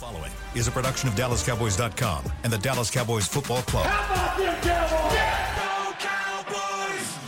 following 0.00 0.32
is 0.54 0.66
a 0.66 0.70
production 0.70 1.10
of 1.10 1.14
DallasCowboys.com 1.14 2.24
and 2.42 2.50
the 2.50 2.56
Dallas 2.56 2.90
Cowboys 2.90 3.28
Football 3.28 3.60
Club. 3.62 3.84
How 3.84 4.34
about 4.34 4.38
them 4.38 5.94
Cowboys? 5.98 7.18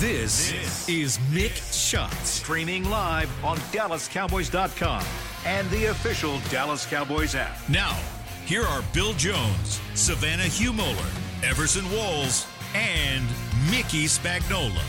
This, 0.00 0.88
is 0.88 1.18
Mick 1.30 1.54
Shots, 1.74 2.30
streaming 2.30 2.88
live 2.88 3.30
on 3.44 3.58
DallasCowboys.com 3.58 5.04
and 5.44 5.68
the 5.68 5.86
official 5.86 6.40
Dallas 6.48 6.86
Cowboys 6.86 7.34
app. 7.34 7.68
Now, 7.68 8.00
here 8.46 8.62
are 8.62 8.82
Bill 8.94 9.12
Jones, 9.12 9.78
Savannah 9.94 10.44
Humoller, 10.44 11.44
Everson 11.44 11.84
Walls, 11.92 12.46
and 12.74 13.26
Mickey 13.70 14.06
Spagnola. 14.06 14.82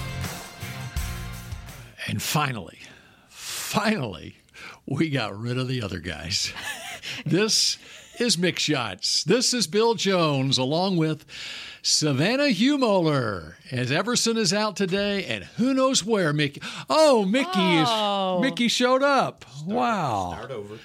And 2.08 2.22
finally, 2.22 2.80
finally, 3.28 4.38
we 4.88 5.10
got 5.10 5.38
rid 5.38 5.58
of 5.58 5.68
the 5.68 5.82
other 5.82 6.00
guys. 6.00 6.54
this 7.26 7.78
is 8.20 8.38
Mick 8.38 8.58
Shots. 8.58 9.24
This 9.24 9.54
is 9.54 9.68
Bill 9.68 9.94
Jones 9.96 10.58
along 10.58 10.98
with 10.98 11.26
Savannah 11.82 12.46
Humoller. 12.54 13.54
As 13.72 13.92
Everson 13.92 14.38
is 14.38 14.54
out 14.54 14.76
today, 14.76 15.26
and 15.26 15.46
who 15.58 15.74
knows 15.74 16.06
where 16.06 16.34
Mickey. 16.34 16.62
Oh, 16.90 17.26
Mickey 17.26 17.50
Oh. 17.56 18.38
is 18.38 18.42
Mickey 18.42 18.68
showed 18.68 19.02
up. 19.04 19.46
wow. 19.66 20.34
Start 20.36 20.52
over. 20.52 20.78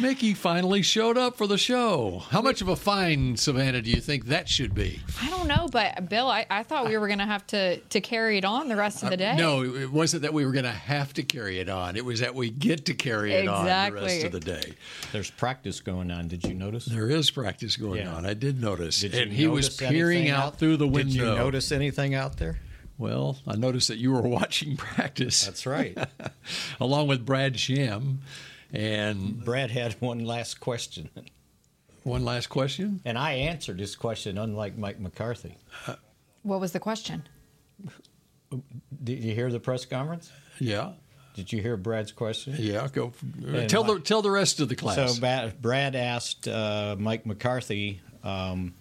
Mickey 0.00 0.32
finally 0.34 0.82
showed 0.82 1.18
up 1.18 1.36
for 1.36 1.46
the 1.46 1.58
show. 1.58 2.22
How 2.30 2.40
much 2.40 2.60
of 2.60 2.68
a 2.68 2.76
fine, 2.76 3.36
Savannah, 3.36 3.82
do 3.82 3.90
you 3.90 4.00
think 4.00 4.26
that 4.26 4.48
should 4.48 4.74
be? 4.74 5.00
I 5.20 5.28
don't 5.28 5.48
know, 5.48 5.68
but 5.72 6.08
Bill, 6.08 6.28
I, 6.28 6.46
I 6.48 6.62
thought 6.62 6.86
we 6.86 6.96
were 6.96 7.08
going 7.08 7.18
to 7.18 7.26
have 7.26 7.46
to 7.48 7.78
to 7.78 8.00
carry 8.00 8.38
it 8.38 8.44
on 8.44 8.68
the 8.68 8.76
rest 8.76 9.02
of 9.02 9.10
the 9.10 9.16
day. 9.16 9.30
Uh, 9.30 9.36
No, 9.36 9.64
it 9.64 9.90
wasn't 9.90 10.22
that 10.22 10.32
we 10.32 10.46
were 10.46 10.52
going 10.52 10.64
to 10.64 10.70
have 10.70 11.12
to 11.14 11.22
carry 11.22 11.58
it 11.58 11.68
on. 11.68 11.96
It 11.96 12.04
was 12.04 12.20
that 12.20 12.34
we 12.34 12.50
get 12.50 12.86
to 12.86 12.94
carry 12.94 13.32
it 13.34 13.48
on 13.48 13.64
the 13.64 14.00
rest 14.00 14.24
of 14.24 14.32
the 14.32 14.40
day. 14.40 14.74
There's 15.12 15.30
practice 15.30 15.80
going 15.80 16.10
on. 16.10 16.28
Did 16.28 16.44
you 16.44 16.54
notice? 16.54 16.84
There 16.84 17.10
is 17.10 17.30
practice 17.30 17.76
going 17.76 18.02
Yeah. 18.02 18.14
on. 18.14 18.24
I 18.24 18.34
did 18.34 18.60
notice. 18.60 19.00
Did 19.00 19.14
you 19.14 19.22
and 19.22 19.32
he 19.32 19.46
was 19.48 19.68
peering 19.76 20.18
anything 20.18 20.30
out, 20.30 20.58
through 20.58 20.76
the 20.76 20.86
window. 20.88 21.12
Did 21.12 21.14
you 21.14 21.24
notice 21.24 21.72
anything 21.72 22.14
out 22.14 22.36
there? 22.36 22.60
Well, 22.98 23.38
I 23.46 23.56
noticed 23.56 23.88
that 23.88 23.98
you 23.98 24.12
were 24.12 24.22
watching 24.28 24.76
practice. 24.76 25.44
That's 25.44 25.66
right. 25.66 25.96
along 26.80 27.08
with 27.08 27.24
Brad 27.26 27.58
Sham. 27.58 28.20
And 28.72 29.44
Brad 29.44 29.70
had 29.70 29.94
one 30.00 30.24
last 30.24 30.60
question, 30.60 31.08
one 32.02 32.24
last 32.24 32.48
question. 32.48 33.00
and 33.04 33.16
I 33.16 33.32
answered 33.32 33.80
his 33.80 33.96
question, 33.96 34.36
unlike 34.36 34.76
Mike 34.76 35.00
McCarthy. 35.00 35.56
What 36.42 36.60
was 36.60 36.72
the 36.72 36.80
question? 36.80 37.22
Did 39.02 39.24
you 39.24 39.34
hear 39.34 39.50
the 39.50 39.60
press 39.60 39.84
conference? 39.84 40.30
Yeah. 40.58 40.92
Did 41.34 41.52
you 41.52 41.62
hear 41.62 41.76
Brad's 41.76 42.10
question? 42.10 42.56
Yeah, 42.58 42.88
go. 42.92 43.12
And 43.46 43.70
tell 43.70 43.84
the 43.84 44.00
tell 44.00 44.22
the 44.22 44.30
rest 44.30 44.58
of 44.58 44.68
the 44.68 44.74
class. 44.74 45.18
So 45.20 45.52
Brad 45.60 45.94
asked 45.94 46.48
uh, 46.48 46.96
Mike 46.98 47.26
McCarthy, 47.26 48.00
um, 48.24 48.74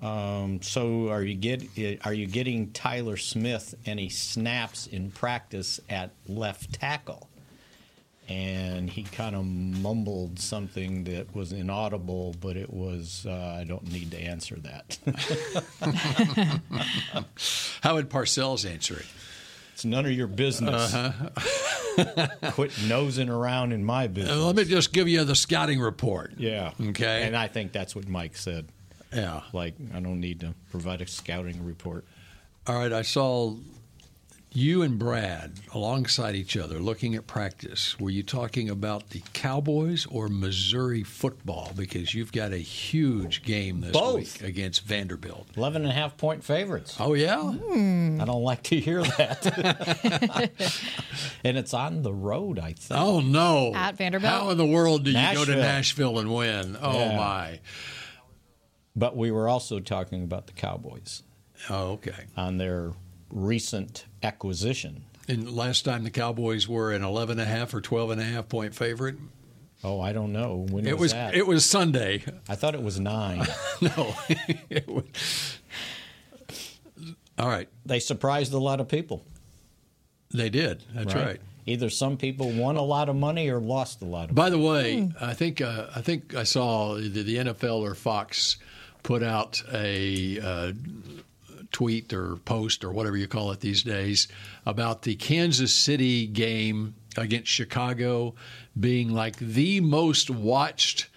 um, 0.00 0.62
"So 0.62 1.08
are 1.08 1.22
you 1.22 1.34
get 1.34 1.64
are 2.04 2.12
you 2.12 2.26
getting 2.26 2.70
Tyler 2.70 3.16
Smith 3.16 3.74
any 3.86 4.08
snaps 4.08 4.86
in 4.86 5.10
practice 5.10 5.80
at 5.88 6.12
left 6.28 6.74
tackle?" 6.74 7.28
And 8.28 8.90
he 8.90 9.04
kind 9.04 9.34
of 9.34 9.46
mumbled 9.46 10.38
something 10.38 11.04
that 11.04 11.34
was 11.34 11.52
inaudible, 11.52 12.34
but 12.40 12.58
it 12.58 12.72
was 12.72 13.24
uh, 13.26 13.56
I 13.58 13.64
don't 13.64 13.90
need 13.90 14.10
to 14.10 14.20
answer 14.20 14.56
that. 14.56 14.98
How 17.82 17.94
would 17.94 18.10
Parcells 18.10 18.70
answer 18.70 18.98
it? 18.98 19.06
it's 19.78 19.84
none 19.84 20.04
of 20.06 20.10
your 20.12 20.26
business. 20.26 20.92
Quit 22.52 22.72
nosing 22.88 23.28
around 23.28 23.70
in 23.72 23.84
my 23.84 24.08
business. 24.08 24.36
Uh, 24.36 24.44
let 24.44 24.56
me 24.56 24.64
just 24.64 24.92
give 24.92 25.06
you 25.06 25.22
the 25.22 25.36
scouting 25.36 25.78
report. 25.80 26.32
yeah. 26.36 26.72
Okay. 26.80 27.22
And 27.22 27.36
I 27.36 27.46
think 27.46 27.70
that's 27.70 27.94
what 27.94 28.08
Mike 28.08 28.36
said. 28.36 28.66
Yeah. 29.14 29.42
Like 29.52 29.74
I 29.94 30.00
don't 30.00 30.18
need 30.18 30.40
to 30.40 30.54
provide 30.72 31.00
a 31.00 31.06
scouting 31.06 31.64
report. 31.64 32.04
All 32.66 32.74
right. 32.74 32.92
I 32.92 33.02
saw 33.02 33.54
you 34.58 34.82
and 34.82 34.98
Brad 34.98 35.52
alongside 35.72 36.34
each 36.34 36.56
other 36.56 36.78
looking 36.80 37.14
at 37.14 37.26
practice. 37.28 37.98
Were 38.00 38.10
you 38.10 38.22
talking 38.24 38.68
about 38.68 39.10
the 39.10 39.22
Cowboys 39.32 40.04
or 40.10 40.28
Missouri 40.28 41.04
football? 41.04 41.70
Because 41.76 42.12
you've 42.12 42.32
got 42.32 42.52
a 42.52 42.58
huge 42.58 43.42
game 43.44 43.80
this 43.80 43.92
Both. 43.92 44.14
week 44.16 44.42
against 44.42 44.84
Vanderbilt. 44.84 45.46
11 45.56 45.82
and 45.82 45.90
a 45.90 45.94
half 45.94 46.16
point 46.16 46.42
favorites. 46.42 46.96
Oh 46.98 47.14
yeah. 47.14 47.40
Hmm. 47.40 48.20
I 48.20 48.24
don't 48.24 48.42
like 48.42 48.64
to 48.64 48.80
hear 48.80 49.02
that. 49.02 50.50
and 51.44 51.56
it's 51.56 51.72
on 51.72 52.02
the 52.02 52.12
road, 52.12 52.58
I 52.58 52.72
think. 52.72 53.00
Oh 53.00 53.20
no! 53.20 53.72
At 53.74 53.96
Vanderbilt? 53.96 54.32
How 54.32 54.50
in 54.50 54.58
the 54.58 54.66
world 54.66 55.04
do 55.04 55.10
you 55.10 55.16
go 55.34 55.44
to 55.44 55.56
Nashville. 55.56 55.56
Nashville 55.58 56.18
and 56.18 56.34
win? 56.34 56.76
Oh 56.80 56.98
Yeah. 56.98 57.16
my! 57.16 57.60
But 58.96 59.16
we 59.16 59.30
were 59.30 59.48
also 59.48 59.78
talking 59.78 60.24
about 60.24 60.46
the 60.48 60.52
Cowboys 60.52 61.22
Oh 61.70 61.92
okay. 61.92 62.24
on 62.36 62.58
their 62.58 62.92
recent 63.30 64.04
acquisition. 64.22 65.04
And 65.28 65.50
last 65.50 65.84
time 65.84 66.04
the 66.04 66.10
Cowboys 66.10 66.66
were 66.68 66.92
an 66.92 67.02
11 67.04 67.38
and 67.38 67.48
a 67.48 67.50
half 67.50 67.74
or 67.74 67.80
12 67.80 68.10
and 68.12 68.20
a 68.20 68.24
half 68.24 68.48
point 68.48 68.74
favorite. 68.74 69.16
Oh, 69.84 70.00
I 70.00 70.12
don't 70.12 70.32
know. 70.32 70.66
When 70.70 70.86
It 70.86 70.94
was, 70.94 71.00
was 71.00 71.12
that? 71.12 71.34
it 71.34 71.46
was 71.46 71.64
Sunday. 71.64 72.24
I 72.48 72.54
thought 72.56 72.74
it 72.74 72.82
was 72.82 72.98
nine. 72.98 73.46
no. 73.80 74.14
Was- 74.88 75.58
All 77.38 77.48
right. 77.48 77.68
they 77.86 78.00
surprised 78.00 78.52
a 78.52 78.58
lot 78.58 78.80
of 78.80 78.88
people. 78.88 79.24
They 80.34 80.50
did. 80.50 80.82
That's 80.94 81.14
right. 81.14 81.40
Either 81.66 81.90
some 81.90 82.16
people 82.16 82.50
won 82.50 82.76
a 82.76 82.82
lot 82.82 83.08
of 83.08 83.16
money 83.16 83.48
or 83.50 83.60
lost 83.60 84.00
a 84.02 84.04
lot 84.06 84.30
of 84.30 84.34
By 84.34 84.50
the 84.50 84.58
way, 84.58 85.10
I 85.20 85.34
think 85.34 85.60
uh, 85.60 85.86
I 85.94 86.00
think 86.00 86.34
I 86.34 86.42
saw 86.44 86.94
the, 86.94 87.08
the 87.08 87.36
NFL 87.36 87.80
or 87.82 87.94
Fox 87.94 88.56
put 89.02 89.22
out 89.22 89.62
a 89.72 90.40
uh, 90.40 90.72
tweet 91.72 92.12
or 92.12 92.36
post 92.44 92.84
or 92.84 92.92
whatever 92.92 93.16
you 93.16 93.28
call 93.28 93.50
it 93.52 93.60
these 93.60 93.82
days 93.82 94.28
about 94.66 95.02
the 95.02 95.14
Kansas 95.16 95.74
City 95.74 96.26
game 96.26 96.94
against 97.16 97.48
Chicago 97.50 98.34
being 98.78 99.10
like 99.12 99.36
the 99.36 99.80
most 99.80 100.30
watched 100.30 101.08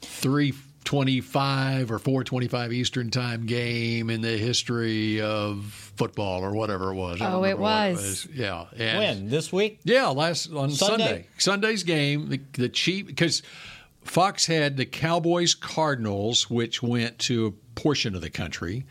325 0.00 1.90
or 1.92 1.98
425 1.98 2.72
Eastern 2.72 3.10
time 3.10 3.46
game 3.46 4.10
in 4.10 4.20
the 4.20 4.36
history 4.36 5.20
of 5.20 5.64
football 5.96 6.42
or 6.42 6.52
whatever 6.52 6.90
it 6.92 6.94
was. 6.96 7.20
I 7.20 7.26
Oh, 7.32 7.38
it 7.44 7.50
remember 7.56 7.62
what 7.62 7.92
was. 7.92 8.26
Yeah. 8.34 8.66
And 8.76 8.98
When? 8.98 9.28
This 9.28 9.52
week? 9.52 9.80
yeah, 9.84 10.08
last 10.08 10.52
on 10.52 10.70
Sunday? 10.70 11.04
Sunday. 11.04 11.26
Sunday's 11.38 11.82
game, 11.84 12.28
the, 12.28 12.40
the 12.54 12.68
Chief 12.68 13.06
because 13.06 13.42
Fox 14.02 14.46
had 14.46 14.76
the 14.76 14.86
Cowboys 14.86 15.54
Cardinals, 15.54 16.50
which 16.50 16.82
went 16.82 17.18
to 17.20 17.46
a 17.46 17.50
portion 17.80 18.14
of 18.14 18.20
the 18.20 18.30
country, 18.30 18.84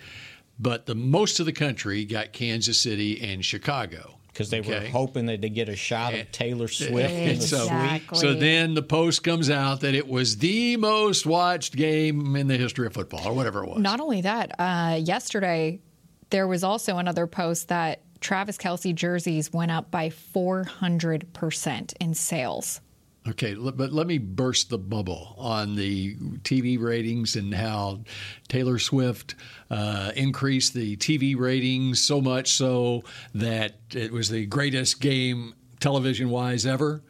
but 0.62 0.86
the 0.86 0.96
most 0.96 1.40
of 1.40 1.46
the 1.46 1.52
country 1.52 2.06
got 2.06 2.32
Kansas 2.32 2.80
City 2.80 3.20
and 3.22 3.44
Chicago. 3.44 4.18
Because 4.28 4.50
they 4.50 4.62
were 4.62 4.80
hoping 4.80 5.26
that 5.26 5.42
they'd 5.42 5.54
get 5.54 5.68
a 5.68 5.76
shot 5.76 6.14
of 6.14 6.32
Taylor 6.32 6.70
Swift 6.70 7.14
in 7.14 7.40
the 7.40 7.42
so. 7.42 7.64
Exactly. 7.64 8.18
so 8.18 8.34
then 8.34 8.76
the 8.76 8.82
post 8.82 9.26
comes 9.26 9.50
out 9.50 9.82
that 9.82 9.94
it 9.94 10.08
was 10.08 10.38
the 10.38 10.78
most 10.78 11.26
watched 11.26 11.76
game 11.76 12.38
in 12.38 12.48
the 12.48 12.56
history 12.56 12.88
of 12.88 12.94
football, 12.94 13.28
or 13.28 13.34
whatever 13.34 13.62
it 13.62 13.68
was. 13.68 13.80
Not 13.80 14.00
only 14.00 14.22
that, 14.22 14.58
uh, 14.58 14.98
yesterday 15.02 15.82
there 16.30 16.48
was 16.48 16.64
also 16.64 16.98
another 16.98 17.28
post 17.28 17.68
that 17.68 18.04
Travis 18.22 18.58
Kelce 18.58 18.96
jerseys 18.96 19.52
went 19.52 19.70
up 19.70 19.92
by 19.92 20.10
400% 20.10 21.94
in 22.00 22.14
sales. 22.14 22.80
Okay, 23.28 23.54
but 23.54 23.94
let 23.94 24.08
me 24.08 24.18
burst 24.18 24.70
the 24.70 24.80
bubble 24.80 25.36
on 25.38 25.76
the 25.76 26.16
TV 26.40 26.80
ratings 26.80 27.36
and 27.36 27.54
how 27.54 28.00
Taylor 28.48 28.80
Swift 28.80 29.36
uh, 29.70 30.12
increased 30.16 30.74
the 30.74 30.98
TV 30.98 31.38
ratings 31.38 32.02
so 32.02 32.20
much 32.20 32.52
so 32.52 33.04
that 33.36 33.76
it 33.94 34.12
was 34.12 34.30
the 34.30 34.48
greatest 34.48 35.02
game 35.02 35.54
television 35.80 36.32
wise 36.32 36.66
ever. 36.66 37.04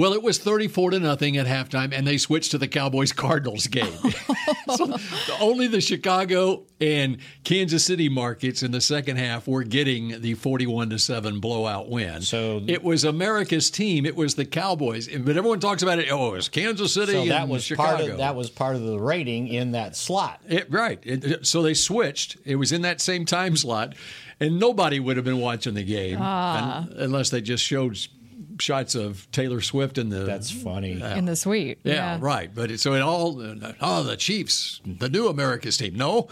Well, 0.00 0.14
it 0.14 0.22
was 0.22 0.38
34 0.38 0.92
to 0.92 0.98
nothing 0.98 1.36
at 1.36 1.46
halftime, 1.46 1.92
and 1.92 2.06
they 2.06 2.16
switched 2.16 2.52
to 2.52 2.58
the 2.58 2.68
Cowboys 2.68 3.12
Cardinals 3.12 3.66
game. 3.66 3.92
so 4.74 4.96
only 5.40 5.66
the 5.66 5.82
Chicago 5.82 6.62
and 6.80 7.18
Kansas 7.44 7.84
City 7.84 8.08
markets 8.08 8.62
in 8.62 8.70
the 8.70 8.80
second 8.80 9.18
half 9.18 9.46
were 9.46 9.62
getting 9.62 10.22
the 10.22 10.32
41 10.32 10.88
to 10.88 10.98
7 10.98 11.38
blowout 11.38 11.90
win. 11.90 12.22
So- 12.22 12.62
it 12.66 12.82
was 12.82 13.04
America's 13.04 13.70
team. 13.70 14.06
It 14.06 14.16
was 14.16 14.36
the 14.36 14.46
Cowboys. 14.46 15.06
But 15.06 15.36
everyone 15.36 15.60
talks 15.60 15.82
about 15.82 15.98
it. 15.98 16.10
Oh, 16.10 16.28
it 16.28 16.32
was 16.36 16.48
Kansas 16.48 16.94
City 16.94 17.12
So 17.12 17.26
that 17.26 17.46
was 17.46 17.62
Chicago. 17.62 17.96
part 17.98 18.10
of 18.10 18.16
that 18.16 18.34
was 18.34 18.48
part 18.48 18.76
of 18.76 18.82
the 18.82 18.98
rating 18.98 19.48
in 19.48 19.72
that 19.72 19.96
slot. 19.96 20.40
It, 20.48 20.72
right. 20.72 20.98
It- 21.02 21.46
so 21.46 21.60
they 21.60 21.74
switched. 21.74 22.38
It 22.46 22.56
was 22.56 22.72
in 22.72 22.80
that 22.82 23.02
same 23.02 23.26
time 23.26 23.54
slot, 23.54 23.96
and 24.40 24.58
nobody 24.58 24.98
would 24.98 25.16
have 25.16 25.26
been 25.26 25.40
watching 25.40 25.74
the 25.74 25.84
game 25.84 26.16
ah. 26.22 26.78
un- 26.78 26.94
unless 26.96 27.28
they 27.28 27.42
just 27.42 27.62
showed 27.62 27.98
shots 28.60 28.94
of 28.94 29.30
Taylor 29.32 29.60
Swift 29.60 29.98
in 29.98 30.08
the. 30.10 30.20
That's 30.20 30.50
funny. 30.50 31.00
in 31.00 31.24
the 31.24 31.36
suite. 31.36 31.78
yeah, 31.84 32.18
right. 32.20 32.54
But 32.54 32.70
it, 32.70 32.80
so 32.80 32.94
it 32.94 33.00
all. 33.00 33.40
Oh, 33.80 34.02
the 34.02 34.16
Chiefs, 34.16 34.80
the 34.84 35.08
new 35.08 35.28
America's 35.28 35.76
team. 35.76 35.94
No, 35.96 36.28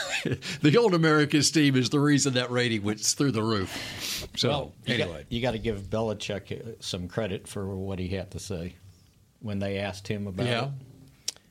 the 0.62 0.76
old 0.76 0.94
America's 0.94 1.50
team 1.50 1.76
is 1.76 1.90
the 1.90 2.00
reason 2.00 2.34
that 2.34 2.50
rating 2.50 2.82
went 2.82 3.00
through 3.00 3.32
the 3.32 3.42
roof. 3.42 4.26
So 4.36 4.48
Well, 4.48 4.72
you 4.86 4.94
anyway, 4.94 5.18
got, 5.22 5.32
you 5.32 5.42
got 5.42 5.50
to 5.52 5.58
give 5.58 5.82
Belichick 5.90 6.52
uh, 6.52 6.72
some 6.80 7.08
credit 7.08 7.48
for 7.48 7.66
what 7.74 7.98
he 7.98 8.08
had 8.08 8.30
to 8.32 8.38
say. 8.38 8.76
when 9.40 9.58
they 9.58 9.78
asked 9.78 10.06
him 10.08 10.26
about 10.26 10.46
Yeah. 10.46 10.64
it. 10.66 10.70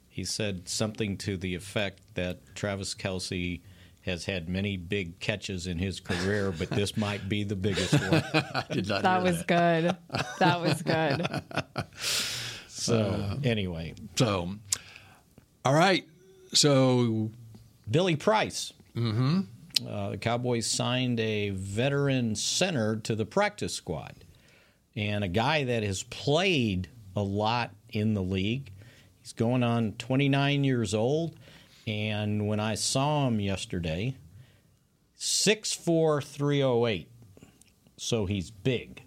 He 0.07 0.23
said 0.25 0.67
something 0.67 1.17
to 1.19 1.37
the 1.37 1.55
effect 1.55 1.99
that 2.15 2.39
Travis 2.55 2.93
Kelce 2.95 3.61
has 4.01 4.25
had 4.25 4.49
many 4.49 4.77
big 4.77 5.19
catches 5.19 5.67
in 5.67 5.77
his 5.77 5.99
career, 5.99 6.51
but 6.51 6.69
this 6.69 6.97
might 6.97 7.29
be 7.29 7.43
the 7.43 7.55
biggest 7.55 7.93
one. 7.93 8.23
I 8.33 8.63
did 8.71 8.87
not 8.87 9.03
That 9.03 9.21
hear 9.21 9.31
was 9.31 9.43
good. 9.43 9.97
That 10.39 10.61
was 10.61 10.81
good. 10.81 11.41
So 12.67 13.37
anyway, 13.43 13.93
So, 14.15 14.55
all 15.63 15.73
right. 15.73 16.03
So, 16.53 17.29
Billy 17.89 18.15
Price. 18.15 18.73
Mm-hmm. 18.95 19.41
Uh, 19.87 20.09
the 20.11 20.17
Cowboys 20.17 20.67
signed 20.67 21.19
a 21.19 21.51
veteran 21.51 22.35
center 22.35 22.97
to 22.97 23.15
the 23.15 23.25
practice 23.25 23.73
squad, 23.73 24.15
and 24.95 25.23
a 25.23 25.27
guy 25.27 25.63
that 25.63 25.83
has 25.83 26.03
played 26.03 26.89
a 27.15 27.21
lot 27.21 27.71
in 27.89 28.13
the 28.13 28.21
league. 28.21 28.71
He's 29.21 29.33
going 29.33 29.63
on 29.63 29.93
29 29.93 30.63
years 30.63 30.93
old, 30.93 31.35
and 31.87 32.47
when 32.47 32.59
I 32.59 32.75
saw 32.75 33.27
him 33.27 33.39
yesterday, 33.39 34.15
six 35.15 35.73
four 35.73 36.21
three 36.21 36.63
oh 36.63 36.85
eight. 36.85 37.07
So 37.97 38.25
he's 38.25 38.49
big, 38.49 39.03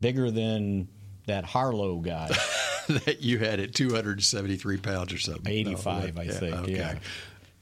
bigger 0.00 0.30
than 0.30 0.88
that 1.26 1.44
Harlow 1.44 1.96
guy. 1.96 2.28
that 2.88 3.22
you 3.22 3.38
had 3.38 3.60
at 3.60 3.74
273 3.74 4.76
pounds 4.76 5.12
or 5.12 5.18
something. 5.18 5.50
85, 5.52 6.14
No, 6.14 6.20
I 6.20 6.24
yeah, 6.24 6.32
think. 6.32 6.54
okay. 6.54 6.72
Yeah, 6.72 6.94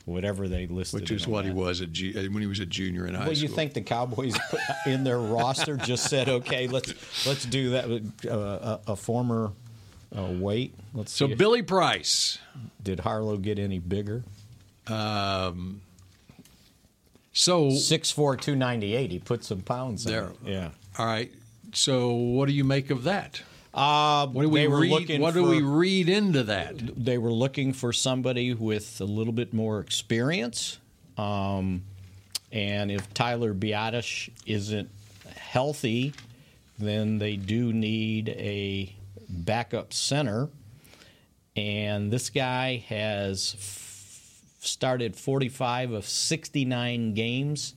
whatever 0.05 0.49
they 0.49 0.67
listed. 0.67 1.01
Which 1.01 1.11
is 1.13 1.27
what 1.29 1.45
he 1.45 1.53
was 1.53 1.81
at 1.81 1.93
G- 1.93 2.11
uh, 2.19 2.31
when 2.31 2.41
he 2.43 2.47
was 2.47 2.61
a 2.61 2.67
junior 2.67 3.07
in 3.07 3.15
high 3.15 3.21
school. 3.21 3.33
Well, 3.33 3.39
you 3.39 3.49
think 3.49 3.73
the 3.73 3.81
Cowboys 3.83 4.37
in 4.87 5.05
their 5.05 5.19
roster 5.21 5.77
just 5.77 6.11
said, 6.11 6.29
okay, 6.29 6.67
let's 6.67 6.93
let's 7.27 7.45
do 7.45 7.71
that 7.71 7.89
with 7.89 8.13
uh, 8.29 8.79
a, 8.87 8.93
a 8.93 8.97
former 8.97 9.53
uh, 10.17 10.23
weight. 10.25 10.75
Let's 10.95 11.13
see. 11.13 11.29
so. 11.29 11.35
Billy 11.37 11.63
Price. 11.63 12.39
did 12.83 13.01
Harlow 13.01 13.37
get 13.37 13.59
any 13.59 13.79
bigger? 13.79 14.25
Um, 14.89 15.81
So 17.33 17.71
Six 17.71 18.11
four 18.11 18.37
two 18.37 18.57
ninety 18.57 18.95
eight. 18.95 19.11
He 19.11 19.19
put 19.19 19.45
some 19.45 19.61
pounds 19.63 20.05
There. 20.05 20.27
on. 20.27 20.37
Yeah. 20.45 20.71
all 20.99 21.07
right. 21.07 21.33
So 21.73 22.11
what 22.13 22.47
do 22.49 22.53
you 22.55 22.65
make 22.65 22.91
of 22.91 23.05
that? 23.05 23.43
Uh, 23.73 24.27
What 24.27 24.43
do 24.43 24.49
we 24.51 24.67
read? 24.67 25.19
What 25.21 25.33
do 25.33 25.45
we 25.45 25.63
read 25.63 26.09
into 26.11 26.43
that? 26.45 26.75
They 27.03 27.17
were 27.17 27.33
looking 27.33 27.73
for 27.73 27.93
somebody 27.93 28.53
with 28.53 29.01
a 29.01 29.05
little 29.07 29.33
bit 29.33 29.55
more 29.55 29.81
experience. 29.81 30.79
Um, 31.17 31.85
and 32.51 32.91
if 32.91 33.15
Tyler 33.15 33.55
Biadasz 33.55 34.29
isn't 34.45 34.91
healthy, 35.37 36.13
then 36.79 37.17
they 37.19 37.37
do 37.37 37.73
need 37.73 38.29
a 38.31 38.95
backup 39.33 39.93
center. 39.93 40.51
And 41.57 42.13
this 42.13 42.31
guy 42.31 42.85
has 42.89 43.55
f- 43.59 44.43
started 44.61 45.17
45 45.17 45.93
of 45.93 46.07
69 46.07 47.15
games. 47.15 47.75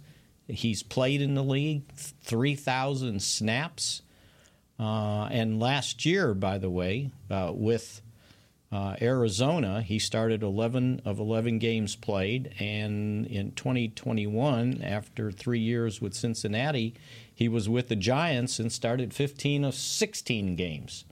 He's 0.48 0.84
played 0.84 1.22
in 1.22 1.34
the 1.34 1.44
league, 1.44 1.92
3,000 1.94 3.22
snaps. 3.22 4.02
Uh, 4.80 5.28
and 5.32 5.60
last 5.60 6.06
year, 6.06 6.34
by 6.34 6.58
the 6.58 6.70
way, 6.70 7.12
uh, 7.30 7.52
with 7.54 8.02
uh, 8.72 8.96
Arizona, 9.02 9.82
he 9.82 10.00
started 10.00 10.44
11 10.44 11.02
of 11.06 11.20
11 11.20 11.60
games 11.60 11.96
played. 11.96 12.54
And 12.60 13.26
in 13.26 13.52
2021, 13.54 14.82
after 14.82 15.32
three 15.32 15.60
years 15.60 16.02
with 16.02 16.14
Cincinnati, 16.14 16.94
he 17.34 17.48
was 17.48 17.70
with 17.70 17.88
the 17.88 17.96
Giants 17.96 18.60
and 18.60 18.72
started 18.72 19.14
15 19.14 19.64
of 19.64 19.76
16 19.76 20.56
games. 20.56 21.06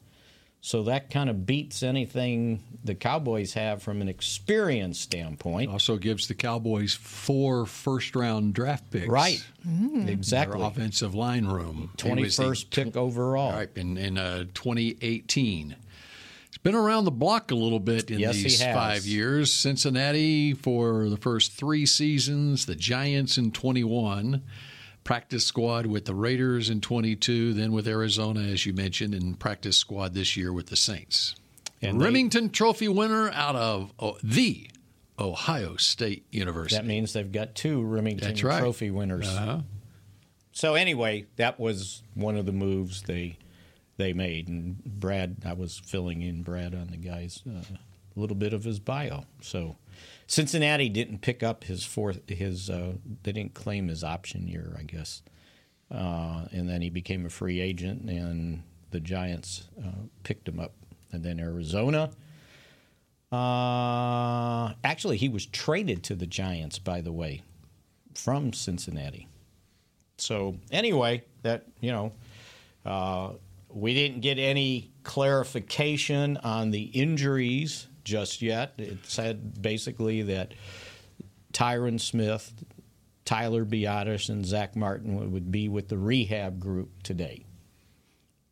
So 0.66 0.84
that 0.84 1.10
kind 1.10 1.30
of 1.30 1.46
beats 1.46 1.84
anything 1.84 2.64
the 2.86 2.96
Cowboys 2.96 3.52
have 3.54 3.84
from 3.84 4.02
an 4.02 4.08
experience 4.08 4.98
standpoint. 4.98 5.70
Also 5.70 5.98
gives 5.98 6.30
the 6.30 6.36
Cowboys 6.36 6.94
four 6.94 7.66
first 7.66 8.16
round 8.16 8.54
draft 8.54 8.90
picks. 8.90 9.10
Right. 9.10 9.46
Their 9.66 10.14
Exactly. 10.14 10.62
offensive 10.62 11.14
line 11.14 11.48
room. 11.48 11.92
He 12.02 12.10
was 12.14 12.38
the 12.38 12.44
21st 12.44 12.70
pick 12.70 12.96
overall. 12.96 13.52
All 13.52 13.58
right, 13.58 13.70
in, 13.76 13.98
in 13.98 14.18
uh, 14.18 14.46
2018. 14.54 15.76
It's 16.48 16.58
been 16.60 16.76
around 16.76 17.04
the 17.06 17.12
block 17.12 17.52
a 17.52 17.56
little 17.56 17.82
bit 17.82 18.10
in 18.10 18.20
Yes, 18.20 18.36
these 18.36 18.64
five 18.64 19.06
years. 19.06 19.52
Cincinnati 19.54 20.54
for 20.54 21.10
the 21.10 21.18
first 21.18 21.52
three 21.52 21.86
seasons, 21.86 22.68
the 22.68 22.76
Giants 22.76 23.38
in 23.38 23.52
21, 23.52 24.42
practice 25.04 25.46
squad 25.46 25.86
with 25.86 26.06
the 26.06 26.16
Raiders 26.16 26.70
in 26.70 26.82
22, 26.82 27.54
then 27.54 27.72
with 27.72 27.88
Arizona, 27.88 28.42
as 28.42 28.66
you 28.66 28.74
mentioned, 28.74 29.14
and 29.14 29.40
practice 29.40 29.78
squad 29.78 30.14
this 30.14 30.38
year 30.38 30.52
with 30.54 30.68
the 30.68 30.76
Saints. 30.76 31.36
And 31.82 32.00
they- 32.00 32.06
Remington 32.06 32.50
Trophy 32.50 32.88
winner 32.88 33.30
out 33.32 33.56
of 33.56 33.94
oh, 34.00 34.18
the 34.24 34.70
Ohio 35.20 35.76
State 35.76 36.26
University. 36.32 36.76
That 36.76 36.88
means 36.88 37.14
they've 37.14 37.32
got 37.32 37.56
two 37.56 37.84
Remington 37.84 38.36
right. 38.48 38.60
Trophy 38.60 38.92
winners. 38.92 39.28
Uh-huh. 39.28 39.60
So 40.52 40.76
anyway, 40.76 41.26
that 41.36 41.60
was 41.60 42.04
one 42.14 42.38
of 42.38 42.46
the 42.46 42.52
moves 42.52 43.04
they 43.04 43.38
they 43.98 44.14
made, 44.14 44.48
and 44.48 44.84
Brad, 44.84 45.38
I 45.46 45.54
was 45.54 45.80
filling 45.80 46.22
in 46.22 46.42
Brad 46.42 46.74
on 46.74 46.88
the 46.88 46.98
guy's 46.98 47.44
uh, 47.48 47.62
a 47.62 48.20
little 48.20 48.36
bit 48.36 48.54
of 48.54 48.64
his 48.64 48.80
bio. 48.80 49.26
So 49.42 49.76
Cincinnati 50.28 50.90
didn't 50.90 51.22
pick 51.22 51.44
up 51.44 51.66
his 51.66 51.84
fourth 51.84 52.28
his 52.30 52.70
uh, 52.70 52.94
they 53.24 53.32
didn't 53.32 53.54
claim 53.54 53.88
his 53.88 54.04
option 54.04 54.48
year, 54.48 54.76
I 54.80 54.84
guess, 54.84 55.22
uh, 55.92 56.46
and 56.52 56.70
then 56.70 56.82
he 56.82 56.90
became 56.90 57.26
a 57.26 57.30
free 57.30 57.60
agent, 57.60 58.10
and 58.10 58.64
the 58.92 59.00
Giants 59.00 59.68
uh, 59.80 60.08
picked 60.24 60.48
him 60.48 60.60
up, 60.60 60.74
and 61.12 61.24
then 61.24 61.40
Arizona. 61.40 62.12
Uh, 63.32 64.74
actually, 64.84 65.18
he 65.18 65.28
was 65.28 65.48
traded 65.48 66.04
to 66.04 66.16
the 66.16 66.28
Giants, 66.28 66.78
by 66.78 67.02
the 67.02 67.12
way, 67.12 67.42
from 68.14 68.54
Cincinnati. 68.54 69.28
So 70.18 70.56
anyway, 70.72 71.24
that 71.42 71.66
you 71.82 71.92
know, 71.92 72.12
uh, 72.86 73.32
we 73.70 73.94
didn't 73.94 74.22
get 74.22 74.38
any 74.38 74.92
clarification 75.04 76.38
on 76.38 76.72
the 76.72 76.84
injuries 76.84 77.88
just 78.04 78.42
yet. 78.42 78.74
It 78.78 79.00
said 79.06 79.62
basically 79.62 80.22
that 80.24 80.54
Tyron 81.54 82.00
Smith, 82.00 82.54
Tyler 83.26 83.66
Biadasz, 83.66 84.30
and 84.30 84.46
Zach 84.46 84.76
Martin 84.76 85.32
would- 85.32 85.52
be 85.52 85.70
with 85.70 85.88
the 85.90 85.98
rehab 85.98 86.60
group 86.60 87.04
today, 87.04 87.46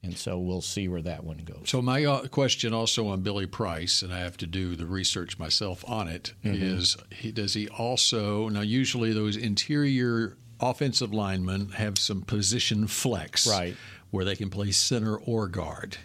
and 0.03 0.15
so 0.17 0.39
we'll 0.39 0.61
see 0.61 0.87
where 0.87 1.01
that 1.01 1.23
one 1.23 1.39
goes. 1.39 1.63
So 1.65 1.81
my 1.81 2.05
uh, 2.05 2.27
question 2.27 2.73
also 2.73 3.07
on 3.07 3.21
Billy 3.21 3.47
Price, 3.47 4.01
and 4.01 4.13
I 4.13 4.19
have 4.19 4.37
to 4.37 4.47
do 4.47 4.75
the 4.75 4.85
research 4.85 5.37
myself 5.39 5.83
on 5.87 6.07
it, 6.07 6.33
is 6.43 6.95
Mm-hmm. 6.95 7.15
he, 7.15 7.31
does 7.31 7.53
he 7.53 7.67
also 7.69 8.49
now 8.49 8.61
usually 8.61 9.11
those 9.13 9.35
interior 9.35 10.37
offensive 10.59 11.11
linemen 11.13 11.69
have 11.69 11.97
some 11.97 12.21
position 12.21 12.85
flex, 12.87 13.47
Right. 13.47 13.75
where 14.11 14.23
they 14.25 14.35
can 14.35 14.49
play 14.51 14.71
center 14.71 15.17
or 15.17 15.47
guard. 15.47 15.97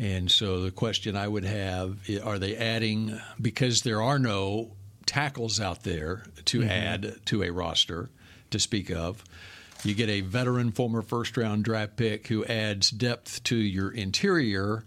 And 0.00 0.30
so 0.30 0.62
the 0.62 0.70
question 0.70 1.14
I 1.14 1.28
would 1.28 1.44
have 1.44 1.98
are 2.24 2.38
they 2.38 2.56
adding 2.56 3.20
because 3.38 3.82
there 3.82 4.00
are 4.00 4.18
no 4.18 4.72
tackles 5.04 5.60
out 5.60 5.82
there 5.82 6.24
to 6.46 6.60
mm-hmm. 6.60 6.70
add 6.70 7.16
to 7.26 7.42
a 7.42 7.50
roster 7.50 8.08
to 8.50 8.58
speak 8.58 8.90
of. 8.90 9.22
You 9.84 9.94
get 9.94 10.08
a 10.08 10.22
veteran 10.22 10.72
former 10.72 11.02
first 11.02 11.36
round 11.36 11.64
draft 11.64 11.96
pick 11.96 12.28
who 12.28 12.46
adds 12.46 12.90
depth 12.90 13.44
to 13.44 13.56
your 13.56 13.90
interior 13.90 14.86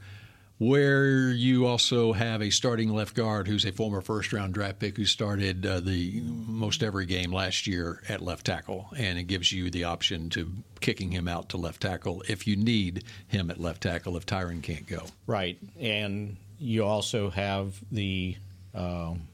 where 0.64 1.30
you 1.30 1.66
also 1.66 2.14
have 2.14 2.42
a 2.42 2.50
starting 2.50 2.90
left 2.90 3.16
guard 3.16 3.48
who's 3.48 3.66
a 3.66 3.72
former 3.72 4.02
first 4.02 4.32
round 4.32 4.54
draft 4.54 4.80
pick 4.80 4.96
who 4.98 5.06
started 5.06 5.66
uh, 5.66 5.80
the 5.80 6.22
most 6.48 6.82
every 6.82 7.06
game 7.06 7.32
last 7.32 7.68
year 7.68 8.02
at 8.08 8.22
left 8.22 8.46
tackle 8.46 8.88
and 8.98 9.20
it 9.20 9.24
gives 9.24 9.52
you 9.52 9.70
the 9.70 9.84
option 9.84 10.30
to 10.30 10.52
kicking 10.80 11.12
him 11.12 11.28
out 11.28 11.50
to 11.50 11.58
left 11.58 11.82
tackle 11.82 12.24
if 12.28 12.48
you 12.48 12.56
need 12.56 13.04
him 13.28 13.50
at 13.50 13.60
left 13.60 13.84
tackle 13.84 14.16
if 14.16 14.26
Tyron 14.26 14.62
can't 14.64 14.88
go. 14.88 15.04
Right, 15.28 15.58
and 15.80 16.38
you 16.60 16.86
also 16.86 17.30
have 17.30 17.80
the, 17.92 18.38
um, 18.74 19.28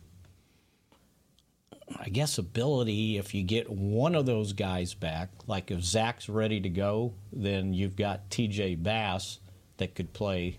I 2.00 2.10
guess, 2.10 2.38
ability 2.38 3.18
if 3.18 3.36
you 3.36 3.44
get 3.44 3.70
one 3.70 4.16
of 4.16 4.26
those 4.26 4.54
guys 4.54 4.94
back. 4.96 5.30
Like 5.46 5.70
if 5.70 5.82
Zach's 5.82 6.28
ready 6.28 6.60
to 6.62 6.70
go, 6.70 7.14
then 7.32 7.74
you've 7.74 7.96
got 7.96 8.30
T.J. 8.32 8.76
Bass 8.76 9.40
that 9.78 9.96
could 9.96 10.14
play. 10.14 10.58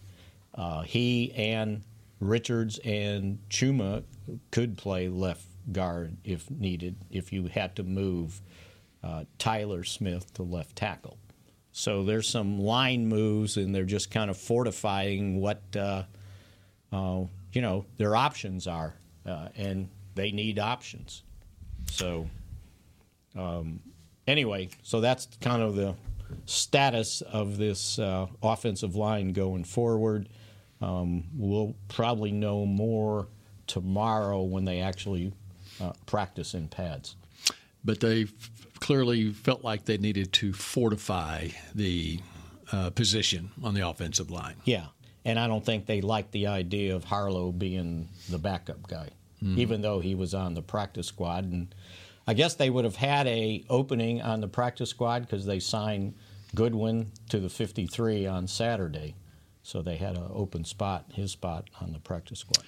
Uh, 0.55 0.83
he 0.83 1.33
and 1.33 1.83
Richards 2.21 2.79
and 2.85 3.39
Chuma 3.49 4.05
could 4.51 4.77
play 4.77 5.09
left 5.09 5.45
guard 5.73 6.17
if 6.25 6.51
needed. 6.51 6.97
If 7.11 7.33
you 7.33 7.47
had 7.47 7.77
to 7.77 7.83
move 7.83 8.41
uh, 9.03 9.25
Tyler 9.39 9.85
Smith 9.85 10.33
to 10.35 10.43
left 10.43 10.77
tackle. 10.77 11.17
So 11.73 12.05
there's 12.05 12.29
some 12.29 12.59
line 12.59 13.07
moves, 13.09 13.57
and 13.57 13.75
they're 13.75 13.85
just 13.85 14.11
kind 14.11 14.29
of 14.31 14.37
fortifying 14.37 15.41
what 15.41 15.63
uh, 15.77 16.03
uh, 16.93 17.25
you 17.53 17.63
know 17.63 17.87
their 17.97 18.17
options 18.17 18.67
are, 18.67 18.95
uh, 19.25 19.49
and 19.57 19.89
they 20.15 20.33
need 20.33 20.59
options. 20.59 21.23
So 21.91 22.29
um, 23.37 23.81
anyway, 24.27 24.71
so 24.83 25.01
that's 25.01 25.29
kind 25.41 25.63
of 25.63 25.77
the 25.77 25.95
status 26.47 27.21
of 27.23 27.57
this 27.57 27.99
uh, 27.99 28.27
offensive 28.43 28.97
line 28.97 29.33
going 29.33 29.65
forward. 29.65 30.29
Um, 30.81 31.25
we'll 31.37 31.75
probably 31.89 32.33
know 32.33 32.65
more 32.65 33.29
tomorrow 33.67 34.43
when 34.43 34.65
they 34.65 34.81
actually 34.81 35.33
uh, 35.81 35.93
practice 36.07 36.55
in 36.55 36.69
pads. 36.69 37.17
But 37.85 38.01
they 38.01 38.23
f- 38.23 38.51
clearly 38.81 39.31
felt 39.33 39.63
like 39.63 39.85
they 39.85 39.99
needed 39.99 40.33
to 40.35 40.53
fortify 40.53 41.49
the 41.75 42.21
uh, 42.73 42.91
position 42.91 43.51
on 43.63 43.75
the 43.75 43.87
offensive 43.87 44.31
line. 44.31 44.57
Yeah, 44.65 44.87
and 45.25 45.39
I 45.39 45.47
don't 45.47 45.65
think 45.65 45.87
they 45.87 46.01
liked 46.01 46.33
the 46.33 46.47
idea 46.47 46.95
of 46.95 47.05
Harlow 47.05 47.53
being 47.53 48.09
the 48.29 48.39
backup 48.39 48.87
guy, 48.89 49.11
mm. 49.43 49.57
even 49.59 49.83
though 49.83 50.01
he 50.01 50.15
was 50.15 50.35
on 50.35 50.55
the 50.55 50.63
practice 50.63 51.07
squad. 51.07 51.45
And 51.45 51.75
I 52.27 52.35
guess 52.35 52.55
they 52.55 52.71
would 52.71 52.85
have 52.85 52.97
had 52.97 53.27
a 53.27 53.65
opening 53.69 54.23
on 54.23 54.41
the 54.41 54.49
practice 54.49 54.91
squad 54.91 55.23
because 55.23 55.47
they 55.47 55.61
signed 55.61 56.15
Goodwin 56.55 57.13
to 57.29 57.39
the 57.39 57.49
53 57.49 58.27
on 58.27 58.47
Saturday, 58.47 59.15
so 59.63 59.83
they 59.83 59.97
had 59.97 60.17
an 60.17 60.29
open 60.33 60.65
spot, 60.65 61.05
his 61.15 61.33
spot 61.33 61.69
on 61.81 61.93
the 61.93 61.99
practice 61.99 62.39
squad. 62.41 62.65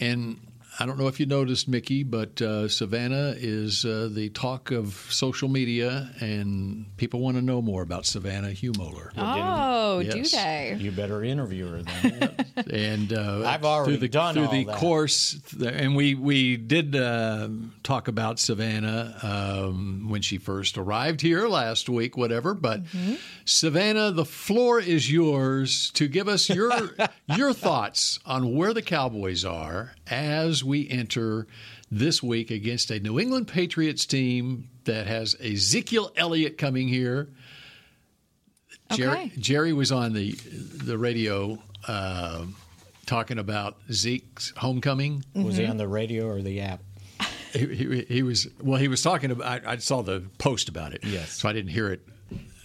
and 0.00 0.40
I 0.80 0.86
don't 0.86 0.96
know 0.96 1.08
if 1.08 1.18
you 1.18 1.26
noticed, 1.26 1.66
Mickey, 1.66 2.04
but 2.04 2.40
uh, 2.40 2.68
Savannah 2.68 3.34
is 3.36 3.84
uh, 3.84 4.08
the 4.12 4.28
talk 4.28 4.70
of 4.70 4.94
social 5.10 5.48
media, 5.48 6.08
and 6.20 6.86
people 6.96 7.18
want 7.18 7.36
to 7.36 7.42
know 7.42 7.60
more 7.60 7.82
about 7.82 8.06
Savannah 8.06 8.50
Humoller. 8.50 9.10
Oh, 9.16 9.98
yes. 9.98 10.14
do 10.14 10.36
they? 10.36 10.76
You 10.78 10.92
better 10.92 11.24
interview 11.24 11.66
her 11.68 11.82
then. 11.82 12.34
and 12.70 13.12
uh, 13.12 13.42
I've 13.44 13.64
already 13.64 13.92
through 13.92 14.00
the, 14.02 14.08
done 14.08 14.34
through 14.34 14.48
the 14.48 14.64
that. 14.66 14.76
course, 14.76 15.40
and 15.60 15.96
we 15.96 16.14
we 16.14 16.56
did 16.56 16.94
uh, 16.94 17.48
talk 17.82 18.06
about 18.06 18.38
Savannah 18.38 19.16
um, 19.22 20.08
when 20.08 20.22
she 20.22 20.38
first 20.38 20.78
arrived 20.78 21.20
here 21.22 21.48
last 21.48 21.88
week, 21.88 22.16
whatever. 22.16 22.54
But 22.54 22.84
mm-hmm. 22.84 23.14
Savannah, 23.44 24.12
the 24.12 24.24
floor 24.24 24.78
is 24.78 25.10
yours 25.10 25.90
to 25.94 26.06
give 26.06 26.28
us 26.28 26.48
your 26.48 26.70
your 27.36 27.52
thoughts 27.52 28.20
on 28.24 28.54
where 28.54 28.72
the 28.72 28.82
Cowboys 28.82 29.44
are 29.44 29.94
as 30.06 30.62
we 30.68 30.88
enter 30.88 31.46
this 31.90 32.22
week 32.22 32.50
against 32.50 32.90
a 32.90 33.00
New 33.00 33.18
England 33.18 33.48
Patriots 33.48 34.06
team 34.06 34.68
that 34.84 35.06
has 35.06 35.34
Ezekiel 35.40 36.12
Elliott 36.16 36.58
coming 36.58 36.86
here. 36.86 37.30
Okay. 38.92 39.02
Jerry, 39.02 39.32
Jerry 39.38 39.72
was 39.72 39.90
on 39.90 40.12
the 40.12 40.32
the 40.32 40.96
radio 40.96 41.58
uh, 41.86 42.44
talking 43.06 43.38
about 43.38 43.76
Zeke's 43.90 44.52
homecoming. 44.56 45.24
Mm-hmm. 45.34 45.44
Was 45.44 45.56
he 45.56 45.66
on 45.66 45.76
the 45.76 45.88
radio 45.88 46.26
or 46.26 46.40
the 46.40 46.60
app? 46.60 46.80
He, 47.52 47.66
he, 47.66 48.04
he 48.08 48.22
was 48.22 48.46
well. 48.62 48.78
He 48.78 48.88
was 48.88 49.02
talking 49.02 49.30
about. 49.30 49.66
I, 49.66 49.72
I, 49.72 49.76
saw 49.78 50.02
the 50.02 50.22
post 50.38 50.68
about 50.68 50.92
it. 50.92 51.00
Yes, 51.02 51.32
so 51.32 51.48
I 51.48 51.52
didn't 51.54 51.70
hear 51.70 51.90
it. 51.90 52.06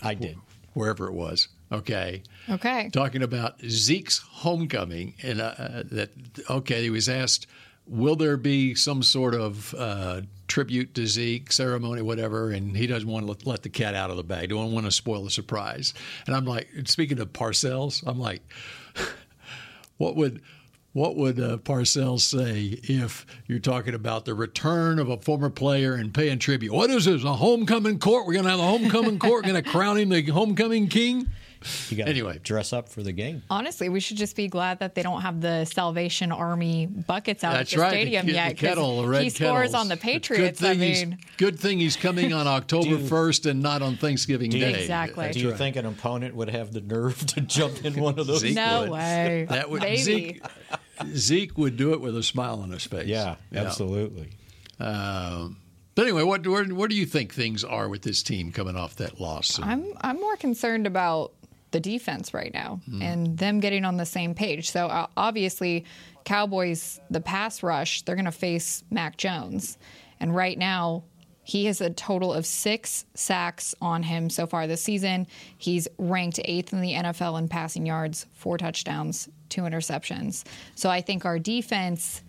I 0.02 0.14
did 0.14 0.38
wherever 0.74 1.08
it 1.08 1.14
was. 1.14 1.48
Okay. 1.72 2.24
Okay. 2.50 2.90
Talking 2.92 3.24
about 3.24 3.60
Zeke's 3.62 4.20
homecoming, 4.20 5.16
and 5.24 5.42
uh, 5.42 5.84
that 5.92 6.12
okay, 6.50 6.84
he 6.84 6.90
was 6.90 7.08
asked 7.10 7.48
will 7.88 8.16
there 8.16 8.38
be 8.38 8.76
some 8.76 9.04
sort 9.04 9.36
of 9.36 9.74
uh, 9.76 10.22
tribute 10.48 10.94
to 10.96 11.08
Zeke 11.08 11.52
ceremony, 11.52 12.02
whatever? 12.02 12.52
And 12.52 12.76
he 12.76 12.88
doesn't 12.88 13.10
want 13.10 13.28
to 13.28 13.50
let 13.50 13.64
the 13.64 13.70
cat 13.70 13.96
out 13.96 14.10
of 14.10 14.18
the 14.18 14.24
bag. 14.24 14.50
Don't 14.50 14.72
want 14.72 14.86
to 14.86 14.92
spoil 14.92 15.24
the 15.24 15.32
surprise. 15.32 15.94
And 16.26 16.36
I'm 16.36 16.46
like, 16.46 16.70
speaking 16.86 17.20
of 17.20 17.34
Parcells, 17.34 18.04
I'm 18.06 18.20
like, 18.20 18.42
what 19.98 20.16
would 20.16 20.42
what 20.94 21.16
would 21.16 21.40
uh, 21.40 21.58
Parcells 21.58 22.22
say 22.22 22.80
if 22.84 23.26
you're 23.48 23.58
talking 23.58 23.96
about 23.96 24.26
the 24.26 24.36
return 24.36 25.00
of 25.00 25.10
a 25.10 25.18
former 25.18 25.50
player 25.50 25.96
and 25.96 26.14
paying 26.14 26.38
tribute? 26.38 26.72
What 26.72 26.92
is 26.92 27.06
this? 27.06 27.24
A 27.24 27.34
homecoming 27.34 27.98
court? 27.98 28.28
We're 28.28 28.34
going 28.34 28.46
to 28.46 28.52
have 28.52 28.60
a 28.60 28.64
homecoming 28.64 29.18
court. 29.18 29.44
We're 29.44 29.52
going 29.52 29.64
to 29.64 29.70
crown 29.70 29.98
him 29.98 30.10
the 30.10 30.22
homecoming 30.22 30.88
king. 30.88 31.32
You 31.90 31.98
got 31.98 32.08
anyway, 32.08 32.40
dress 32.44 32.74
up 32.74 32.90
for 32.90 33.04
the 33.04 33.12
game. 33.12 33.44
Honestly, 33.50 33.90
we 33.90 34.00
should 34.00 34.18
just 34.18 34.36
be 34.36 34.48
glad 34.48 34.80
that 34.80 34.96
they 34.96 35.04
don't 35.04 35.22
have 35.22 35.42
the 35.42 35.66
Salvation 35.66 36.32
Army 36.32 36.86
buckets 36.86 37.44
out 37.44 37.54
That's 37.54 37.74
at 37.74 37.76
the 37.78 37.82
right. 37.82 37.90
stadium 37.92 38.26
the, 38.26 38.34
yet. 38.34 38.50
The 38.50 38.56
kettle, 38.56 39.02
the 39.02 39.08
red 39.08 39.24
he 39.24 39.32
kettles. 39.32 39.50
scores 39.50 39.74
on 39.74 39.88
the 39.88 39.98
Patriots. 39.98 40.60
Good 40.60 40.68
thing, 40.70 40.82
I 40.82 40.86
he's, 40.86 41.06
mean, 41.06 41.18
good 41.38 41.60
thing 41.60 41.80
he's 41.80 41.96
coming 41.96 42.34
on 42.34 42.48
October 42.60 42.90
Do- 42.98 42.98
1st 43.00 43.50
and 43.52 43.62
not 43.62 43.82
on 43.82 43.96
Thanksgiving 43.98 44.50
Do 44.50 44.58
you- 44.58 44.66
Day. 44.66 44.82
Exactly. 44.82 45.32
Do 45.32 45.40
you 45.40 45.50
right. 45.50 45.58
think 45.58 45.76
an 45.76 45.86
opponent 45.86 46.36
would 46.36 46.50
have 46.50 46.72
the 46.74 46.82
nerve 46.82 47.26
to 47.28 47.42
jump 47.42 47.84
in 47.86 48.00
one 48.02 48.18
of 48.20 48.28
those? 48.28 48.40
Zeke 48.42 48.56
no 48.56 48.82
would. 48.82 48.90
way. 48.92 49.48
That 49.50 49.70
would 49.70 49.82
Maybe. 49.82 49.98
Zeke, 49.98 50.44
Zeke 51.16 51.58
would 51.58 51.78
do 51.78 51.94
it 51.94 52.02
with 52.02 52.16
a 52.18 52.24
smile 52.24 52.60
on 52.62 52.72
his 52.72 52.86
face. 52.86 53.08
Yeah, 53.08 53.36
absolutely. 53.54 54.30
Um, 54.80 55.58
but 55.96 56.04
anyway, 56.04 56.24
what 56.24 56.46
where, 56.48 56.66
where 56.66 56.88
do 56.88 56.96
you 56.96 57.06
think 57.06 57.34
things 57.34 57.64
are 57.64 57.88
with 57.88 58.02
this 58.02 58.24
team 58.24 58.52
coming 58.52 58.76
off 58.76 58.96
that 58.96 59.20
loss? 59.22 59.60
I'm 59.62 59.86
I'm 60.02 60.20
more 60.20 60.36
concerned 60.38 60.88
about 60.88 61.34
the 61.74 61.80
defense 61.82 62.34
right 62.34 62.54
now 62.54 62.80
Hmm. 62.86 63.02
and 63.02 63.38
them 63.38 63.60
getting 63.60 63.84
on 63.84 63.98
the 63.98 64.06
same 64.06 64.34
page. 64.34 64.72
So 64.72 64.88
uh, 64.88 65.08
obviously, 65.18 65.84
Cowboys 66.24 67.02
the 67.10 67.20
pass 67.20 67.62
rush 67.62 68.02
they're 68.04 68.16
going 68.16 68.26
to 68.26 68.32
face 68.32 68.84
Mac 68.90 69.18
Jones, 69.18 69.78
and 70.22 70.34
right 70.34 70.58
now 70.58 71.04
he 71.46 71.66
has 71.66 71.82
a 71.82 71.90
total 71.90 72.32
of 72.34 72.46
six 72.46 73.04
sacks 73.16 73.76
on 73.82 74.02
him 74.04 74.30
so 74.30 74.48
far 74.48 74.66
this 74.66 74.82
season. 74.82 75.28
He's 75.58 75.90
ranked 75.98 76.40
eighth 76.46 76.72
in 76.72 76.80
the 76.80 76.94
NFL 76.94 77.38
in 77.38 77.50
passing 77.50 77.86
yards, 77.86 78.26
four 78.32 78.58
touchdowns, 78.58 79.28
two 79.50 79.64
interceptions. 79.64 80.46
So 80.76 80.90
I 80.90 81.02
think 81.02 81.26
our 81.26 81.38
defense 81.40 82.22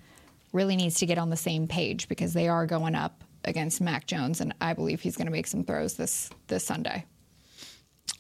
really 0.52 0.74
needs 0.74 0.96
to 0.98 1.06
get 1.06 1.18
on 1.18 1.30
the 1.30 1.36
same 1.36 1.68
page 1.68 2.08
because 2.08 2.32
they 2.32 2.48
are 2.48 2.66
going 2.66 2.96
up 2.96 3.22
against 3.44 3.80
Mac 3.80 4.06
Jones, 4.06 4.40
and 4.40 4.52
I 4.60 4.72
believe 4.72 5.00
he's 5.02 5.16
going 5.16 5.26
to 5.26 5.32
make 5.32 5.46
some 5.46 5.62
throws 5.64 5.94
this 5.94 6.30
this 6.48 6.64
Sunday. 6.64 7.04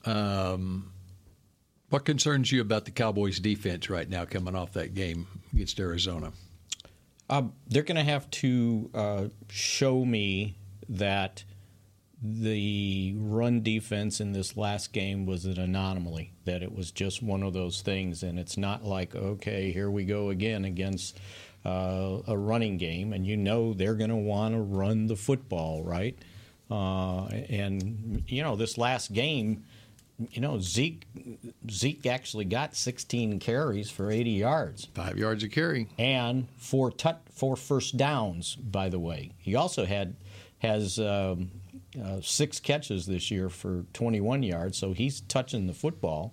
Um, 0.04 0.92
what 1.94 2.04
concerns 2.04 2.50
you 2.50 2.60
about 2.60 2.86
the 2.86 2.90
Cowboys' 2.90 3.38
defense 3.38 3.88
right 3.88 4.10
now, 4.10 4.24
coming 4.24 4.56
off 4.56 4.72
that 4.72 4.94
game 4.94 5.28
against 5.52 5.78
Arizona? 5.78 6.32
Um, 7.30 7.52
they're 7.68 7.84
going 7.84 7.94
to 7.94 8.02
have 8.02 8.28
to 8.32 8.90
uh, 8.92 9.24
show 9.48 10.04
me 10.04 10.56
that 10.88 11.44
the 12.20 13.14
run 13.16 13.62
defense 13.62 14.20
in 14.20 14.32
this 14.32 14.56
last 14.56 14.92
game 14.92 15.24
was 15.24 15.44
an 15.44 15.56
anomaly, 15.56 16.32
that 16.46 16.64
it 16.64 16.74
was 16.74 16.90
just 16.90 17.22
one 17.22 17.44
of 17.44 17.52
those 17.52 17.80
things, 17.80 18.24
and 18.24 18.40
it's 18.40 18.56
not 18.56 18.84
like, 18.84 19.14
okay, 19.14 19.70
here 19.70 19.88
we 19.88 20.04
go 20.04 20.30
again 20.30 20.64
against 20.64 21.20
uh, 21.64 22.18
a 22.26 22.36
running 22.36 22.76
game, 22.76 23.12
and 23.12 23.24
you 23.24 23.36
know 23.36 23.72
they're 23.72 23.94
going 23.94 24.10
to 24.10 24.16
want 24.16 24.52
to 24.52 24.60
run 24.60 25.06
the 25.06 25.14
football, 25.14 25.84
right? 25.84 26.18
Uh, 26.68 27.26
and, 27.26 28.24
you 28.26 28.42
know, 28.42 28.56
this 28.56 28.76
last 28.76 29.12
game, 29.12 29.62
you 30.30 30.40
know, 30.40 30.60
Zeke 30.60 31.06
Zeke 31.70 32.06
actually 32.06 32.44
got 32.44 32.76
16 32.76 33.40
carries 33.40 33.90
for 33.90 34.10
80 34.10 34.30
yards 34.30 34.86
Five 34.94 35.18
yards 35.18 35.42
of 35.42 35.50
carry. 35.50 35.88
and 35.98 36.48
four 36.56 36.90
tut 36.90 37.22
four 37.32 37.56
first 37.56 37.96
downs. 37.96 38.54
By 38.56 38.88
the 38.88 38.98
way, 38.98 39.32
he 39.38 39.54
also 39.56 39.84
had 39.84 40.14
has 40.58 40.98
um, 40.98 41.50
uh, 42.02 42.20
six 42.22 42.60
catches 42.60 43.06
this 43.06 43.30
year 43.30 43.48
for 43.48 43.84
21 43.92 44.42
yards, 44.42 44.78
so 44.78 44.92
he's 44.92 45.20
touching 45.22 45.66
the 45.66 45.74
football. 45.74 46.32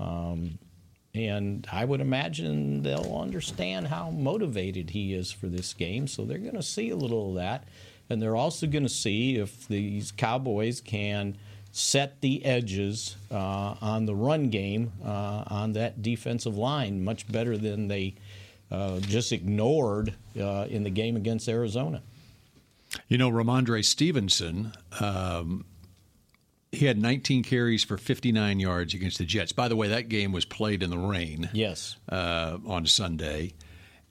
Um, 0.00 0.58
and 1.14 1.66
I 1.70 1.84
would 1.84 2.00
imagine 2.00 2.82
they'll 2.82 3.16
understand 3.16 3.86
how 3.86 4.10
motivated 4.10 4.90
he 4.90 5.14
is 5.14 5.30
for 5.30 5.46
this 5.46 5.72
game, 5.72 6.08
so 6.08 6.24
they're 6.24 6.38
going 6.38 6.54
to 6.56 6.62
see 6.62 6.90
a 6.90 6.96
little 6.96 7.30
of 7.30 7.36
that, 7.36 7.68
and 8.10 8.20
they're 8.20 8.36
also 8.36 8.66
going 8.66 8.82
to 8.82 8.88
see 8.88 9.36
if 9.36 9.68
these 9.68 10.10
Cowboys 10.10 10.80
can 10.80 11.36
set 11.76 12.20
the 12.20 12.44
edges 12.44 13.16
uh, 13.32 13.74
on 13.80 14.06
the 14.06 14.14
run 14.14 14.48
game 14.48 14.92
uh, 15.04 15.42
on 15.48 15.72
that 15.72 16.00
defensive 16.02 16.56
line 16.56 17.02
much 17.02 17.26
better 17.30 17.58
than 17.58 17.88
they 17.88 18.14
uh, 18.70 19.00
just 19.00 19.32
ignored 19.32 20.14
uh, 20.40 20.66
in 20.70 20.84
the 20.84 20.90
game 20.90 21.16
against 21.16 21.48
Arizona. 21.48 22.00
You 23.08 23.18
know, 23.18 23.28
Rhamondre 23.28 23.84
Stevenson, 23.84 24.72
um, 25.00 25.64
he 26.70 26.86
had 26.86 26.96
19 26.96 27.42
carries 27.42 27.82
for 27.82 27.96
59 27.98 28.60
yards 28.60 28.94
against 28.94 29.18
the 29.18 29.24
Jets. 29.24 29.50
By 29.50 29.66
the 29.66 29.74
way, 29.74 29.88
that 29.88 30.08
game 30.08 30.30
was 30.30 30.44
played 30.44 30.80
in 30.80 30.90
the 30.90 30.98
rain 30.98 31.50
Yes. 31.52 31.96
uh, 32.08 32.58
on 32.66 32.86
Sunday. 32.86 33.52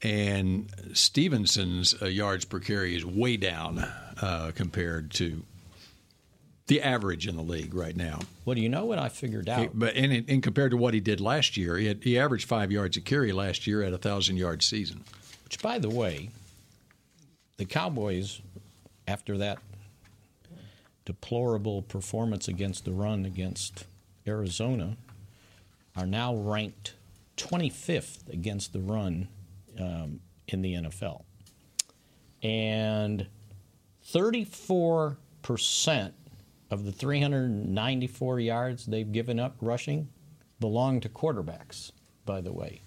And 0.01 0.69
Stevenson's 0.91 1.95
uh, 2.01 2.07
yards 2.07 2.43
per 2.43 2.59
carry 2.59 2.93
is 2.93 3.05
way 3.05 3.37
down 3.37 3.79
uh, 4.21 4.51
compared 4.53 5.11
to 5.11 5.43
the 6.67 6.81
average 6.81 7.27
in 7.27 7.35
the 7.35 7.43
league 7.43 7.73
right 7.73 7.95
now. 7.95 8.19
Well, 8.45 8.55
do 8.55 8.61
you 8.61 8.69
know 8.69 8.85
what 8.85 8.99
I 8.99 9.09
figured 9.09 9.49
out? 9.49 9.71
But 9.73 9.95
in, 9.95 10.11
in 10.11 10.41
compared 10.41 10.71
to 10.71 10.77
what 10.77 10.93
he 10.93 10.99
did 10.99 11.19
last 11.19 11.57
year, 11.57 11.77
he, 11.77 11.87
had, 11.87 12.03
he 12.03 12.17
averaged 12.17 12.47
five 12.47 12.71
yards 12.71 12.97
a 12.97 13.01
carry 13.01 13.31
last 13.31 13.67
year 13.67 13.83
at 13.83 13.93
a 13.93 13.97
thousand 13.97 14.37
yard 14.37 14.63
season. 14.63 15.03
Which, 15.43 15.61
by 15.61 15.79
the 15.79 15.89
way, 15.89 16.29
the 17.57 17.65
Cowboys, 17.65 18.41
after 19.07 19.37
that 19.37 19.59
deplorable 21.05 21.81
performance 21.81 22.47
against 22.47 22.85
the 22.85 22.93
run 22.93 23.25
against 23.25 23.85
Arizona, 24.25 24.95
are 25.97 26.05
now 26.05 26.33
ranked 26.33 26.93
25th 27.37 28.31
against 28.31 28.73
the 28.73 28.79
run 28.79 29.27
um, 29.79 30.19
in 30.47 30.61
the 30.61 30.75
NFL. 30.75 31.23
And 32.41 33.27
34% 34.11 36.11
of 36.73 36.85
the 36.85 36.91
394 36.91 38.39
yards 38.39 38.85
they've 38.85 39.11
given 39.11 39.39
up 39.39 39.55
rushing 39.61 40.09
belong 40.59 40.99
to 41.01 41.09
quarterbacks, 41.09 41.91
by 42.25 42.41
the 42.41 42.51
way. 42.51 42.81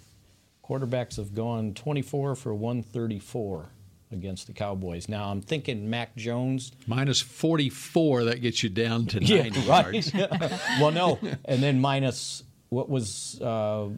Quarterbacks 0.64 1.16
have 1.16 1.34
gone 1.34 1.72
24 1.74 2.34
for 2.34 2.54
134 2.54 3.70
against 4.12 4.46
the 4.46 4.52
Cowboys. 4.52 5.08
Now 5.08 5.30
I'm 5.30 5.40
thinking 5.40 5.88
Mac 5.88 6.16
Jones 6.16 6.72
minus 6.86 7.20
44 7.20 8.24
that 8.24 8.42
gets 8.42 8.62
you 8.62 8.68
down 8.68 9.06
to 9.06 9.20
90 9.20 9.60
yeah, 9.60 9.70
right. 9.70 10.12
well, 10.80 10.90
no, 10.90 11.18
and 11.44 11.62
then 11.62 11.80
minus 11.80 12.42
what 12.68 12.88
was 12.88 13.40
uh, 13.40 13.88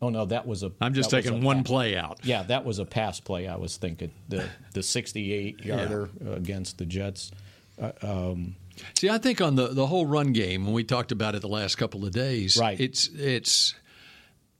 Oh 0.00 0.10
no, 0.10 0.26
that 0.26 0.46
was 0.46 0.62
a. 0.62 0.70
I'm 0.80 0.94
just 0.94 1.10
taking 1.10 1.42
one 1.42 1.64
play 1.64 1.96
out. 1.96 2.20
Yeah, 2.22 2.44
that 2.44 2.64
was 2.64 2.78
a 2.78 2.84
pass 2.84 3.18
play. 3.18 3.48
I 3.48 3.56
was 3.56 3.76
thinking 3.76 4.12
the 4.28 4.48
the 4.72 4.82
68 4.82 5.64
yarder 5.64 6.08
yeah. 6.22 6.34
against 6.34 6.78
the 6.78 6.86
Jets. 6.86 7.32
Uh, 7.80 7.92
um, 8.02 8.54
See, 8.94 9.08
I 9.08 9.18
think 9.18 9.40
on 9.40 9.56
the 9.56 9.68
the 9.68 9.86
whole 9.86 10.06
run 10.06 10.32
game 10.32 10.64
when 10.64 10.74
we 10.74 10.84
talked 10.84 11.12
about 11.12 11.34
it 11.34 11.40
the 11.40 11.48
last 11.48 11.76
couple 11.76 12.04
of 12.04 12.12
days, 12.12 12.56
right? 12.56 12.78
It's 12.78 13.08
it's 13.08 13.74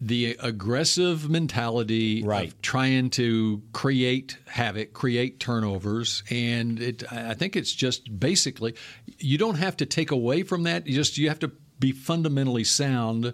the 0.00 0.37
aggressive 0.40 1.28
mentality 1.28 2.22
right. 2.22 2.48
of 2.48 2.62
trying 2.62 3.10
to 3.10 3.60
create 3.72 4.38
havoc, 4.46 4.92
create 4.92 5.40
turnovers, 5.40 6.22
and 6.30 6.80
it. 6.80 7.12
I 7.12 7.34
think 7.34 7.56
it's 7.56 7.72
just 7.72 8.18
basically 8.18 8.75
you 9.18 9.38
don't 9.38 9.56
have 9.56 9.76
to 9.78 9.87
take 9.87 10.10
away 10.10 10.42
from 10.42 10.64
that. 10.64 10.87
You 10.87 10.94
just 10.94 11.18
you 11.18 11.28
have 11.28 11.40
to 11.40 11.50
be 11.80 11.92
fundamentally 11.92 12.64
sound 12.64 13.32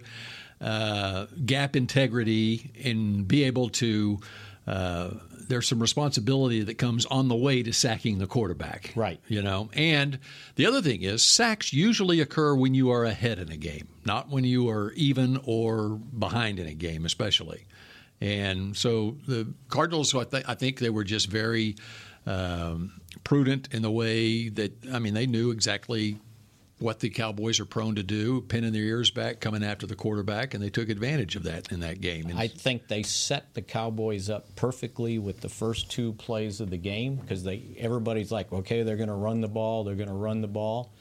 uh, 0.61 1.25
gap 1.45 1.75
integrity 1.75 2.71
and 2.83 3.27
be 3.27 3.43
able 3.43 3.69
to. 3.69 4.19
Uh, 4.65 5.11
there's 5.47 5.67
some 5.67 5.79
responsibility 5.79 6.61
that 6.63 6.77
comes 6.77 7.05
on 7.05 7.27
the 7.27 7.35
way 7.35 7.63
to 7.63 7.73
sacking 7.73 8.17
the 8.17 8.27
quarterback. 8.27 8.93
Right. 8.95 9.19
You 9.27 9.41
know, 9.41 9.69
and 9.73 10.19
the 10.55 10.65
other 10.65 10.81
thing 10.81 11.01
is 11.01 11.23
sacks 11.23 11.73
usually 11.73 12.21
occur 12.21 12.55
when 12.55 12.73
you 12.73 12.91
are 12.91 13.05
ahead 13.05 13.39
in 13.39 13.51
a 13.51 13.57
game, 13.57 13.87
not 14.05 14.29
when 14.29 14.43
you 14.43 14.69
are 14.69 14.91
even 14.93 15.39
or 15.45 15.89
behind 15.89 16.59
in 16.59 16.67
a 16.67 16.73
game, 16.73 17.05
especially. 17.05 17.65
And 18.21 18.75
so 18.75 19.17
the 19.27 19.53
Cardinals, 19.69 20.15
I, 20.15 20.23
th- 20.23 20.45
I 20.47 20.55
think 20.55 20.79
they 20.79 20.89
were 20.89 21.03
just 21.03 21.27
very 21.27 21.75
um, 22.25 23.01
prudent 23.23 23.73
in 23.73 23.81
the 23.81 23.91
way 23.91 24.49
that, 24.49 24.71
I 24.91 24.99
mean, 24.99 25.13
they 25.13 25.27
knew 25.27 25.51
exactly 25.51 26.19
what 26.77 26.99
the 26.99 27.09
Cowboys 27.09 27.59
are 27.59 27.65
prone 27.65 27.95
to 27.95 28.03
do, 28.03 28.41
pinning 28.41 28.73
their 28.73 28.81
ears 28.81 29.09
back, 29.09 29.39
coming 29.39 29.63
after 29.63 29.87
the 29.87 29.95
quarterback, 29.95 30.53
and 30.53 30.61
they 30.61 30.69
took 30.69 30.89
advantage 30.89 31.35
of 31.35 31.43
that 31.43 31.71
in 31.71 31.79
that 31.79 32.01
game. 32.01 32.29
I 32.35 32.47
think 32.47 32.87
they 32.87 33.01
set 33.03 33.53
the 33.53 33.61
Cowboys 33.61 34.29
up 34.29 34.55
perfectly 34.55 35.17
with 35.17 35.39
the 35.39 35.49
first 35.49 35.89
two 35.89 36.13
plays 36.13 36.59
of 36.59 36.69
the 36.69 36.77
game 36.77 37.15
because 37.15 37.43
they 37.43 37.75
everybody's 37.79 38.31
like, 38.31 38.51
okay, 38.51 38.83
they're 38.83 38.97
going 38.97 39.09
to 39.09 39.15
run 39.15 39.41
the 39.41 39.47
ball, 39.47 39.83
they're 39.83 39.95
going 39.95 40.09
to 40.09 40.13
run 40.13 40.41
the 40.41 40.47
ball. 40.47 40.93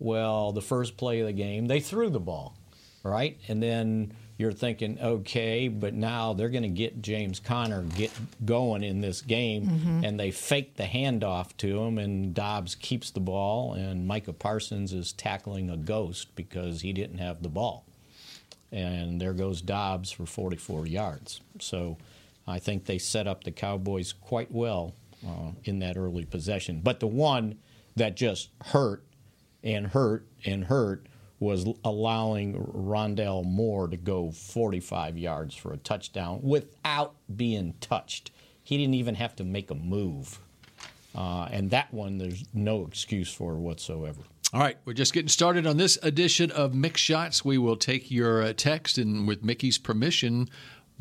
Well, 0.00 0.50
the 0.50 0.62
first 0.62 0.96
play 0.96 1.20
of 1.20 1.26
the 1.26 1.32
game, 1.32 1.66
they 1.66 1.78
threw 1.78 2.10
the 2.10 2.18
ball, 2.18 2.56
right, 3.04 3.38
and 3.46 3.62
then 3.62 4.14
you're 4.36 4.52
thinking, 4.52 4.98
okay, 5.00 5.68
but 5.68 5.94
now 5.94 6.32
they're 6.32 6.48
going 6.48 6.62
to 6.62 6.68
get 6.68 7.02
James 7.02 7.38
Conner 7.38 7.82
get 7.82 8.10
going 8.44 8.82
in 8.82 9.00
this 9.00 9.20
game, 9.20 9.66
mm-hmm. 9.66 10.04
and 10.04 10.18
they 10.18 10.30
fake 10.30 10.76
the 10.76 10.84
handoff 10.84 11.56
to 11.58 11.82
him, 11.82 11.98
and 11.98 12.34
Dobbs 12.34 12.74
keeps 12.74 13.10
the 13.10 13.20
ball, 13.20 13.74
and 13.74 14.06
Micah 14.06 14.32
Parsons 14.32 14.92
is 14.92 15.12
tackling 15.12 15.70
a 15.70 15.76
ghost 15.76 16.34
because 16.34 16.80
he 16.80 16.92
didn't 16.92 17.18
have 17.18 17.42
the 17.42 17.48
ball, 17.48 17.84
and 18.70 19.20
there 19.20 19.34
goes 19.34 19.60
Dobbs 19.60 20.10
for 20.10 20.26
44 20.26 20.86
yards. 20.86 21.40
So 21.60 21.98
I 22.46 22.58
think 22.58 22.86
they 22.86 22.98
set 22.98 23.26
up 23.26 23.44
the 23.44 23.52
Cowboys 23.52 24.12
quite 24.12 24.50
well 24.50 24.94
uh, 25.26 25.52
in 25.64 25.78
that 25.80 25.96
early 25.96 26.24
possession. 26.24 26.80
But 26.82 27.00
the 27.00 27.06
one 27.06 27.58
that 27.96 28.16
just 28.16 28.48
hurt 28.66 29.04
and 29.62 29.88
hurt 29.88 30.26
and 30.44 30.64
hurt 30.64 31.06
was 31.42 31.66
allowing 31.84 32.54
Rondale 32.54 33.44
Moore 33.44 33.88
to 33.88 33.96
go 33.96 34.30
45 34.30 35.18
yards 35.18 35.56
for 35.56 35.72
a 35.72 35.76
touchdown 35.76 36.40
without 36.40 37.16
being 37.34 37.74
touched. 37.80 38.30
He 38.62 38.78
didn't 38.78 38.94
even 38.94 39.16
have 39.16 39.34
to 39.36 39.44
make 39.44 39.70
a 39.70 39.74
move. 39.74 40.38
Uh, 41.16 41.48
and 41.50 41.70
that 41.70 41.92
one, 41.92 42.18
there's 42.18 42.44
no 42.54 42.86
excuse 42.86 43.32
for 43.32 43.56
whatsoever. 43.56 44.20
All 44.52 44.60
right, 44.60 44.76
we're 44.84 44.92
just 44.92 45.12
getting 45.12 45.28
started 45.28 45.66
on 45.66 45.78
this 45.78 45.98
edition 46.02 46.52
of 46.52 46.72
Mick 46.72 46.96
Shots. 46.96 47.44
We 47.44 47.58
will 47.58 47.76
take 47.76 48.10
your 48.10 48.42
uh, 48.42 48.52
text, 48.52 48.96
and 48.96 49.26
with 49.26 49.42
Mickey's 49.42 49.78
permission, 49.78 50.48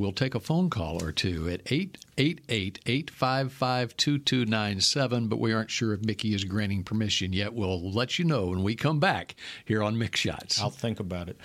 We'll 0.01 0.11
take 0.11 0.33
a 0.33 0.39
phone 0.39 0.71
call 0.71 1.03
or 1.03 1.11
two 1.11 1.47
at 1.47 1.61
888 1.71 2.79
855 2.87 3.95
2297, 3.95 5.27
but 5.27 5.39
we 5.39 5.53
aren't 5.53 5.69
sure 5.69 5.93
if 5.93 6.03
Mickey 6.03 6.33
is 6.33 6.43
granting 6.43 6.83
permission 6.83 7.33
yet. 7.33 7.53
We'll 7.53 7.91
let 7.91 8.17
you 8.17 8.25
know 8.25 8.47
when 8.47 8.63
we 8.63 8.73
come 8.73 8.99
back 8.99 9.35
here 9.63 9.83
on 9.83 9.97
Mick 9.97 10.15
Shots. 10.15 10.59
I'll 10.59 10.71
think 10.71 10.99
about 10.99 11.29
it. 11.29 11.37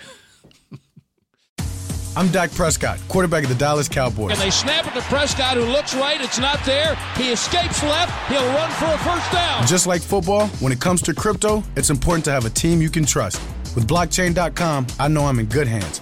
I'm 2.17 2.29
Dak 2.29 2.51
Prescott, 2.51 2.99
quarterback 3.07 3.43
of 3.43 3.49
the 3.49 3.55
Dallas 3.55 3.87
Cowboys. 3.87 4.31
And 4.31 4.41
they 4.41 4.49
snap 4.49 4.87
it 4.87 4.99
to 4.99 5.01
Prescott, 5.01 5.55
who 5.55 5.65
looks 5.65 5.93
right. 5.93 6.19
It's 6.19 6.39
not 6.39 6.59
there. 6.65 6.95
He 7.15 7.29
escapes 7.29 7.83
left. 7.83 8.11
He'll 8.27 8.41
run 8.41 8.71
for 8.71 8.85
a 8.85 8.97
first 8.97 9.31
down. 9.31 9.67
Just 9.67 9.85
like 9.85 10.01
football, 10.01 10.47
when 10.61 10.71
it 10.71 10.81
comes 10.81 11.03
to 11.03 11.13
crypto, 11.13 11.63
it's 11.75 11.91
important 11.91 12.25
to 12.25 12.31
have 12.31 12.45
a 12.45 12.49
team 12.49 12.81
you 12.81 12.89
can 12.89 13.05
trust. 13.05 13.39
With 13.75 13.87
blockchain.com, 13.87 14.87
I 14.99 15.07
know 15.09 15.27
I'm 15.27 15.37
in 15.37 15.45
good 15.45 15.67
hands. 15.67 16.01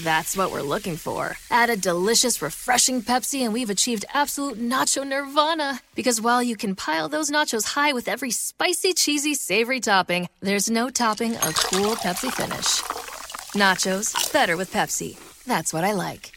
That's 0.00 0.36
what 0.36 0.50
we're 0.50 0.62
looking 0.62 0.96
for. 0.96 1.36
Add 1.50 1.68
a 1.68 1.76
delicious, 1.76 2.40
refreshing 2.40 3.02
Pepsi, 3.02 3.42
and 3.42 3.52
we've 3.52 3.68
achieved 3.68 4.06
absolute 4.14 4.58
nacho 4.58 5.06
nirvana. 5.06 5.80
Because 5.94 6.20
while 6.20 6.42
you 6.42 6.56
can 6.56 6.74
pile 6.74 7.08
those 7.08 7.30
nachos 7.30 7.64
high 7.74 7.92
with 7.92 8.08
every 8.08 8.30
spicy, 8.30 8.94
cheesy, 8.94 9.34
savory 9.34 9.80
topping, 9.80 10.28
there's 10.40 10.70
no 10.70 10.88
topping 10.88 11.34
a 11.36 11.52
cool 11.52 11.94
Pepsi 11.96 12.32
finish. 12.32 12.80
Nachos, 13.52 14.32
better 14.32 14.56
with 14.56 14.72
Pepsi. 14.72 15.18
That's 15.44 15.74
what 15.74 15.84
I 15.84 15.92
like. 15.92 16.32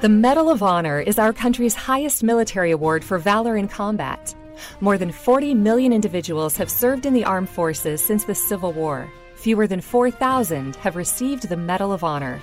the 0.00 0.08
Medal 0.08 0.50
of 0.50 0.62
Honor 0.62 1.00
is 1.00 1.18
our 1.18 1.32
country's 1.32 1.74
highest 1.76 2.24
military 2.24 2.72
award 2.72 3.04
for 3.04 3.18
valor 3.18 3.56
in 3.56 3.68
combat. 3.68 4.34
More 4.80 4.98
than 4.98 5.12
40 5.12 5.54
million 5.54 5.92
individuals 5.92 6.56
have 6.56 6.70
served 6.70 7.06
in 7.06 7.14
the 7.14 7.24
armed 7.24 7.48
forces 7.48 8.02
since 8.02 8.24
the 8.24 8.34
Civil 8.34 8.72
War. 8.72 9.08
Fewer 9.36 9.68
than 9.68 9.80
4,000 9.80 10.74
have 10.76 10.96
received 10.96 11.48
the 11.48 11.56
Medal 11.56 11.92
of 11.92 12.02
Honor. 12.02 12.42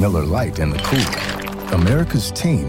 Miller 0.00 0.24
Lite 0.24 0.60
and 0.60 0.72
the 0.72 0.78
Cool. 0.78 1.78
America's 1.78 2.32
team 2.32 2.64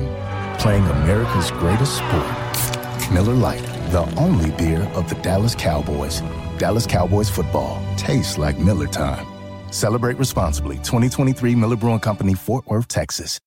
playing 0.60 0.84
America's 0.84 1.50
greatest 1.52 1.96
sport. 1.96 3.10
Miller 3.10 3.34
Lite, 3.34 3.63
the 3.89 4.02
only 4.17 4.52
beer 4.52 4.82
of 4.96 5.08
the 5.08 5.15
Dallas 5.22 5.56
Cowboys. 5.56 6.20
Dallas 6.58 6.86
Cowboys 6.86 7.30
football 7.30 7.82
tastes 7.96 8.38
like 8.38 8.60
Miller 8.60 8.86
time. 8.86 9.26
Celebrate 9.72 10.17
responsibly. 10.17 10.76
2023 10.80 11.56
Miller 11.56 11.78
Brewing 11.78 12.02
Company, 12.02 12.34
Fort 12.34 12.67
Worth, 12.67 12.89
Texas. 12.89 13.39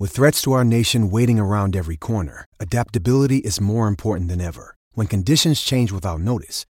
With 0.00 0.10
threats 0.10 0.42
to 0.42 0.50
our 0.50 0.64
nation 0.64 1.08
waiting 1.08 1.38
around 1.38 1.76
every 1.76 1.96
corner, 1.96 2.46
adaptability 2.58 3.38
is 3.38 3.60
more 3.60 3.86
important 3.86 4.28
than 4.28 4.40
ever. 4.40 4.74
When 4.94 5.06
conditions 5.06 5.60
change 5.60 5.92
without 5.92 6.18
notice, 6.18 6.66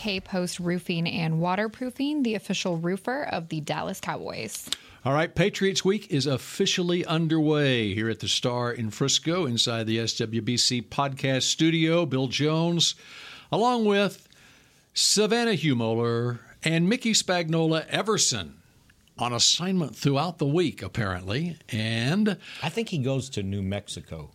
K 0.00 0.18
Post 0.18 0.58
Roofing 0.60 1.06
and 1.06 1.40
Waterproofing, 1.40 2.22
the 2.22 2.34
official 2.34 2.78
roofer 2.78 3.24
of 3.24 3.50
the 3.50 3.60
Dallas 3.60 4.00
Cowboys. 4.00 4.66
All 5.04 5.12
right, 5.12 5.34
Patriots 5.34 5.84
Week 5.84 6.10
is 6.10 6.24
officially 6.24 7.04
underway 7.04 7.92
here 7.92 8.08
at 8.08 8.20
the 8.20 8.26
Star 8.26 8.72
in 8.72 8.88
Frisco 8.88 9.44
inside 9.44 9.86
the 9.86 9.98
SWBC 9.98 10.88
podcast 10.88 11.42
studio. 11.42 12.06
Bill 12.06 12.28
Jones, 12.28 12.94
along 13.52 13.84
with 13.84 14.26
Savannah 14.94 15.50
Humoller 15.50 16.38
and 16.64 16.88
Mickey 16.88 17.12
Spagnola 17.12 17.86
Everson 17.88 18.54
on 19.18 19.34
assignment 19.34 19.94
throughout 19.94 20.38
the 20.38 20.46
week, 20.46 20.82
apparently. 20.82 21.58
And 21.68 22.38
I 22.62 22.70
think 22.70 22.88
he 22.88 22.96
goes 22.96 23.28
to 23.30 23.42
New 23.42 23.60
Mexico. 23.60 24.30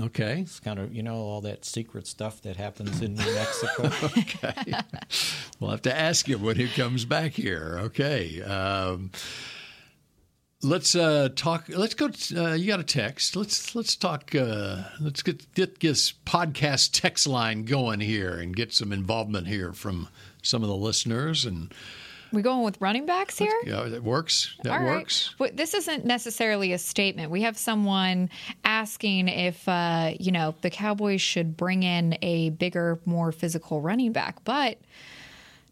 Okay. 0.00 0.40
It's 0.40 0.60
kind 0.60 0.78
of, 0.78 0.94
you 0.94 1.02
know, 1.02 1.16
all 1.16 1.40
that 1.42 1.64
secret 1.64 2.06
stuff 2.06 2.40
that 2.42 2.56
happens 2.56 3.02
in 3.02 3.14
New 3.14 3.34
Mexico. 3.34 3.90
okay. 4.18 4.72
We'll 5.58 5.70
have 5.70 5.82
to 5.82 5.96
ask 5.96 6.28
him 6.28 6.42
when 6.42 6.56
he 6.56 6.68
comes 6.68 7.04
back 7.04 7.32
here. 7.32 7.78
Okay. 7.82 8.40
Um, 8.42 9.10
let's 10.62 10.94
uh, 10.94 11.28
talk. 11.34 11.68
Let's 11.68 11.94
go. 11.94 12.10
Uh, 12.34 12.54
you 12.54 12.66
got 12.66 12.80
a 12.80 12.84
text. 12.84 13.36
Let's 13.36 13.74
let's 13.74 13.96
talk. 13.96 14.34
Uh, 14.34 14.84
let's 15.00 15.22
get 15.22 15.52
get 15.54 15.80
this 15.80 16.12
podcast 16.12 16.90
text 16.92 17.26
line 17.26 17.64
going 17.64 18.00
here 18.00 18.38
and 18.38 18.56
get 18.56 18.72
some 18.72 18.92
involvement 18.92 19.48
here 19.48 19.72
from 19.72 20.08
some 20.42 20.62
of 20.62 20.68
the 20.68 20.76
listeners 20.76 21.44
and. 21.44 21.74
We 22.32 22.42
going 22.42 22.62
with 22.62 22.80
running 22.80 23.06
backs 23.06 23.38
here? 23.38 23.54
Yeah, 23.64 23.84
that 23.84 24.02
works. 24.02 24.54
That 24.62 24.72
All 24.72 24.78
right. 24.84 24.98
works. 24.98 25.34
But 25.38 25.56
this 25.56 25.74
isn't 25.74 26.04
necessarily 26.04 26.72
a 26.72 26.78
statement. 26.78 27.30
We 27.30 27.42
have 27.42 27.58
someone 27.58 28.30
asking 28.64 29.28
if 29.28 29.68
uh, 29.68 30.12
you 30.18 30.32
know 30.32 30.54
the 30.60 30.70
Cowboys 30.70 31.20
should 31.20 31.56
bring 31.56 31.82
in 31.82 32.16
a 32.22 32.50
bigger, 32.50 32.98
more 33.04 33.32
physical 33.32 33.80
running 33.80 34.12
back. 34.12 34.44
But 34.44 34.78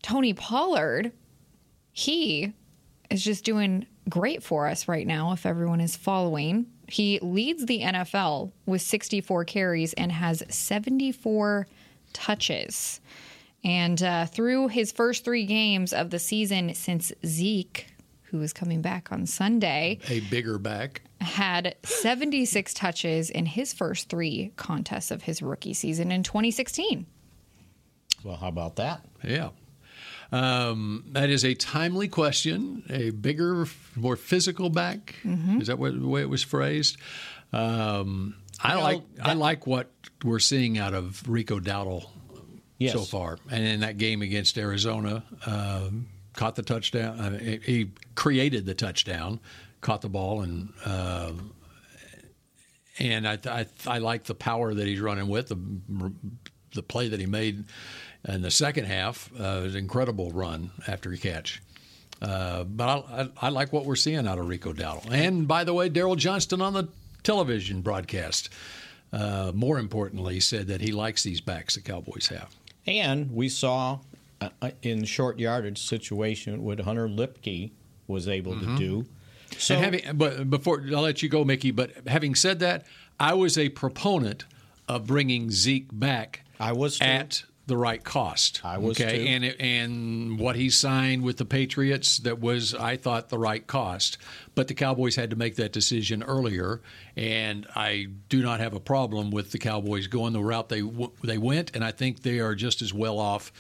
Tony 0.03 0.35
Pollard, 0.35 1.12
he 1.92 2.53
is 3.11 3.23
just 3.23 3.44
doing 3.44 3.87
great 4.09 4.42
for 4.42 4.66
us 4.66 4.88
right 4.88 5.07
now. 5.07 5.33
If 5.33 5.47
everyone 5.47 5.81
is 5.81 5.97
following, 5.97 6.66
he 6.88 7.18
leads 7.21 7.66
the 7.66 7.83
NFL 7.83 8.53
with 8.66 8.83
64 8.83 9.44
carries 9.44 9.92
and 9.94 10.11
has 10.11 10.42
74 10.49 11.66
touches. 12.12 13.01
And 13.64 14.01
uh, 14.03 14.27
through 14.27 14.68
his 14.68 14.92
first 14.92 15.25
three 15.25 15.44
games 15.44 15.92
of 15.92 16.11
the 16.11 16.18
season 16.18 16.75
since 16.75 17.12
Zeke, 17.27 17.87
who 18.25 18.40
is 18.42 18.53
coming 18.53 18.83
back 18.83 19.11
on 19.11 19.27
Sunday, 19.27 19.99
A 20.09 20.21
bigger 20.21 20.59
back. 20.59 21.03
had 21.21 21.75
76 21.85 22.73
touches 22.75 23.31
in 23.31 23.47
his 23.47 23.73
first 23.73 24.09
three 24.09 24.53
contests 24.57 25.11
of 25.11 25.23
his 25.23 25.42
rookie 25.42 25.75
season 25.75 26.12
in 26.12 26.23
2016. 26.23 27.07
well, 28.25 28.37
how 28.37 28.49
about 28.49 28.77
that? 28.77 29.05
Yeah. 29.25 29.51
Um, 30.31 31.05
that 31.12 31.31
is 31.31 31.44
a 31.44 31.55
timely 31.55 32.07
question. 32.09 32.85
A 32.90 33.11
bigger, 33.11 33.66
more 33.97 34.16
physical 34.16 34.68
back. 34.71 35.14
Mhm. 35.25 35.61
Is 35.62 35.68
that 35.68 35.79
what, 35.79 35.99
the 35.99 36.07
way 36.07 36.21
it 36.21 36.29
was 36.29 36.42
phrased? 36.42 36.97
Um, 37.53 38.35
I 38.62 38.73
You 38.73 38.77
know, 38.77 38.83
like 38.85 39.03
I 39.23 39.33
like 39.35 39.66
what 39.66 39.90
we're 40.23 40.38
seeing 40.38 40.77
out 40.79 40.92
of 40.94 41.27
Rico 41.29 41.61
Dowdle 41.61 42.11
Yes. 42.79 42.93
so 42.93 43.01
far, 43.01 43.38
and 43.51 43.64
in 43.67 43.81
that 43.81 43.99
game 43.99 44.23
against 44.23 44.57
Arizona, 44.57 45.25
um, 45.47 46.07
caught 46.35 46.55
the 46.55 46.62
touchdown. 46.62 47.19
Uh, 47.19 47.38
he- 47.38 47.59
he 47.64 47.91
created 48.14 48.67
the 48.67 48.75
touchdown, 48.75 49.41
caught 49.81 50.01
the 50.03 50.09
ball, 50.09 50.43
and 50.43 50.69
uh, 50.85 51.33
and 52.99 53.27
I, 53.29 53.38
I 53.47 53.67
I 53.87 53.99
like 53.99 54.25
the 54.25 54.35
power 54.35 54.75
that 54.75 54.87
he's 54.87 55.01
running 55.01 55.29
with 55.29 55.49
the 55.49 56.12
the 56.75 56.83
play 56.83 57.09
that 57.09 57.21
he 57.21 57.27
made 57.27 57.64
in 58.29 58.43
the 58.43 58.51
second 58.51 58.87
half. 58.87 59.31
Uh, 59.35 59.61
was 59.64 59.75
an 59.75 59.79
incredible 59.81 60.31
run 60.33 60.71
after 60.87 61.12
a 61.12 61.17
catch. 61.17 61.62
Uh, 62.21 62.64
but 62.64 62.88
I, 62.88 63.23
I, 63.23 63.29
I 63.43 63.49
like 63.51 63.73
what 63.73 63.85
we're 63.85 63.95
seeing 63.97 64.27
out 64.27 64.38
of 64.38 64.49
Rico 64.49 64.73
Dowdle. 64.73 65.09
And 65.12 65.47
by 65.47 65.62
the 65.62 65.73
way, 65.73 65.88
Daryl 65.88 66.17
Johnston 66.17 66.61
on 66.61 66.73
the 66.73 66.88
television 67.23 67.81
broadcast, 67.81 68.49
uh, 69.12 69.53
more 69.55 69.79
importantly, 69.79 70.41
said 70.41 70.67
that 70.67 70.81
he 70.81 70.91
likes 70.91 71.23
these 71.23 71.41
backs 71.41 71.77
the 71.77 71.81
Cowboys 71.81 72.27
have. 72.27 72.53
And 72.88 73.31
we 73.33 73.48
saw 73.51 74.01
uh, 74.40 74.48
uh, 74.62 74.70
in 74.83 75.05
short 75.05 75.38
yardage 75.38 75.79
situation 75.83 76.62
what 76.62 76.81
Hunter 76.81 77.07
Luepke 77.09 77.70
was 78.07 78.27
able 78.29 78.55
Mhm. 78.55 78.61
to 78.61 78.77
do. 78.79 79.07
So, 79.59 79.77
having, 79.79 80.03
but 80.14 80.48
before 80.48 80.83
I'll 80.94 81.03
let 81.03 81.22
you 81.22 81.29
go, 81.29 81.44
Mickey. 81.44 81.70
But 81.70 81.90
having 82.07 82.35
said 82.35 82.59
that, 82.61 82.87
I 83.20 83.35
was 83.35 83.59
a 83.59 83.68
proponent 83.70 84.44
of 84.88 85.07
bringing 85.07 85.51
Zeke 85.51 85.88
back. 85.92 86.44
I 86.61 86.72
was 86.72 86.98
too. 86.98 87.05
at 87.05 87.44
the 87.69 87.77
right 87.77 88.03
cost. 88.03 88.63
I 88.65 88.79
was 88.79 88.99
okay, 88.99 89.19
too. 89.19 89.25
and 89.25 89.45
it, 89.45 89.61
and 89.61 90.39
what 90.39 90.57
he 90.57 90.71
signed 90.71 91.23
with 91.23 91.37
the 91.37 91.45
Patriots 91.45 92.19
that 92.19 92.41
was, 92.41 92.75
I 92.75 92.97
thought, 92.97 93.29
the 93.29 93.39
right 93.39 93.65
cost. 93.65 94.19
But 94.55 94.69
the 94.69 94.75
Cowboys 94.75 95.15
had 95.15 95.31
to 95.31 95.37
make 95.37 95.57
that 95.57 95.71
decision 95.73 96.23
earlier, 96.23 96.81
and 97.15 97.67
I 97.77 98.09
do 98.29 98.43
not 98.43 98.59
have 98.59 98.75
a 98.75 98.81
problem 98.81 99.31
with 99.31 99.53
the 99.53 99.59
Cowboys 99.59 100.09
going 100.09 100.33
the 100.33 100.41
route 100.41 100.71
they 100.71 100.81
w- 100.81 101.13
they 101.23 101.39
went, 101.39 101.77
and 101.77 101.85
I 101.85 101.93
think 101.93 102.23
they 102.23 102.41
are 102.41 102.55
just 102.57 102.83
as 102.83 102.93
well 102.93 103.21
off. 103.21 103.53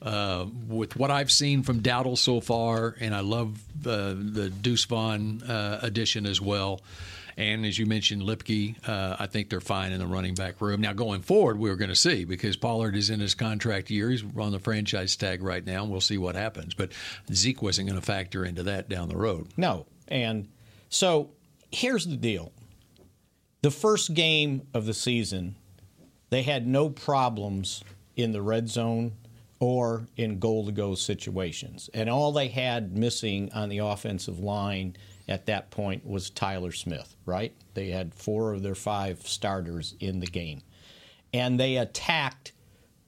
Uh, 0.00 0.44
with 0.68 0.94
what 0.94 1.10
I've 1.10 1.32
seen 1.32 1.62
from 1.62 1.80
Dowdle 1.80 2.18
so 2.18 2.40
far, 2.40 2.94
and 3.00 3.14
I 3.14 3.20
love 3.20 3.58
uh, 3.84 4.14
the 4.14 4.50
Deuce 4.50 4.84
Vaughn 4.84 5.42
uh, 5.42 5.80
addition 5.82 6.26
as 6.26 6.38
well. 6.38 6.82
And 7.36 7.66
as 7.66 7.78
you 7.78 7.84
mentioned, 7.84 8.22
Luepke, 8.22 8.88
uh, 8.88 9.16
I 9.18 9.26
think 9.26 9.50
they're 9.50 9.60
fine 9.60 9.92
in 9.92 9.98
the 9.98 10.06
running 10.06 10.34
back 10.34 10.60
room. 10.60 10.80
Now, 10.80 10.94
going 10.94 11.20
forward, 11.20 11.58
we're 11.58 11.76
going 11.76 11.90
to 11.90 11.96
see 11.96 12.24
because 12.24 12.56
Pollard 12.56 12.96
is 12.96 13.10
in 13.10 13.20
his 13.20 13.34
contract 13.34 13.90
year. 13.90 14.08
He's 14.10 14.24
on 14.38 14.52
the 14.52 14.58
franchise 14.58 15.16
tag 15.16 15.42
right 15.42 15.64
now, 15.64 15.82
and 15.82 15.92
we'll 15.92 16.00
see 16.00 16.16
what 16.16 16.34
happens. 16.34 16.72
But 16.72 16.92
Zeke 17.32 17.60
wasn't 17.60 17.88
going 17.88 18.00
to 18.00 18.06
factor 18.06 18.44
into 18.44 18.62
that 18.62 18.88
down 18.88 19.08
the 19.08 19.16
road. 19.18 19.48
No. 19.56 19.84
And 20.08 20.48
so 20.88 21.30
here's 21.70 22.06
the 22.06 22.16
deal 22.16 22.52
the 23.62 23.70
first 23.70 24.14
game 24.14 24.66
of 24.72 24.86
the 24.86 24.94
season, 24.94 25.56
they 26.30 26.42
had 26.42 26.66
no 26.66 26.88
problems 26.88 27.82
in 28.16 28.32
the 28.32 28.42
red 28.42 28.68
zone 28.68 29.12
or 29.58 30.06
in 30.16 30.38
goal 30.38 30.66
to 30.66 30.72
go 30.72 30.94
situations. 30.94 31.90
And 31.92 32.08
all 32.08 32.32
they 32.32 32.48
had 32.48 32.96
missing 32.96 33.50
on 33.52 33.68
the 33.68 33.78
offensive 33.78 34.38
line 34.38 34.96
at 35.28 35.46
that 35.46 35.70
point 35.70 36.06
was 36.06 36.30
Tyler 36.30 36.72
Smith, 36.72 37.16
right? 37.24 37.52
They 37.74 37.90
had 37.90 38.14
four 38.14 38.52
of 38.52 38.62
their 38.62 38.74
five 38.74 39.26
starters 39.26 39.94
in 40.00 40.20
the 40.20 40.26
game. 40.26 40.62
And 41.32 41.58
they 41.58 41.76
attacked 41.76 42.52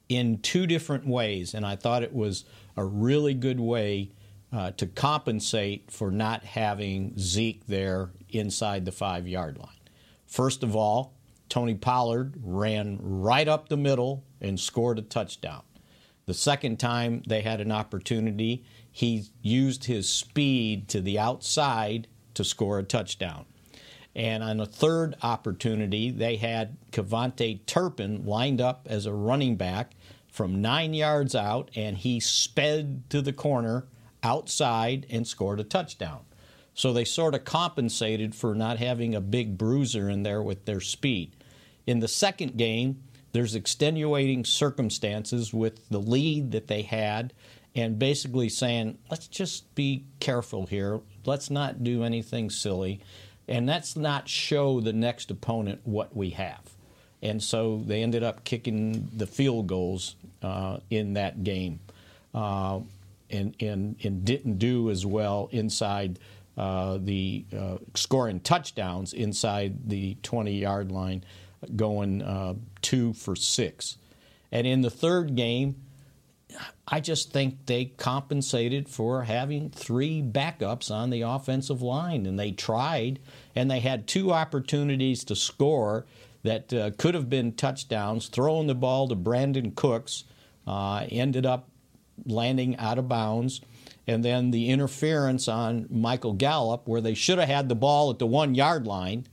in 0.08 0.38
two 0.38 0.66
different 0.66 1.06
ways, 1.06 1.54
and 1.54 1.64
I 1.64 1.76
thought 1.76 2.02
it 2.02 2.14
was 2.14 2.44
a 2.76 2.84
really 2.84 3.34
good 3.34 3.60
way 3.60 4.10
uh, 4.52 4.70
to 4.72 4.86
compensate 4.86 5.90
for 5.90 6.10
not 6.10 6.44
having 6.44 7.16
Zeke 7.18 7.66
there 7.66 8.10
inside 8.30 8.84
the 8.84 8.92
five 8.92 9.28
yard 9.28 9.58
line. 9.58 9.68
First 10.26 10.62
of 10.62 10.74
all, 10.74 11.14
Tony 11.48 11.74
Pollard 11.74 12.34
ran 12.42 12.98
right 13.00 13.48
up 13.48 13.68
the 13.68 13.76
middle 13.76 14.24
and 14.40 14.58
scored 14.58 14.98
a 14.98 15.02
touchdown. 15.02 15.62
The 16.28 16.34
second 16.34 16.78
time 16.78 17.22
they 17.26 17.40
had 17.40 17.62
an 17.62 17.72
opportunity, 17.72 18.62
he 18.92 19.24
used 19.40 19.84
his 19.84 20.10
speed 20.10 20.86
to 20.88 21.00
the 21.00 21.18
outside 21.18 22.06
to 22.34 22.44
score 22.44 22.78
a 22.78 22.82
touchdown. 22.82 23.46
And 24.14 24.42
on 24.42 24.60
a 24.60 24.66
third 24.66 25.16
opportunity, 25.22 26.10
they 26.10 26.36
had 26.36 26.76
KaVontae 26.92 27.64
Turpin 27.64 28.26
lined 28.26 28.60
up 28.60 28.86
as 28.90 29.06
a 29.06 29.12
running 29.14 29.56
back 29.56 29.92
from 30.30 30.60
nine 30.60 30.92
yards 30.92 31.34
out, 31.34 31.70
and 31.74 31.96
he 31.96 32.20
sped 32.20 33.08
to 33.08 33.22
the 33.22 33.32
corner 33.32 33.86
outside 34.22 35.06
and 35.08 35.26
scored 35.26 35.60
a 35.60 35.64
touchdown. 35.64 36.26
So 36.74 36.92
they 36.92 37.06
sort 37.06 37.36
of 37.36 37.46
compensated 37.46 38.34
for 38.34 38.54
not 38.54 38.76
having 38.76 39.14
a 39.14 39.22
big 39.22 39.56
bruiser 39.56 40.10
in 40.10 40.24
there 40.24 40.42
with 40.42 40.66
their 40.66 40.82
speed. 40.82 41.34
In 41.86 42.00
the 42.00 42.06
second 42.06 42.58
game, 42.58 43.02
there's 43.32 43.54
extenuating 43.54 44.44
circumstances 44.44 45.52
with 45.52 45.88
the 45.88 46.00
lead 46.00 46.52
that 46.52 46.68
they 46.68 46.82
had, 46.82 47.32
and 47.74 47.98
basically 47.98 48.48
saying, 48.48 48.98
let's 49.10 49.28
just 49.28 49.74
be 49.74 50.04
careful 50.20 50.66
here. 50.66 51.00
Let's 51.24 51.50
not 51.50 51.84
do 51.84 52.02
anything 52.02 52.50
silly, 52.50 53.00
and 53.46 53.66
let's 53.66 53.96
not 53.96 54.28
show 54.28 54.80
the 54.80 54.92
next 54.92 55.30
opponent 55.30 55.80
what 55.84 56.16
we 56.16 56.30
have. 56.30 56.60
And 57.22 57.42
so 57.42 57.82
they 57.84 58.02
ended 58.02 58.22
up 58.22 58.44
kicking 58.44 59.08
the 59.14 59.26
field 59.26 59.66
goals 59.66 60.16
uh, 60.42 60.78
in 60.88 61.14
that 61.14 61.44
game, 61.44 61.80
uh, 62.32 62.80
and, 63.30 63.54
and 63.60 63.96
and 64.02 64.24
didn't 64.24 64.58
do 64.58 64.90
as 64.90 65.04
well 65.04 65.48
inside 65.52 66.18
uh, 66.56 66.98
the 67.00 67.44
uh, 67.56 67.76
scoring 67.94 68.40
touchdowns 68.40 69.12
inside 69.12 69.88
the 69.88 70.16
20 70.22 70.58
yard 70.58 70.90
line 70.90 71.24
going 71.74 72.22
uh, 72.22 72.54
two 72.82 73.12
for 73.12 73.36
six. 73.36 73.98
And 74.50 74.66
in 74.66 74.80
the 74.80 74.90
third 74.90 75.34
game, 75.36 75.76
I 76.86 77.00
just 77.00 77.32
think 77.32 77.66
they 77.66 77.86
compensated 77.86 78.88
for 78.88 79.24
having 79.24 79.70
three 79.70 80.22
backups 80.22 80.90
on 80.90 81.10
the 81.10 81.22
offensive 81.22 81.82
line, 81.82 82.24
and 82.24 82.38
they 82.38 82.52
tried, 82.52 83.20
and 83.54 83.70
they 83.70 83.80
had 83.80 84.06
two 84.06 84.32
opportunities 84.32 85.24
to 85.24 85.36
score 85.36 86.06
that 86.44 86.72
uh, 86.72 86.90
could 86.96 87.14
have 87.14 87.28
been 87.28 87.52
touchdowns. 87.52 88.28
Throwing 88.28 88.66
the 88.66 88.74
ball 88.74 89.08
to 89.08 89.16
Brandin 89.16 89.74
Cooks 89.74 90.24
uh, 90.66 91.04
ended 91.10 91.44
up 91.44 91.68
landing 92.24 92.76
out 92.76 92.98
of 92.98 93.08
bounds, 93.08 93.60
and 94.06 94.24
then 94.24 94.50
the 94.50 94.70
interference 94.70 95.48
on 95.48 95.86
Michael 95.90 96.32
Gallup, 96.32 96.88
where 96.88 97.02
they 97.02 97.14
should 97.14 97.38
have 97.38 97.48
had 97.48 97.68
the 97.68 97.74
ball 97.74 98.10
at 98.10 98.18
the 98.18 98.26
one 98.26 98.54
yard 98.54 98.86
line. 98.86 99.26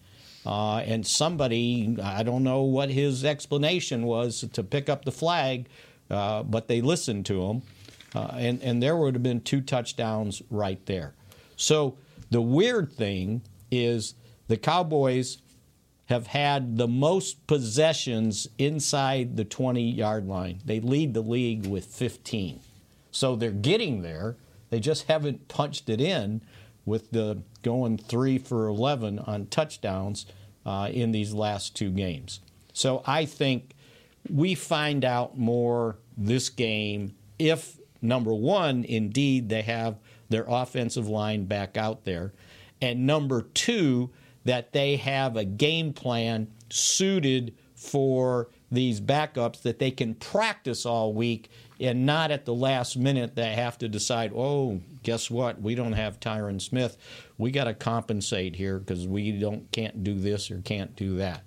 Uh, 0.45 0.77
and 0.77 1.05
somebody, 1.05 1.97
I 2.01 2.23
don't 2.23 2.43
know 2.43 2.61
what 2.61 2.89
his 2.89 3.25
explanation 3.25 4.03
was 4.03 4.45
to 4.53 4.63
pick 4.63 4.89
up 4.89 5.03
the 5.03 5.11
flag, 5.11 5.67
uh, 6.09 6.43
but 6.43 6.67
they 6.67 6.81
listened 6.81 7.25
to 7.27 7.41
him. 7.43 7.61
Uh, 8.13 8.31
and, 8.37 8.61
and 8.61 8.81
there 8.81 8.95
would 8.95 9.15
have 9.15 9.23
been 9.23 9.41
two 9.41 9.59
touchdowns 9.59 10.41
right 10.49 10.85
there. 10.85 11.13
So 11.55 11.97
the 12.29 12.41
weird 12.41 12.93
thing 12.93 13.41
is 13.71 14.13
the 14.47 14.57
Cowboys 14.57 15.39
have 16.05 16.27
had 16.27 16.77
the 16.77 16.87
most 16.87 17.45
possessions 17.47 18.47
inside 18.57 19.37
the 19.37 19.43
20 19.43 19.81
yard 19.81 20.27
line. 20.27 20.61
They 20.63 20.79
lead 20.79 21.13
the 21.13 21.21
league 21.21 21.65
with 21.65 21.85
15. 21.85 22.59
So 23.11 23.35
they're 23.35 23.51
getting 23.51 24.01
there. 24.01 24.35
They 24.69 24.79
just 24.79 25.07
haven't 25.07 25.47
punched 25.47 25.89
it 25.89 25.99
in 25.99 26.41
with 26.85 27.11
the 27.11 27.41
going 27.65 27.97
three 27.97 28.37
for 28.37 28.67
11 28.67 29.17
on 29.17 29.47
touchdowns 29.47 30.27
uh, 30.67 30.87
in 30.93 31.11
these 31.11 31.33
last 31.33 31.75
two 31.75 31.89
games. 31.89 32.39
So 32.73 33.01
I 33.07 33.25
think 33.25 33.73
we 34.29 34.53
find 34.53 35.03
out 35.03 35.35
more 35.37 35.97
this 36.15 36.49
game 36.49 37.15
if, 37.39 37.79
number 38.03 38.33
one, 38.33 38.83
indeed 38.83 39.49
they 39.49 39.63
have 39.63 39.97
their 40.29 40.45
offensive 40.47 41.09
line 41.09 41.45
back 41.45 41.75
out 41.75 42.05
there, 42.05 42.33
and 42.81 43.07
number 43.07 43.41
two, 43.41 44.11
that 44.43 44.71
they 44.71 44.97
have 44.97 45.35
a 45.35 45.43
game 45.43 45.91
plan 45.91 46.47
suited 46.69 47.55
for 47.73 48.49
these 48.71 49.01
backups 49.01 49.63
that 49.63 49.79
they 49.79 49.89
can 49.89 50.13
practice 50.13 50.85
all 50.85 51.13
week 51.13 51.49
and 51.79 52.05
not 52.05 52.31
at 52.31 52.45
the 52.45 52.53
last 52.53 52.97
minute 52.97 53.35
they 53.35 53.53
have 53.53 53.77
to 53.79 53.89
decide, 53.89 54.31
oh, 54.35 54.81
guess 55.03 55.29
what? 55.29 55.61
We 55.61 55.75
don't 55.75 55.93
have 55.93 56.19
Tyron 56.19 56.61
Smith. 56.61 56.97
We 57.37 57.51
got 57.51 57.65
to 57.65 57.73
compensate 57.73 58.55
here 58.55 58.79
because 58.79 59.07
we 59.07 59.31
don't 59.31 59.69
can't 59.71 60.03
do 60.03 60.17
this 60.19 60.51
or 60.51 60.61
can't 60.61 60.95
do 60.95 61.17
that. 61.17 61.43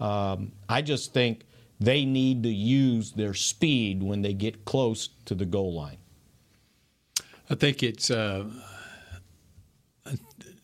Um, 0.00 0.52
I 0.68 0.82
just 0.82 1.12
think 1.12 1.42
they 1.80 2.04
need 2.04 2.42
to 2.42 2.48
use 2.48 3.12
their 3.12 3.34
speed 3.34 4.02
when 4.02 4.22
they 4.22 4.34
get 4.34 4.64
close 4.64 5.08
to 5.26 5.34
the 5.34 5.46
goal 5.46 5.74
line. 5.74 5.98
I 7.50 7.54
think 7.54 7.82
it's 7.82 8.10
uh, 8.10 8.44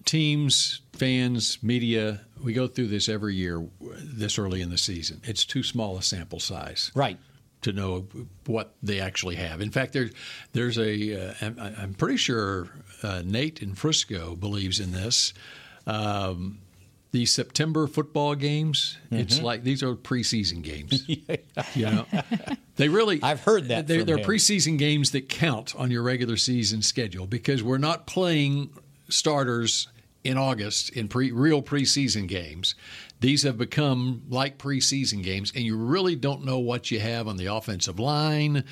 teams, 0.05 0.83
fans, 0.93 1.59
media. 1.63 2.21
We 2.43 2.53
go 2.53 2.67
through 2.67 2.89
this 2.89 3.09
every 3.09 3.35
year, 3.35 3.67
this 3.81 4.39
early 4.39 4.61
in 4.61 4.71
the 4.71 4.77
season. 4.77 5.23
It's 5.25 5.45
too 5.45 5.63
small 5.63 5.97
a 5.97 6.03
sample 6.03 6.41
size. 6.41 6.91
Right 6.95 7.19
to 7.65 7.73
know 7.73 8.07
what 8.47 8.75
they 8.83 9.01
actually 9.01 9.37
have. 9.37 9.61
In 9.61 9.71
fact, 9.71 9.93
there's 9.93 10.13
there's 10.53 10.79
a 10.79 11.31
uh, 11.31 11.51
I'm 11.79 11.95
pretty 11.95 12.17
sure 12.17 12.69
uh, 13.03 13.23
Nate 13.25 13.63
in 13.63 13.75
Frisco 13.75 14.37
believes 14.37 14.81
in 14.81 14.93
this. 14.93 15.35
Um, 15.87 16.59
the 17.11 17.27
September 17.27 17.87
football 17.87 18.35
games, 18.35 18.99
mm-hmm. 19.07 19.17
it's 19.17 19.41
like 19.41 19.63
these 19.63 19.83
are 19.85 19.95
preseason 19.95 20.63
games. 20.63 21.05
yeah. 21.09 21.37
You 21.75 21.87
know, 21.87 22.07
they 22.77 22.89
really. 22.89 23.23
I've 23.23 23.41
heard 23.41 23.69
that. 23.69 23.87
They're, 23.87 24.05
they're 24.05 24.19
preseason 24.19 24.79
games 24.79 25.13
that 25.13 25.29
count 25.29 25.75
on 25.77 25.91
your 25.91 26.03
regular 26.03 26.37
season 26.37 26.83
schedule 26.83 27.27
because 27.27 27.63
we're 27.63 27.79
not 27.79 28.07
playing 28.07 28.71
starters 29.09 29.89
in 30.25 30.39
August 30.39 30.91
in 30.91 31.07
pre, 31.07 31.31
real 31.31 31.63
preseason 31.63 32.27
games. 32.27 32.75
These 33.21 33.43
have 33.43 33.57
become 33.57 34.23
like 34.29 34.59
preseason 34.59 35.23
games, 35.23 35.53
and 35.55 35.65
you 35.65 35.77
really 35.77 36.17
don't 36.17 36.45
know 36.45 36.59
what 36.59 36.91
you 36.91 36.99
have 37.01 37.29
on 37.29 37.37
the 37.37 37.47
offensive 37.47 38.01
line 38.01 38.65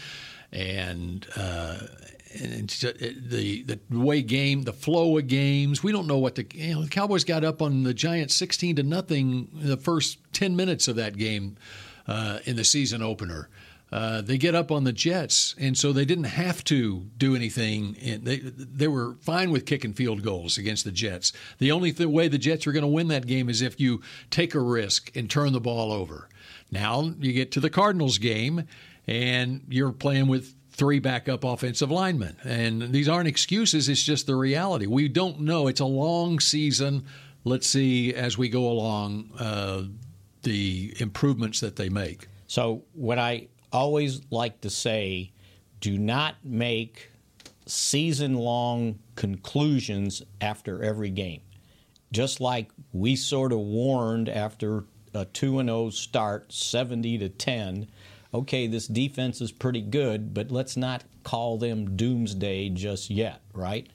and. 0.50 1.26
Uh, 1.36 1.78
and 2.34 2.70
the 2.70 3.62
the 3.62 3.98
way 3.98 4.22
game, 4.22 4.62
the 4.62 4.72
flow 4.72 5.18
of 5.18 5.26
games. 5.26 5.82
We 5.82 5.92
don't 5.92 6.06
know 6.06 6.16
what 6.16 6.36
the 6.36 6.46
you 6.54 6.74
know 6.74 6.82
the 6.82 6.88
Cowboys 6.88 7.24
got 7.24 7.44
up 7.44 7.60
on 7.60 7.82
the 7.82 7.92
Giants 7.92 8.34
sixteen 8.34 8.74
to 8.76 8.82
nothing 8.82 9.48
the 9.52 9.76
first 9.76 10.18
ten 10.32 10.56
minutes 10.56 10.88
of 10.88 10.96
that 10.96 11.18
game 11.18 11.56
uh, 12.06 12.38
in 12.44 12.56
the 12.56 12.64
season 12.64 13.02
opener. 13.02 13.50
Uh, 13.92 14.22
they 14.22 14.38
get 14.38 14.54
up 14.54 14.72
on 14.72 14.84
the 14.84 14.92
Jets, 14.92 15.54
and 15.58 15.76
so 15.76 15.92
they 15.92 16.06
didn't 16.06 16.24
have 16.24 16.64
to 16.64 17.10
do 17.18 17.36
anything. 17.36 17.94
They 18.22 18.38
they 18.38 18.88
were 18.88 19.16
fine 19.20 19.50
with 19.50 19.66
kicking 19.66 19.92
field 19.92 20.22
goals 20.22 20.56
against 20.56 20.84
the 20.84 20.90
Jets. 20.90 21.32
The 21.58 21.70
only 21.70 21.92
th- 21.92 22.08
way 22.08 22.28
the 22.28 22.38
Jets 22.38 22.66
are 22.66 22.72
going 22.72 22.84
to 22.84 22.88
win 22.88 23.08
that 23.08 23.26
game 23.26 23.50
is 23.50 23.60
if 23.60 23.78
you 23.78 24.00
take 24.30 24.54
a 24.54 24.60
risk 24.60 25.14
and 25.14 25.28
turn 25.28 25.52
the 25.52 25.60
ball 25.60 25.92
over. 25.92 26.30
Now 26.70 27.12
you 27.20 27.34
get 27.34 27.52
to 27.52 27.60
the 27.60 27.68
Cardinals 27.68 28.16
game, 28.16 28.66
and 29.06 29.66
you're 29.68 29.92
playing 29.92 30.26
with 30.26 30.54
three 30.70 30.98
backup 30.98 31.44
offensive 31.44 31.90
linemen, 31.90 32.38
and 32.44 32.92
these 32.92 33.10
aren't 33.10 33.28
excuses. 33.28 33.90
It's 33.90 34.02
just 34.02 34.26
the 34.26 34.36
reality. 34.36 34.86
We 34.86 35.08
don't 35.08 35.40
know. 35.40 35.66
It's 35.66 35.80
a 35.80 35.84
long 35.84 36.40
season. 36.40 37.04
Let's 37.44 37.66
see 37.66 38.14
as 38.14 38.38
we 38.38 38.48
go 38.48 38.70
along 38.70 39.32
uh, 39.38 39.82
the 40.44 40.94
improvements 40.98 41.60
that 41.60 41.76
they 41.76 41.90
make. 41.90 42.28
So 42.46 42.84
when 42.94 43.18
I 43.18 43.48
always 43.72 44.20
like 44.30 44.60
to 44.62 44.70
say 44.70 45.32
do 45.80 45.98
not 45.98 46.36
make 46.44 47.10
season 47.66 48.34
long 48.34 48.98
conclusions 49.16 50.22
after 50.40 50.82
every 50.82 51.10
game. 51.10 51.40
Just 52.12 52.40
like 52.40 52.70
we 52.92 53.16
sort 53.16 53.52
of 53.52 53.58
warned 53.58 54.28
after 54.28 54.84
a 55.14 55.24
2 55.24 55.62
0 55.62 55.90
start, 55.90 56.52
70 56.52 57.18
to 57.18 57.28
10, 57.28 57.88
okay, 58.34 58.66
this 58.66 58.86
defense 58.86 59.40
is 59.40 59.52
pretty 59.52 59.80
good, 59.80 60.34
but 60.34 60.50
let's 60.50 60.76
not 60.76 61.04
call 61.24 61.58
them 61.58 61.96
doomsday 61.96 62.68
just 62.68 63.10
yet, 63.10 63.40
right? 63.54 63.88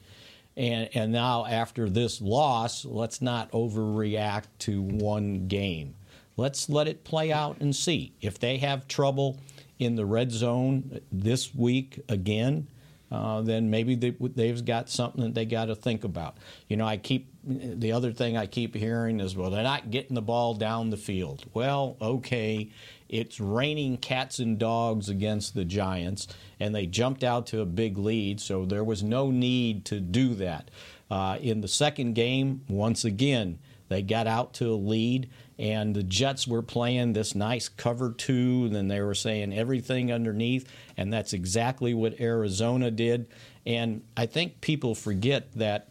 And, 0.56 0.88
and 0.94 1.12
now, 1.12 1.46
after 1.46 1.88
this 1.88 2.20
loss, 2.20 2.84
let's 2.84 3.22
not 3.22 3.50
overreact 3.52 4.46
to 4.60 4.82
one 4.82 5.46
game. 5.46 5.94
Let's 6.36 6.68
let 6.68 6.88
it 6.88 7.04
play 7.04 7.32
out 7.32 7.60
and 7.60 7.74
see. 7.74 8.12
If 8.20 8.40
they 8.40 8.58
have 8.58 8.88
trouble, 8.88 9.38
in 9.78 9.96
the 9.96 10.06
red 10.06 10.32
zone 10.32 11.00
this 11.12 11.54
week 11.54 12.00
again, 12.08 12.68
uh, 13.10 13.40
then 13.40 13.70
maybe 13.70 13.94
they, 13.94 14.10
they've 14.10 14.64
got 14.64 14.90
something 14.90 15.22
that 15.22 15.34
they 15.34 15.46
got 15.46 15.66
to 15.66 15.74
think 15.74 16.04
about. 16.04 16.36
You 16.68 16.76
know, 16.76 16.86
I 16.86 16.98
keep 16.98 17.32
the 17.44 17.92
other 17.92 18.12
thing 18.12 18.36
I 18.36 18.46
keep 18.46 18.74
hearing 18.74 19.20
is, 19.20 19.34
well, 19.34 19.50
they're 19.50 19.62
not 19.62 19.90
getting 19.90 20.14
the 20.14 20.22
ball 20.22 20.54
down 20.54 20.90
the 20.90 20.98
field. 20.98 21.44
Well, 21.54 21.96
okay, 22.00 22.70
it's 23.08 23.40
raining 23.40 23.96
cats 23.96 24.38
and 24.38 24.58
dogs 24.58 25.08
against 25.08 25.54
the 25.54 25.64
Giants, 25.64 26.28
and 26.60 26.74
they 26.74 26.84
jumped 26.84 27.24
out 27.24 27.46
to 27.48 27.60
a 27.60 27.66
big 27.66 27.96
lead, 27.96 28.40
so 28.40 28.66
there 28.66 28.84
was 28.84 29.02
no 29.02 29.30
need 29.30 29.86
to 29.86 30.00
do 30.00 30.34
that. 30.34 30.70
Uh, 31.10 31.38
in 31.40 31.62
the 31.62 31.68
second 31.68 32.14
game, 32.14 32.62
once 32.68 33.04
again, 33.06 33.58
they 33.88 34.02
got 34.02 34.26
out 34.26 34.52
to 34.54 34.70
a 34.70 34.76
lead 34.76 35.30
and 35.58 35.94
the 35.94 36.02
Jets 36.02 36.46
were 36.46 36.62
playing 36.62 37.14
this 37.14 37.34
nice 37.34 37.68
cover 37.68 38.12
two, 38.12 38.64
and 38.66 38.74
then 38.74 38.88
they 38.88 39.00
were 39.00 39.14
saying 39.14 39.52
everything 39.52 40.12
underneath, 40.12 40.70
and 40.96 41.12
that's 41.12 41.32
exactly 41.32 41.94
what 41.94 42.20
Arizona 42.20 42.90
did. 42.90 43.26
And 43.66 44.02
I 44.16 44.26
think 44.26 44.60
people 44.60 44.94
forget 44.94 45.52
that, 45.54 45.88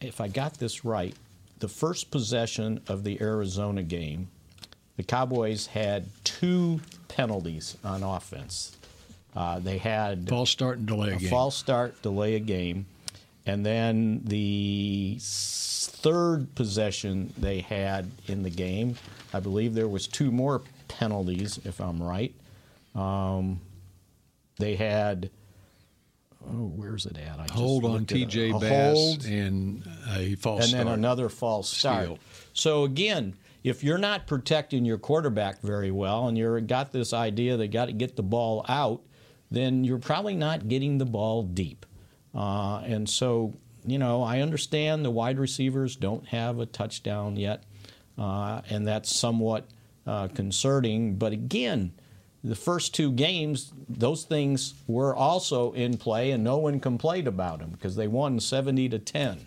if 0.00 0.20
I 0.20 0.28
got 0.28 0.54
this 0.54 0.84
right, 0.84 1.14
the 1.60 1.68
first 1.68 2.10
possession 2.10 2.80
of 2.88 3.04
the 3.04 3.20
Arizona 3.20 3.82
game, 3.82 4.28
the 4.96 5.02
Cowboys 5.02 5.66
had 5.66 6.06
two 6.24 6.80
penalties 7.08 7.76
on 7.84 8.02
offense. 8.02 8.76
Uh, 9.34 9.58
they 9.58 9.78
had 9.78 10.28
false 10.28 10.50
start 10.50 10.78
and 10.78 10.86
delay 10.86 11.12
a, 11.12 11.16
a 11.16 11.18
game. 11.18 11.28
false 11.28 11.56
start, 11.56 12.00
delay 12.02 12.34
a 12.34 12.40
game, 12.40 12.86
and 13.46 13.64
then 13.64 14.22
the 14.24 15.18
third 15.20 16.54
possession 16.54 17.32
they 17.38 17.60
had 17.60 18.10
in 18.26 18.42
the 18.42 18.50
game, 18.50 18.96
I 19.32 19.40
believe 19.40 19.74
there 19.74 19.88
was 19.88 20.06
two 20.06 20.30
more 20.30 20.62
penalties, 20.88 21.58
if 21.64 21.80
I'm 21.80 22.02
right. 22.02 22.34
Um, 22.94 23.60
they 24.58 24.74
had. 24.76 25.30
Oh, 26.48 26.70
where's 26.76 27.06
it 27.06 27.18
at? 27.18 27.40
I 27.40 27.46
hold 27.52 27.84
on, 27.84 28.04
T.J. 28.04 28.52
Bass, 28.52 28.96
hold, 28.96 29.24
and 29.24 29.82
a 30.16 30.36
false 30.36 30.68
start. 30.68 30.80
and 30.80 30.88
then 30.88 30.94
another 30.94 31.28
false 31.28 31.68
start. 31.68 32.04
Steal. 32.04 32.18
So 32.52 32.84
again, 32.84 33.34
if 33.64 33.82
you're 33.82 33.98
not 33.98 34.28
protecting 34.28 34.84
your 34.84 34.98
quarterback 34.98 35.60
very 35.60 35.90
well, 35.90 36.28
and 36.28 36.38
you've 36.38 36.68
got 36.68 36.92
this 36.92 37.12
idea 37.12 37.56
they 37.56 37.66
got 37.66 37.86
to 37.86 37.92
get 37.92 38.14
the 38.14 38.22
ball 38.22 38.64
out, 38.68 39.02
then 39.50 39.82
you're 39.82 39.98
probably 39.98 40.36
not 40.36 40.68
getting 40.68 40.98
the 40.98 41.04
ball 41.04 41.42
deep. 41.42 41.84
Uh, 42.36 42.82
and 42.84 43.08
so, 43.08 43.54
you 43.86 43.98
know, 43.98 44.22
I 44.22 44.40
understand 44.40 45.04
the 45.04 45.10
wide 45.10 45.38
receivers 45.38 45.96
don't 45.96 46.26
have 46.28 46.60
a 46.60 46.66
touchdown 46.66 47.36
yet, 47.36 47.64
uh, 48.18 48.60
and 48.68 48.86
that's 48.86 49.14
somewhat 49.14 49.66
uh, 50.06 50.28
concerning. 50.28 51.16
But 51.16 51.32
again, 51.32 51.92
the 52.44 52.54
first 52.54 52.94
two 52.94 53.10
games, 53.10 53.72
those 53.88 54.24
things 54.24 54.74
were 54.86 55.16
also 55.16 55.72
in 55.72 55.96
play, 55.96 56.30
and 56.30 56.44
no 56.44 56.58
one 56.58 56.78
complained 56.78 57.26
about 57.26 57.60
them 57.60 57.70
because 57.70 57.96
they 57.96 58.06
won 58.06 58.38
70 58.38 58.90
to 58.90 58.98
10. 58.98 59.46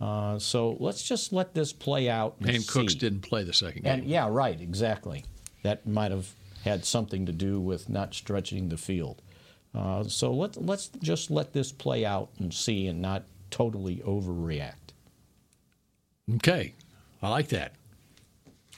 Uh, 0.00 0.38
so 0.38 0.76
let's 0.80 1.02
just 1.02 1.32
let 1.32 1.54
this 1.54 1.72
play 1.72 2.10
out. 2.10 2.36
And, 2.40 2.50
and 2.50 2.66
Cooks 2.66 2.94
didn't 2.94 3.22
play 3.22 3.44
the 3.44 3.54
second 3.54 3.84
game. 3.84 3.92
And 4.00 4.04
yeah, 4.04 4.28
right, 4.28 4.60
exactly. 4.60 5.24
That 5.62 5.86
might 5.86 6.10
have 6.10 6.32
had 6.64 6.84
something 6.84 7.24
to 7.26 7.32
do 7.32 7.60
with 7.60 7.88
not 7.88 8.12
stretching 8.14 8.68
the 8.68 8.76
field. 8.76 9.22
Uh, 9.76 10.04
so 10.04 10.32
let, 10.32 10.56
let's 10.64 10.88
just 11.02 11.30
let 11.30 11.52
this 11.52 11.70
play 11.70 12.04
out 12.04 12.30
and 12.38 12.52
see 12.52 12.86
and 12.86 13.02
not 13.02 13.24
totally 13.50 13.96
overreact. 13.96 14.72
Okay, 16.36 16.74
I 17.22 17.28
like 17.28 17.48
that. 17.48 17.74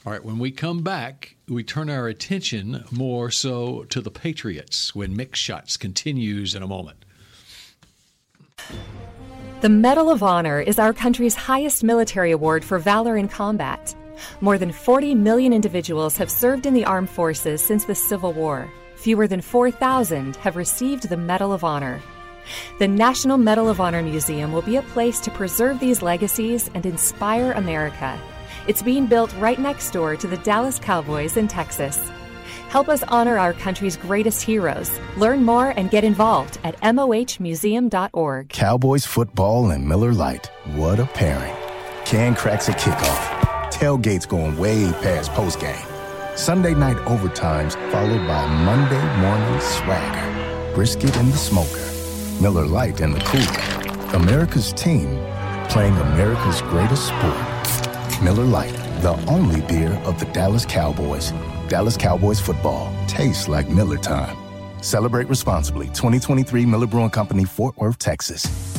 All 0.05 0.11
right, 0.11 0.23
when 0.23 0.39
we 0.39 0.51
come 0.51 0.81
back, 0.81 1.35
we 1.47 1.63
turn 1.63 1.89
our 1.89 2.07
attention 2.07 2.83
more 2.91 3.31
so 3.31 3.83
to 3.85 4.01
the 4.01 4.11
Patriots 4.11 4.93
when 4.93 5.15
Mick 5.15 5.35
Shots 5.35 5.77
continues 5.77 6.53
in 6.53 6.63
a 6.63 6.67
moment. 6.67 7.05
The 9.61 9.69
Medal 9.69 10.09
of 10.09 10.23
Honor 10.23 10.61
is 10.61 10.79
our 10.79 10.93
country's 10.93 11.35
highest 11.35 11.83
military 11.83 12.31
award 12.31 12.63
for 12.63 12.77
valor 12.77 13.17
in 13.17 13.27
combat. 13.27 13.95
More 14.41 14.57
than 14.57 14.71
40 14.71 15.15
million 15.15 15.53
individuals 15.53 16.17
have 16.17 16.31
served 16.31 16.65
in 16.65 16.73
the 16.73 16.85
armed 16.85 17.09
forces 17.09 17.61
since 17.61 17.85
the 17.85 17.95
Civil 17.95 18.33
War. 18.33 18.69
Fewer 18.99 19.27
than 19.27 19.39
4,000 19.39 20.35
have 20.37 20.57
received 20.57 21.07
the 21.07 21.15
Medal 21.15 21.53
of 21.53 21.63
Honor. 21.63 22.01
The 22.79 22.87
National 22.87 23.37
Medal 23.37 23.69
of 23.69 23.79
Honor 23.79 24.03
Museum 24.03 24.51
will 24.51 24.61
be 24.61 24.75
a 24.75 24.81
place 24.81 25.21
to 25.21 25.31
preserve 25.31 25.79
these 25.79 26.01
legacies 26.01 26.69
and 26.73 26.85
inspire 26.85 27.53
America. 27.53 28.19
It's 28.67 28.81
being 28.81 29.05
built 29.05 29.33
right 29.39 29.57
next 29.57 29.91
door 29.91 30.17
to 30.17 30.27
the 30.27 30.35
Dallas 30.39 30.79
Cowboys 30.79 31.37
in 31.37 31.47
Texas. 31.47 32.11
Help 32.67 32.89
us 32.89 33.03
honor 33.03 33.37
our 33.39 33.53
country's 33.53 33.95
greatest 33.95 34.41
heroes. 34.41 34.91
Learn 35.15 35.45
more 35.45 35.69
and 35.77 35.89
get 35.89 36.03
involved 36.03 36.59
at 36.65 36.77
mohmuseum.org. 36.81 38.49
Cowboys 38.49 39.05
football 39.05 39.71
and 39.71 39.87
Miller 39.87 40.11
Lite. 40.11 40.47
What 40.75 40.99
a 40.99 41.05
pairing. 41.05 41.55
Can 42.03 42.35
cracks 42.35 42.67
a 42.67 42.73
kickoff. 42.73 43.71
Tailgates 43.71 44.27
going 44.27 44.57
way 44.57 44.91
past 44.91 45.31
postgame. 45.31 45.88
Sunday 46.39 46.73
night 46.73 46.95
overtimes 46.99 47.73
followed 47.91 48.25
by 48.25 48.47
Monday 48.63 49.19
morning 49.19 49.59
swagger. 49.59 50.73
Brisket 50.73 51.13
in 51.17 51.29
the 51.31 51.35
smoker. 51.35 51.85
Miller 52.41 52.65
Lite 52.65 53.01
in 53.01 53.11
the 53.11 53.19
cooler. 53.19 54.15
America's 54.15 54.71
team 54.71 55.19
playing 55.67 55.97
America's 55.97 56.61
greatest 56.61 57.07
sport. 57.07 58.23
Miller 58.23 58.45
Lite, 58.45 58.73
the 59.01 59.21
only 59.27 59.59
beer 59.59 59.91
of 60.05 60.17
the 60.17 60.27
Dallas 60.27 60.65
Cowboys. 60.65 61.33
Dallas 61.67 61.97
Cowboys 61.97 62.39
football 62.39 62.89
tastes 63.05 63.49
like 63.49 63.67
Miller 63.67 63.97
time. 63.97 64.37
Celebrate 64.81 65.27
responsibly. 65.27 65.87
2023 65.87 66.65
Miller 66.65 66.87
Brewing 66.87 67.09
Company, 67.09 67.43
Fort 67.43 67.75
Worth, 67.75 67.99
Texas. 67.99 68.78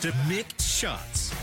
To 0.00 0.08
Mick 0.28 0.46
Shots. 0.60 1.41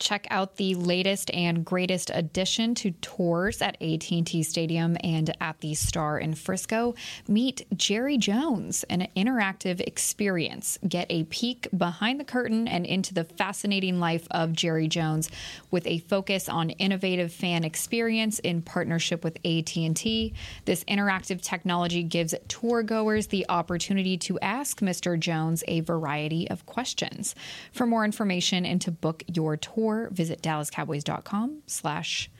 Check 0.00 0.26
out 0.30 0.56
the 0.56 0.74
latest 0.76 1.30
and 1.32 1.62
greatest 1.62 2.10
addition 2.14 2.74
to 2.76 2.90
tours 2.90 3.60
at 3.60 3.76
AT&T 3.82 4.42
Stadium 4.44 4.96
and 5.04 5.30
at 5.42 5.60
the 5.60 5.74
Star 5.74 6.18
in 6.18 6.34
Frisco. 6.34 6.94
Meet 7.28 7.66
Jerry 7.76 8.16
Jones, 8.16 8.82
an 8.84 9.08
interactive 9.14 9.78
experience. 9.80 10.78
Get 10.88 11.06
a 11.10 11.24
peek 11.24 11.68
behind 11.76 12.18
the 12.18 12.24
curtain 12.24 12.66
and 12.66 12.86
into 12.86 13.12
the 13.12 13.24
fascinating 13.24 14.00
life 14.00 14.26
of 14.30 14.54
Jerry 14.54 14.88
Jones 14.88 15.28
with 15.70 15.86
a 15.86 15.98
focus 15.98 16.48
on 16.48 16.70
innovative 16.70 17.30
fan 17.30 17.62
experience 17.62 18.38
in 18.38 18.62
partnership 18.62 19.22
with 19.22 19.36
AT&T. 19.44 20.32
This 20.64 20.82
interactive 20.84 21.42
technology 21.42 22.02
gives 22.02 22.34
tour 22.48 22.82
goers 22.82 23.26
the 23.26 23.44
opportunity 23.50 24.16
to 24.16 24.40
ask 24.40 24.80
Mr. 24.80 25.20
Jones 25.20 25.62
a 25.68 25.80
variety 25.80 26.48
of 26.48 26.64
questions. 26.64 27.34
For 27.70 27.84
more 27.84 28.06
information 28.06 28.64
and 28.64 28.80
to 28.80 28.90
book 28.90 29.22
your 29.26 29.58
tour, 29.58 29.89
visit 30.12 30.42
dallascowboys.com 30.42 31.62
slash 31.66 32.30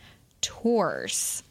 tours. 0.40 1.42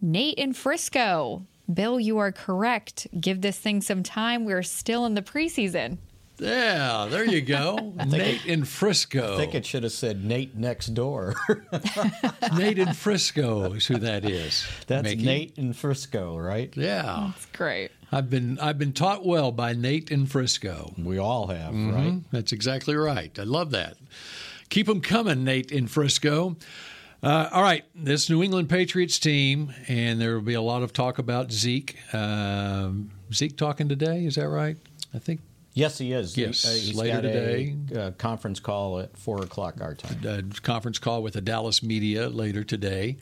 Nate 0.00 0.38
in 0.38 0.52
Frisco. 0.52 1.44
Bill, 1.72 1.98
you 1.98 2.18
are 2.18 2.30
correct. 2.32 3.06
Give 3.18 3.40
this 3.40 3.58
thing 3.58 3.80
some 3.80 4.02
time. 4.02 4.44
We're 4.44 4.62
still 4.62 5.04
in 5.06 5.14
the 5.14 5.22
preseason. 5.22 5.98
Yeah, 6.38 7.06
there 7.10 7.24
you 7.24 7.40
go. 7.40 7.94
Nate 8.06 8.44
in 8.44 8.66
Frisco. 8.66 9.34
I 9.34 9.36
think 9.38 9.54
it 9.54 9.64
should 9.64 9.82
have 9.84 9.92
said 9.92 10.22
Nate 10.22 10.54
next 10.54 10.88
door. 10.88 11.34
Nate 12.56 12.78
in 12.78 12.92
Frisco 12.92 13.72
is 13.72 13.86
who 13.86 13.96
that 13.98 14.24
is. 14.26 14.66
That's 14.86 15.02
Mickey. 15.04 15.24
Nate 15.24 15.54
in 15.56 15.72
Frisco, 15.72 16.36
right? 16.36 16.70
Yeah. 16.76 17.30
That's 17.32 17.46
great. 17.46 17.90
I've 18.12 18.28
been 18.28 18.58
I've 18.60 18.78
been 18.78 18.92
taught 18.92 19.24
well 19.24 19.50
by 19.50 19.72
Nate 19.72 20.10
in 20.10 20.26
Frisco. 20.26 20.92
We 20.98 21.16
all 21.18 21.46
have, 21.48 21.72
Mhm. 21.72 21.94
right? 21.94 22.22
That's 22.30 22.52
exactly 22.52 22.94
right. 22.94 23.36
I 23.38 23.42
love 23.44 23.70
that. 23.70 23.96
Keep 24.68 24.86
them 24.86 25.00
coming, 25.00 25.44
Nate 25.44 25.70
in 25.70 25.86
Frisco. 25.86 26.56
Uh, 27.22 27.48
all 27.52 27.62
right, 27.62 27.84
this 27.94 28.28
New 28.28 28.42
England 28.42 28.68
Patriots 28.68 29.18
team, 29.18 29.72
and 29.88 30.20
there 30.20 30.34
will 30.34 30.42
be 30.42 30.54
a 30.54 30.60
lot 30.60 30.82
of 30.82 30.92
talk 30.92 31.18
about 31.18 31.50
Zeke. 31.50 31.96
Um, 32.14 33.10
Zeke 33.32 33.56
talking 33.56 33.88
today, 33.88 34.24
is 34.26 34.34
that 34.34 34.48
right? 34.48 34.76
I 35.14 35.18
think 35.18 35.40
Yes, 35.72 35.98
he 35.98 36.12
is. 36.12 36.36
Yes, 36.38 36.62
He- 36.62 36.68
uh, 36.68 36.72
he's 36.72 36.94
later 36.94 37.16
got 37.16 37.20
today. 37.22 37.76
A, 37.92 38.00
uh, 38.04 38.10
conference 38.12 38.60
call 38.60 38.98
at 38.98 39.16
four 39.18 39.42
o'clock 39.42 39.78
our 39.82 39.94
time. 39.94 40.18
a 40.26 40.42
conference 40.60 40.98
call 40.98 41.22
with 41.22 41.34
the 41.34 41.42
Dallas 41.42 41.82
media 41.82 42.28
later 42.30 42.64
today. 42.64 43.18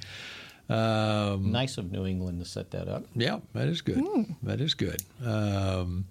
Um, 0.68 1.50
Nice 1.50 1.78
of 1.78 1.90
New 1.90 2.06
England 2.06 2.38
to 2.40 2.44
set 2.48 2.70
that 2.70 2.88
up. 2.88 3.06
Yeah, 3.14 3.40
that 3.54 3.66
is 3.68 3.80
good. 3.80 4.02
That 4.44 4.60
is 4.60 4.74
good. 4.74 5.02
Um, 5.24 6.06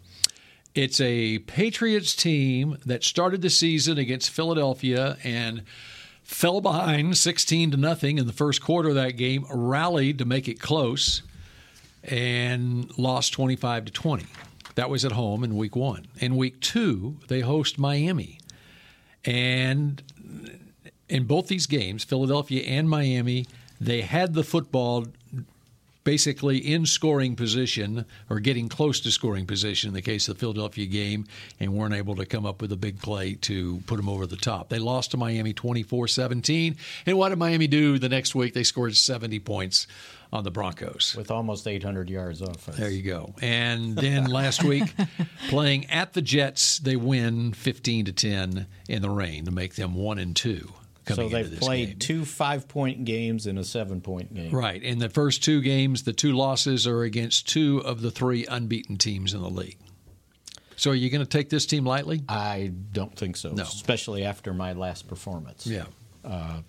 it's 0.75 0.99
a 0.99 1.39
Patriots 1.39 2.15
team 2.15 2.77
that 2.85 3.03
started 3.03 3.41
the 3.41 3.49
season 3.49 3.97
against 3.97 4.29
Philadelphia 4.29 5.17
and 5.23 5.63
fell 6.23 6.61
behind 6.61 7.17
16 7.17 7.71
to 7.71 7.77
nothing 7.77 8.17
in 8.17 8.25
the 8.25 8.33
first 8.33 8.61
quarter 8.61 8.89
of 8.89 8.95
that 8.95 9.17
game, 9.17 9.45
rallied 9.51 10.17
to 10.17 10.25
make 10.25 10.47
it 10.47 10.59
close, 10.59 11.21
and 12.03 12.97
lost 12.97 13.33
25 13.33 13.85
to 13.85 13.91
20. 13.91 14.25
That 14.75 14.89
was 14.89 15.05
at 15.05 15.11
home 15.11 15.43
in 15.43 15.55
week 15.55 15.75
one. 15.75 16.07
In 16.17 16.35
week 16.35 16.59
two, 16.59 17.17
they 17.27 17.41
host 17.41 17.77
Miami. 17.77 18.39
And 19.23 20.01
in 21.07 21.25
both 21.25 21.47
these 21.47 21.67
games, 21.67 22.03
Philadelphia 22.03 22.63
and 22.63 22.89
Miami, 22.89 23.45
they 23.79 24.01
had 24.01 24.33
the 24.33 24.43
football 24.43 25.05
basically 26.03 26.57
in 26.57 26.85
scoring 26.85 27.35
position 27.35 28.05
or 28.29 28.39
getting 28.39 28.69
close 28.69 28.99
to 29.01 29.11
scoring 29.11 29.45
position 29.45 29.89
in 29.89 29.93
the 29.93 30.01
case 30.01 30.27
of 30.27 30.35
the 30.35 30.39
Philadelphia 30.39 30.85
game 30.85 31.25
and 31.59 31.73
weren't 31.73 31.93
able 31.93 32.15
to 32.15 32.25
come 32.25 32.45
up 32.45 32.61
with 32.61 32.71
a 32.71 32.77
big 32.77 32.99
play 33.01 33.35
to 33.35 33.81
put 33.85 33.97
them 33.97 34.09
over 34.09 34.25
the 34.25 34.35
top. 34.35 34.69
They 34.69 34.79
lost 34.79 35.11
to 35.11 35.17
Miami 35.17 35.53
24 35.53 36.07
17. 36.07 36.75
And 37.05 37.17
what 37.17 37.29
did 37.29 37.39
Miami 37.39 37.67
do 37.67 37.99
the 37.99 38.09
next 38.09 38.35
week? 38.35 38.53
They 38.53 38.63
scored 38.63 38.95
70 38.95 39.39
points 39.39 39.87
on 40.33 40.43
the 40.43 40.51
Broncos 40.51 41.13
with 41.15 41.29
almost 41.29 41.67
800 41.67 42.09
yards 42.09 42.41
offense. 42.41 42.75
There 42.77 42.89
you 42.89 43.03
go. 43.03 43.35
And 43.41 43.95
then 43.95 44.25
last 44.25 44.63
week, 44.63 44.91
playing 45.47 45.85
at 45.91 46.13
the 46.13 46.23
Jets, 46.23 46.79
they 46.79 46.95
win 46.95 47.53
15 47.53 48.05
to 48.05 48.11
10 48.11 48.65
in 48.89 49.01
the 49.03 49.11
rain 49.11 49.45
to 49.45 49.51
make 49.51 49.75
them 49.75 49.93
one 49.93 50.17
and 50.17 50.35
two. 50.35 50.73
So 51.07 51.27
they've 51.27 51.59
played 51.59 51.89
game. 51.89 51.99
two 51.99 52.25
five 52.25 52.67
point 52.67 53.05
games 53.05 53.45
and 53.45 53.59
a 53.59 53.63
seven 53.63 54.01
point 54.01 54.33
game. 54.33 54.51
Right. 54.51 54.81
In 54.81 54.99
the 54.99 55.09
first 55.09 55.43
two 55.43 55.61
games, 55.61 56.03
the 56.03 56.13
two 56.13 56.33
losses 56.33 56.87
are 56.87 57.03
against 57.03 57.49
two 57.49 57.79
of 57.79 58.01
the 58.01 58.11
three 58.11 58.45
unbeaten 58.45 58.97
teams 58.97 59.33
in 59.33 59.41
the 59.41 59.49
league. 59.49 59.77
So 60.75 60.91
are 60.91 60.95
you 60.95 61.09
going 61.09 61.23
to 61.23 61.29
take 61.29 61.49
this 61.49 61.65
team 61.65 61.85
lightly? 61.85 62.23
I 62.27 62.71
don't 62.91 63.15
think 63.15 63.37
so. 63.37 63.51
No. 63.51 63.63
Especially 63.63 64.23
after 64.23 64.53
my 64.53 64.73
last 64.73 65.07
performance. 65.07 65.67
Yeah. 65.67 65.85
Uh, 66.23 66.61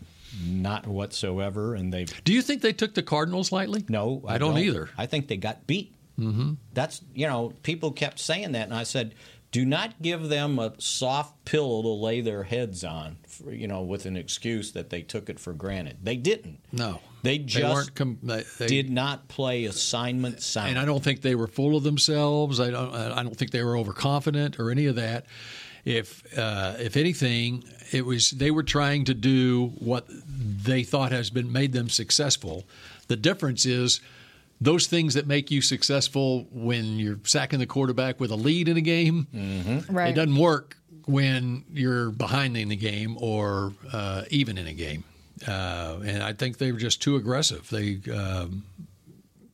not 0.45 0.87
whatsoever. 0.87 1.74
And 1.74 1.93
they. 1.93 2.05
Do 2.24 2.32
you 2.32 2.43
think 2.43 2.61
they 2.61 2.72
took 2.72 2.95
the 2.95 3.03
Cardinals 3.03 3.53
lightly? 3.53 3.85
No, 3.89 4.22
I, 4.26 4.35
I 4.35 4.39
don't, 4.39 4.55
don't, 4.55 4.64
either. 4.64 4.91
I 4.99 5.07
think 5.07 5.28
they 5.28 5.37
got 5.37 5.66
beat. 5.66 5.95
Mm-hmm. 6.18 6.55
That's 6.74 7.03
you 7.12 7.26
know 7.26 7.53
people 7.62 7.91
kept 7.91 8.20
saying 8.20 8.53
that, 8.53 8.64
and 8.64 8.74
I 8.74 8.85
said, 8.85 9.14
do 9.55 9.64
not 9.64 10.02
give 10.02 10.30
them 10.30 10.59
a 10.59 10.72
soft 10.78 11.44
pillow 11.44 11.80
to 11.80 11.88
lay 11.88 12.20
their 12.20 12.42
heads 12.42 12.82
on. 12.82 13.18
For, 13.28 13.52
you 13.52 13.68
know, 13.68 13.82
with 13.82 14.05
an 14.05 14.16
excuse 14.16 14.72
that 14.72 14.90
they 14.90 15.00
took 15.00 15.30
it 15.30 15.38
for 15.38 15.52
granted. 15.52 15.98
They 16.02 16.16
didn't. 16.16 16.59
No, 16.72 16.98
they 17.22 17.38
just 17.38 17.86
they 17.86 17.92
com- 17.94 18.18
they, 18.20 18.42
they, 18.59 18.66
did 18.66 18.90
not 18.90 19.28
play 19.28 19.66
assignment 19.66 20.42
sound. 20.42 20.70
And 20.70 20.78
I 20.78 20.84
don't 20.84 21.05
think 21.05 21.22
they 21.22 21.36
were 21.36 21.46
full 21.46 21.76
of 21.76 21.84
themselves. 21.84 22.59
I 22.59 22.70
don't. 22.70 22.92
I 22.92 23.22
don't 23.22 23.36
think 23.36 23.52
they 23.52 23.62
were 23.62 23.76
overconfident 23.76 24.59
or 24.59 24.72
any 24.72 24.86
of 24.86 24.96
that. 24.96 25.26
If 25.84 26.36
uh, 26.36 26.74
if 26.80 26.96
anything, 26.96 27.62
it 27.92 28.05
was 28.05 28.30
they 28.30 28.50
were 28.50 28.64
trying 28.64 29.05
to 29.05 29.14
do 29.14 29.66
what 29.78 30.09
they 30.09 30.82
thought 30.82 31.12
has 31.12 31.30
been 31.30 31.52
made 31.52 31.72
them 31.72 31.88
successful. 31.88 32.64
The 33.07 33.16
difference 33.16 33.66
is 33.66 34.00
those 34.61 34.86
things 34.86 35.14
that 35.14 35.26
make 35.26 35.50
you 35.50 35.61
successful 35.61 36.46
when 36.50 36.98
you're 36.98 37.18
sacking 37.24 37.59
the 37.59 37.66
quarterback 37.66 38.20
with 38.20 38.30
a 38.30 38.36
lead 38.36 38.68
in 38.68 38.76
a 38.76 38.80
game, 38.80 39.26
mm-hmm. 39.34 39.94
right. 39.94 40.11
it 40.11 40.14
doesn't 40.14 40.36
work 40.36 40.76
when 41.07 41.64
you're 41.72 42.11
behind 42.11 42.57
in 42.57 42.68
the 42.68 42.76
game 42.76 43.16
or 43.20 43.72
uh, 43.92 44.22
even 44.30 44.57
in 44.57 44.66
a 44.66 44.72
game. 44.72 45.05
Uh, 45.46 45.98
and 46.05 46.22
I 46.22 46.32
think 46.32 46.59
they 46.59 46.72
were 46.72 46.78
just 46.78 47.02
too 47.02 47.16
aggressive. 47.16 47.68
They 47.68 48.00
um, 48.12 48.64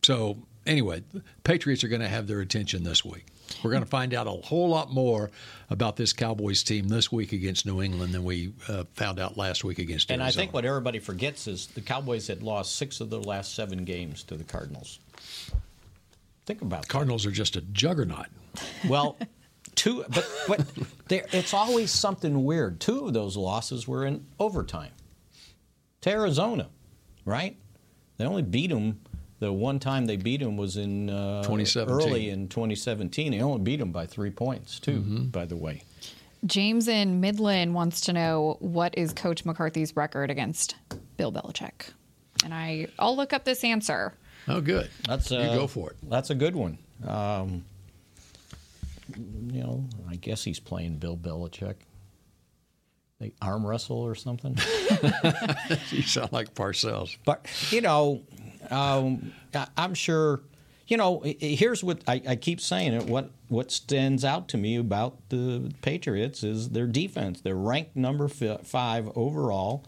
so 0.03 0.39
anyway, 0.67 1.03
Patriots 1.45 1.85
are 1.85 1.89
going 1.89 2.03
to 2.03 2.09
have 2.09 2.27
their 2.27 2.41
attention 2.41 2.85
this 2.85 3.05
week. 3.05 3.27
We're 3.63 3.71
going 3.71 3.83
to 3.83 3.89
find 3.89 4.15
out 4.15 4.27
a 4.27 4.31
whole 4.31 4.69
lot 4.69 4.93
more 4.93 5.31
about 5.69 5.97
this 5.97 6.13
Cowboys 6.13 6.63
team 6.63 6.89
this 6.89 7.11
week 7.11 7.33
against 7.33 7.67
New 7.67 7.83
England 7.83 8.13
than 8.13 8.25
we 8.25 8.53
uh, 8.69 8.85
found 8.95 9.19
out 9.19 9.37
last 9.37 9.65
week 9.65 9.79
against 9.79 10.11
Arizona. 10.11 10.25
And 10.25 10.33
I 10.33 10.35
think 10.35 10.53
what 10.53 10.65
everybody 10.65 10.99
forgets 10.99 11.47
is 11.47 11.67
the 11.69 11.81
Cowboys 11.81 12.27
had 12.27 12.43
lost 12.43 12.77
six 12.77 13.01
of 13.01 13.11
their 13.11 13.21
last 13.21 13.55
seven 13.55 13.85
games 13.85 14.23
to 14.25 14.37
the 14.37 14.45
Cardinals. 14.45 14.99
Think 16.47 16.63
about 16.63 16.83
that. 16.83 16.89
Cardinals 16.89 17.25
that. 17.25 17.31
are 17.31 17.33
just 17.33 17.57
a 17.57 17.61
juggernaut. 17.61 18.27
Well, 18.89 19.17
two, 19.75 20.05
but, 20.09 20.29
but 20.49 20.67
it's 21.11 21.55
always 21.55 21.91
something 21.91 22.45
weird. 22.45 22.81
Two 22.81 23.07
of 23.07 23.13
those 23.13 23.37
losses 23.37 23.87
were 23.87 24.05
in 24.07 24.27
overtime 24.39 24.93
to 26.01 26.11
Arizona, 26.11 26.69
right? 27.25 27.57
They 28.17 28.25
only 28.25 28.43
beat 28.43 28.71
them 28.71 29.01
the 29.41 29.53
one 29.53 29.79
time 29.81 30.07
they 30.07 30.17
beat 30.17 30.41
them 30.41 30.57
was 30.57 30.77
in 30.77 31.11
uh, 31.11 31.43
2017. 31.43 31.95
early 31.95 32.29
in 32.31 32.47
2017. 32.49 33.33
They 33.33 33.41
only 33.41 33.61
beat 33.61 33.81
them 33.81 33.91
by 33.91 34.07
three 34.07 34.31
points, 34.31 34.79
too. 34.79 35.01
Mm-hmm. 35.01 35.25
By 35.27 35.47
the 35.47 35.57
way, 35.57 35.83
James 36.47 36.87
in 36.87 37.21
Midland 37.21 37.75
wants 37.75 38.03
to 38.03 38.13
know 38.13 38.57
what 38.61 38.97
is 38.97 39.13
Coach 39.13 39.45
McCarthy's 39.45 39.97
record 39.97 40.31
against 40.31 40.77
Bill 41.17 41.33
Belichick, 41.33 41.91
and 42.45 42.55
I 42.55 42.87
I'll 42.99 43.17
look 43.17 43.33
up 43.33 43.45
this 43.45 43.65
answer. 43.65 44.15
Oh, 44.47 44.61
good. 44.61 44.91
That's 45.07 45.31
you 45.31 45.39
uh, 45.39 45.55
go 45.55 45.67
for 45.67 45.91
it. 45.91 45.97
That's 46.03 46.31
a 46.31 46.35
good 46.35 46.55
one. 46.55 46.79
Um, 47.07 47.65
you 49.17 49.63
know, 49.63 49.85
I 50.09 50.17
guess 50.17 50.45
he's 50.45 50.61
playing 50.61 50.97
Bill 50.97 51.17
Belichick. 51.17 51.77
They 53.21 53.33
arm 53.43 53.67
wrestle 53.67 53.99
or 53.99 54.15
something. 54.15 54.57
you 55.91 56.03
sound 56.03 56.33
like 56.33 56.55
Parcells. 56.55 57.19
But 57.27 57.47
you 57.71 57.83
know, 57.83 58.23
um, 58.71 59.33
I'm 59.77 59.95
sure. 59.95 60.41
You 60.87 60.97
know, 60.97 61.23
here's 61.25 61.85
what 61.85 62.03
I, 62.09 62.21
I, 62.27 62.35
keep 62.35 62.61
saying. 62.61 62.95
It 62.95 63.05
what 63.05 63.31
what 63.49 63.71
stands 63.71 64.25
out 64.25 64.49
to 64.49 64.57
me 64.57 64.75
about 64.75 65.17
the 65.29 65.73
Patriots 65.83 66.43
is 66.43 66.71
their 66.71 66.89
defense. 66.89 67.41
They're 67.41 67.55
ranked 67.55 67.95
number 67.95 68.27
five 68.27 69.09
overall, 69.15 69.85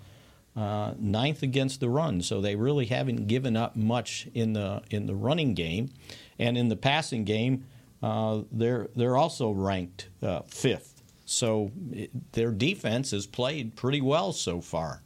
uh, 0.55 0.95
ninth 0.97 1.43
against 1.43 1.81
the 1.81 1.89
run. 1.89 2.23
So 2.23 2.41
they 2.41 2.55
really 2.55 2.87
haven't 2.87 3.27
given 3.27 3.57
up 3.57 3.75
much 3.75 4.29
in 4.33 4.53
the 4.53 4.83
in 4.91 5.07
the 5.07 5.17
running 5.17 5.55
game, 5.55 5.91
and 6.39 6.57
in 6.57 6.69
the 6.69 6.77
passing 6.77 7.25
game, 7.25 7.65
uh, 8.01 8.43
they're 8.53 8.89
they're 8.95 9.17
also 9.17 9.51
ranked 9.51 10.09
uh, 10.23 10.43
fifth. 10.47 11.03
So 11.25 11.73
it, 11.91 12.33
their 12.33 12.53
defense 12.53 13.13
has 13.13 13.27
played 13.27 13.75
pretty 13.75 14.01
well 14.01 14.33
so 14.33 14.61
far. 14.61 15.03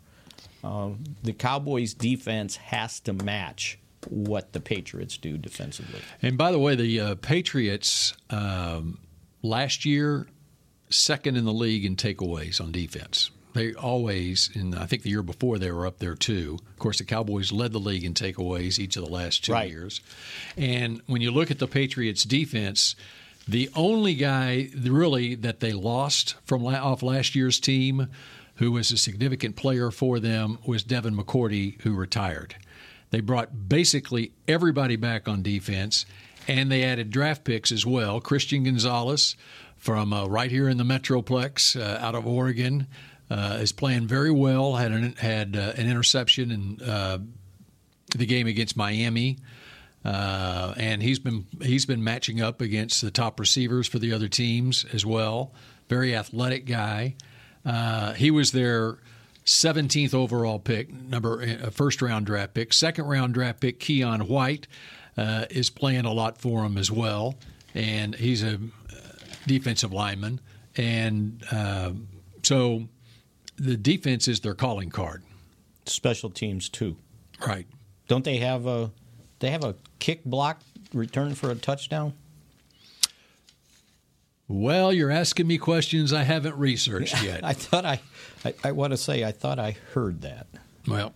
Uh, 0.67 0.91
the 1.23 1.33
Cowboys' 1.33 1.95
defense 1.95 2.57
has 2.57 2.99
to 3.01 3.13
match 3.13 3.79
what 4.09 4.53
the 4.53 4.61
Patriots 4.61 5.17
do 5.17 5.39
defensively. 5.39 6.01
And 6.23 6.37
by 6.37 6.51
the 6.51 6.59
way, 6.59 6.75
the 6.75 7.01
uh, 7.01 7.15
Patriots 7.17 8.15
um, 8.31 8.99
last 9.43 9.85
year 9.85 10.27
second 10.91 11.37
in 11.37 11.45
the 11.45 11.53
league 11.53 11.85
in 11.85 11.97
takeaways 11.97 12.61
on 12.61 12.73
defense. 12.73 13.31
They 13.55 13.75
always, 13.75 14.51
and 14.55 14.75
I 14.75 14.87
think 14.87 15.03
the 15.03 15.11
year 15.11 15.23
before 15.23 15.59
they 15.59 15.71
were 15.71 15.87
up 15.87 15.99
there 15.99 16.15
too. 16.15 16.59
Of 16.61 16.79
course, 16.79 16.99
the 16.99 17.05
Cowboys 17.05 17.53
led 17.53 17.73
the 17.73 17.81
league 17.81 18.05
in 18.05 18.13
takeaways 18.13 18.79
each 18.79 18.97
of 18.97 19.05
the 19.05 19.11
last 19.11 19.45
two 19.45 19.53
right. 19.53 19.71
years. 19.71 20.01
And 20.57 21.01
when 21.07 21.23
you 21.23 21.31
look 21.31 21.51
at 21.51 21.59
the 21.59 21.67
Patriots' 21.67 22.25
defense, 22.25 22.97
the 23.49 23.71
only 23.75 24.15
guy 24.15 24.69
really 24.77 25.37
that 25.37 25.61
they 25.61 25.73
lost 25.73 26.35
from 26.45 26.67
off 26.67 27.03
last 27.03 27.35
year's 27.35 27.59
team 27.59 28.09
who 28.57 28.73
was 28.73 28.91
a 28.91 28.97
significant 28.97 29.57
player 29.57 29.91
for 29.91 30.19
them, 30.19 30.59
was 30.67 30.83
Devin 30.83 31.17
McCourty, 31.17 31.81
who 31.83 31.95
retired. 31.95 32.57
They 33.11 33.21
brought 33.21 33.69
basically 33.69 34.33
everybody 34.49 34.97
back 34.97 35.29
on 35.29 35.43
defense, 35.43 36.07
and 36.49 36.71
they 36.71 36.83
added 36.83 37.11
draft 37.11 37.45
picks 37.45 37.71
as 37.71 37.87
well. 37.87 38.21
Christian 38.21 38.65
Gonzalez 38.65 39.37
from 39.77 40.13
uh, 40.13 40.27
right 40.27 40.51
here 40.51 40.69
in 40.69 40.77
the 40.77 40.85
Metroplex 40.85 41.81
uh, 41.81 41.99
out 42.05 42.15
of 42.15 42.27
Oregon 42.27 42.87
uh, 43.31 43.59
is 43.61 43.73
playing 43.73 44.07
very 44.07 44.31
well. 44.31 44.77
Had 44.77 44.93
an, 44.93 45.13
had 45.15 45.57
uh, 45.57 45.73
an 45.77 45.89
interception 45.89 46.51
in 46.51 46.89
uh, 46.89 47.19
the 48.17 48.27
game 48.27 48.47
against 48.47 48.77
Miami. 48.77 49.39
Uh, 50.05 50.73
and 50.77 51.03
he's 51.03 51.19
been 51.19 51.47
he's 51.61 51.85
been 51.85 52.03
matching 52.05 52.41
up 52.41 52.61
against 52.61 53.03
the 53.03 53.11
top 53.11 53.41
receivers 53.41 53.89
for 53.89 53.99
the 53.99 54.13
other 54.13 54.29
teams 54.29 54.85
as 54.93 55.05
well. 55.05 55.53
Very 55.89 56.15
athletic 56.15 56.65
guy. 56.65 57.17
Uh, 57.67 58.13
he 58.13 58.31
was 58.31 58.53
their 58.53 58.99
17th 59.45 60.15
overall 60.15 60.59
pick, 60.59 60.93
number 60.93 61.43
uh, 61.43 61.71
first 61.71 62.01
round 62.01 62.27
draft 62.27 62.55
pick. 62.55 62.73
Second 62.73 63.07
round 63.07 63.35
draft 63.35 63.61
pick, 63.61 63.81
Keion 63.81 64.29
White, 64.29 64.69
uh, 65.17 65.47
is 65.51 65.69
playing 65.69 66.05
a 66.05 66.13
lot 66.13 66.39
for 66.39 66.65
him 66.65 66.79
as 66.79 66.91
well, 66.91 67.37
and 67.75 68.15
he's 68.15 68.43
a 68.43 68.55
uh, 68.55 68.59
defensive 69.47 69.93
lineman, 69.93 70.41
and 70.77 71.45
uh, 71.51 71.93
so 72.43 72.89
the 73.57 73.77
defense 73.77 74.29
is 74.29 74.41
their 74.41 74.55
calling 74.55 74.91
card. 74.91 75.23
Special 75.87 76.31
teams 76.31 76.69
too, 76.69 76.97
right? 77.47 77.67
Don't 78.09 78.25
they 78.25 78.39
have 78.39 78.67
a 78.67 78.91
they 79.39 79.51
have 79.51 79.65
a 79.65 79.75
kick 79.99 80.25
block 80.25 80.61
return 80.93 81.35
for 81.35 81.51
a 81.51 81.55
touchdown? 81.55 82.13
Well, 84.49 84.93
you're 84.93 85.11
asking 85.11 85.47
me 85.47 85.59
questions 85.59 86.13
I 86.13 86.23
haven't 86.23 86.57
researched 86.57 87.23
yet. 87.25 87.45
I 87.45 87.53
thought 87.53 87.85
I, 87.85 88.01
I, 88.45 88.55
I, 88.65 88.73
want 88.73 88.93
to 88.93 88.97
say, 88.97 89.25
I 89.25 89.33
thought 89.33 89.59
I 89.59 89.77
heard 89.93 90.23
that. 90.23 90.47
Well, 90.87 91.13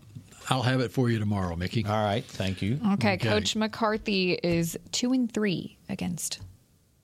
I'll 0.49 0.63
have 0.63 0.81
it 0.81 0.91
for 0.91 1.09
you 1.09 1.19
tomorrow, 1.19 1.55
Mickey. 1.55 1.85
All 1.85 2.05
right, 2.05 2.25
thank 2.25 2.61
you. 2.61 2.81
Okay, 2.95 3.15
okay. 3.15 3.29
Coach 3.29 3.55
McCarthy 3.55 4.33
is 4.43 4.77
two 4.91 5.13
and 5.13 5.33
three 5.33 5.79
against 5.89 6.41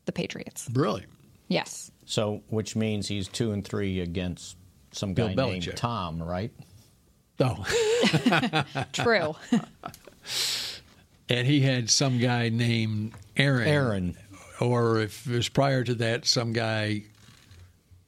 the 0.07 0.13
Patriots. 0.13 0.69
Really? 0.73 1.07
Yes. 1.49 1.93
So, 2.07 2.43
which 2.49 2.75
means 2.75 3.07
he's 3.07 3.29
two 3.29 3.53
and 3.53 3.65
three 3.65 4.01
against 4.01 4.57
some 4.91 5.15
guy 5.15 5.35
Bill 5.35 5.51
named 5.51 5.73
Tom, 5.77 6.21
right? 6.23 6.51
Oh. 7.39 7.65
True. 8.93 9.37
and 11.29 11.47
he 11.47 11.61
had 11.61 11.91
some 11.91 12.19
guy 12.19 12.49
named 12.49 13.13
Aaron. 13.37 13.69
Aaron 13.69 14.17
or 14.61 15.01
if 15.01 15.27
it 15.27 15.35
was 15.35 15.49
prior 15.49 15.85
to 15.85 15.95
that, 15.97 16.27
some 16.27 16.53
guy 16.53 17.05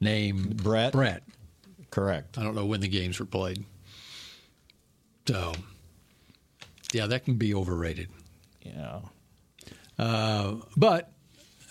named 0.01 0.63
Brett. 0.63 0.93
Brett. 0.93 1.23
Correct. 1.91 2.39
I 2.39 2.43
don't 2.43 2.55
know 2.55 2.67
when 2.67 2.81
the 2.81 2.89
games 2.89 3.19
were 3.19 3.27
played. 3.27 3.65
So, 5.27 5.53
Yeah, 6.93 7.07
that 7.07 7.25
can 7.25 7.35
be 7.35 7.55
overrated. 7.55 8.09
Yeah. 8.63 9.01
Uh, 9.99 10.57
but 10.77 11.13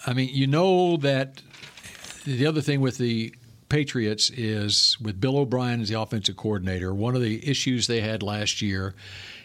I 0.05 0.13
mean, 0.13 0.29
you 0.31 0.47
know 0.47 0.97
that 0.97 1.41
the 2.25 2.45
other 2.45 2.61
thing 2.61 2.81
with 2.81 2.97
the 2.97 3.33
Patriots 3.69 4.29
is 4.29 4.97
with 5.01 5.19
Bill 5.19 5.37
O'Brien 5.37 5.81
as 5.81 5.89
the 5.89 5.99
offensive 5.99 6.37
coordinator. 6.37 6.93
One 6.93 7.15
of 7.15 7.21
the 7.21 7.47
issues 7.49 7.87
they 7.87 8.01
had 8.01 8.21
last 8.23 8.61
year 8.61 8.95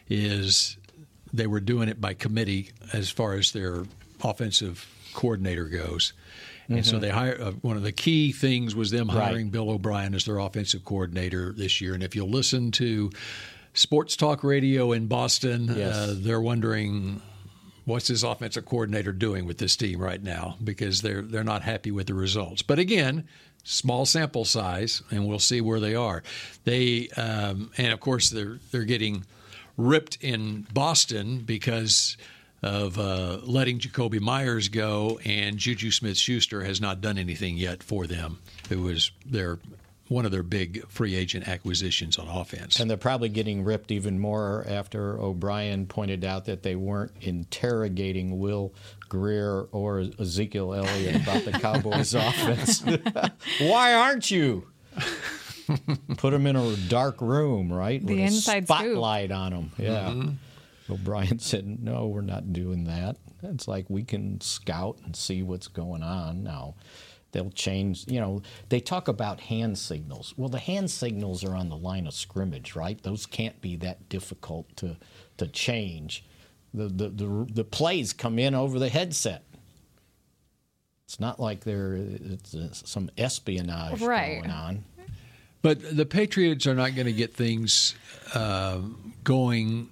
is 0.08 0.76
they 1.32 1.46
were 1.46 1.60
doing 1.60 1.88
it 1.88 2.00
by 2.00 2.14
committee 2.14 2.70
as 2.92 3.10
far 3.10 3.34
as 3.34 3.52
their 3.52 3.84
offensive 4.22 4.86
coordinator 5.14 5.64
goes. 5.64 6.12
And 6.68 6.78
mm-hmm. 6.78 6.90
so 6.90 6.98
they 6.98 7.10
hire 7.10 7.38
uh, 7.40 7.52
one 7.52 7.76
of 7.76 7.82
the 7.82 7.92
key 7.92 8.32
things 8.32 8.74
was 8.74 8.90
them 8.90 9.08
hiring 9.08 9.46
right. 9.46 9.52
Bill 9.52 9.70
O'Brien 9.70 10.14
as 10.14 10.24
their 10.24 10.38
offensive 10.38 10.84
coordinator 10.84 11.52
this 11.52 11.80
year. 11.80 11.94
And 11.94 12.02
if 12.02 12.14
you'll 12.14 12.30
listen 12.30 12.70
to 12.72 13.10
sports 13.74 14.16
talk 14.16 14.44
radio 14.44 14.92
in 14.92 15.06
Boston, 15.06 15.70
uh, 15.70 15.74
yes. 15.74 15.96
uh, 15.96 16.14
they're 16.18 16.40
wondering 16.40 17.20
what's 17.84 18.08
this 18.08 18.22
offensive 18.22 18.64
coordinator 18.64 19.12
doing 19.12 19.44
with 19.44 19.58
this 19.58 19.76
team 19.76 20.00
right 20.00 20.22
now 20.22 20.56
because 20.62 21.02
they're 21.02 21.22
they're 21.22 21.44
not 21.44 21.62
happy 21.62 21.90
with 21.90 22.06
the 22.06 22.14
results. 22.14 22.62
But 22.62 22.78
again, 22.78 23.24
small 23.64 24.06
sample 24.06 24.44
size, 24.44 25.02
and 25.10 25.26
we'll 25.26 25.38
see 25.38 25.60
where 25.60 25.80
they 25.80 25.94
are. 25.94 26.22
They 26.64 27.08
um, 27.16 27.70
and 27.76 27.92
of 27.92 28.00
course 28.00 28.30
they're 28.30 28.58
they're 28.70 28.84
getting 28.84 29.24
ripped 29.76 30.18
in 30.20 30.66
Boston 30.72 31.40
because 31.40 32.16
of 32.62 32.98
uh, 32.98 33.38
letting 33.42 33.78
Jakobi 33.78 34.20
Meyers 34.20 34.68
go, 34.68 35.18
and 35.24 35.56
Juju 35.58 35.90
Smith 35.90 36.16
Schuster 36.16 36.62
has 36.64 36.80
not 36.80 37.00
done 37.00 37.18
anything 37.18 37.56
yet 37.56 37.82
for 37.82 38.06
them. 38.06 38.38
It 38.70 38.78
was 38.78 39.10
their 39.26 39.58
one 40.08 40.26
of 40.26 40.30
their 40.30 40.42
big 40.42 40.86
free 40.88 41.14
agent 41.14 41.48
acquisitions 41.48 42.18
on 42.18 42.28
offense. 42.28 42.78
And 42.78 42.90
they're 42.90 42.98
probably 42.98 43.30
getting 43.30 43.64
ripped 43.64 43.90
even 43.90 44.18
more 44.18 44.62
after 44.68 45.18
O'Brien 45.18 45.86
pointed 45.86 46.22
out 46.22 46.44
that 46.46 46.62
they 46.62 46.76
weren't 46.76 47.12
interrogating 47.22 48.38
Will 48.38 48.74
Grier 49.08 49.62
or 49.72 50.00
Ezekiel 50.18 50.74
Elliott 50.74 51.22
about 51.22 51.44
the 51.46 51.52
Cowboys' 51.60 52.14
offense. 52.14 52.82
Why 53.60 53.94
aren't 53.94 54.30
you? 54.30 54.66
Put 56.18 56.32
them 56.32 56.46
in 56.46 56.56
a 56.56 56.76
dark 56.88 57.20
room, 57.22 57.72
right? 57.72 58.04
The 58.04 58.14
With 58.14 58.24
inside 58.24 58.64
spotlight 58.64 59.30
scoop. 59.30 59.38
on 59.38 59.50
them. 59.52 59.70
Yeah. 59.78 60.08
Mm-hmm. 60.10 60.30
O'Brien 60.90 61.38
said, 61.40 61.82
"No, 61.82 62.06
we're 62.06 62.20
not 62.20 62.52
doing 62.52 62.84
that. 62.84 63.16
It's 63.42 63.68
like 63.68 63.88
we 63.88 64.02
can 64.02 64.40
scout 64.40 64.98
and 65.04 65.14
see 65.14 65.42
what's 65.42 65.68
going 65.68 66.02
on 66.02 66.42
now." 66.42 66.74
They'll 67.32 67.50
change, 67.50 68.04
you 68.08 68.20
know, 68.20 68.42
they 68.68 68.78
talk 68.78 69.08
about 69.08 69.40
hand 69.40 69.78
signals. 69.78 70.34
Well, 70.36 70.50
the 70.50 70.58
hand 70.58 70.90
signals 70.90 71.42
are 71.42 71.56
on 71.56 71.70
the 71.70 71.76
line 71.76 72.06
of 72.06 72.12
scrimmage, 72.12 72.76
right? 72.76 73.02
Those 73.02 73.24
can't 73.24 73.58
be 73.62 73.74
that 73.76 74.10
difficult 74.10 74.76
to, 74.76 74.98
to 75.38 75.46
change. 75.48 76.26
The, 76.74 76.88
the, 76.88 77.08
the, 77.08 77.46
the 77.50 77.64
plays 77.64 78.12
come 78.12 78.38
in 78.38 78.54
over 78.54 78.78
the 78.78 78.90
headset. 78.90 79.44
It's 81.06 81.18
not 81.18 81.40
like 81.40 81.64
there 81.64 81.94
it's 81.94 82.54
some 82.88 83.10
espionage 83.16 84.02
right. 84.02 84.40
going 84.40 84.50
on. 84.50 84.84
But 85.62 85.96
the 85.96 86.06
Patriots 86.06 86.66
are 86.66 86.74
not 86.74 86.94
going 86.94 87.06
to 87.06 87.12
get 87.12 87.34
things 87.34 87.94
uh, 88.34 88.80
going 89.24 89.88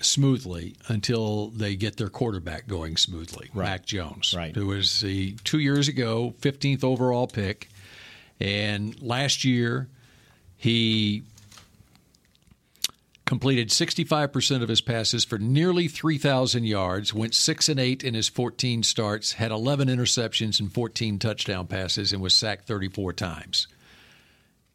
smoothly 0.00 0.76
until 0.88 1.48
they 1.48 1.76
get 1.76 1.96
their 1.96 2.08
quarterback 2.08 2.66
going 2.66 2.96
smoothly, 2.96 3.50
right. 3.54 3.64
Mac 3.64 3.86
Jones, 3.86 4.34
right. 4.36 4.54
who 4.54 4.66
was 4.66 5.00
the 5.00 5.32
two 5.44 5.58
years 5.58 5.88
ago 5.88 6.34
15th 6.40 6.84
overall 6.84 7.26
pick, 7.26 7.68
and 8.40 9.00
last 9.02 9.44
year 9.44 9.88
he 10.56 11.22
completed 13.24 13.70
65% 13.70 14.62
of 14.62 14.68
his 14.68 14.80
passes 14.80 15.24
for 15.24 15.38
nearly 15.38 15.88
3,000 15.88 16.64
yards, 16.64 17.14
went 17.14 17.34
6 17.34 17.68
and 17.68 17.80
8 17.80 18.04
in 18.04 18.14
his 18.14 18.28
14 18.28 18.82
starts, 18.82 19.32
had 19.32 19.50
11 19.50 19.88
interceptions 19.88 20.60
and 20.60 20.72
14 20.72 21.18
touchdown 21.18 21.66
passes, 21.66 22.12
and 22.12 22.20
was 22.20 22.34
sacked 22.34 22.66
34 22.66 23.14
times. 23.14 23.66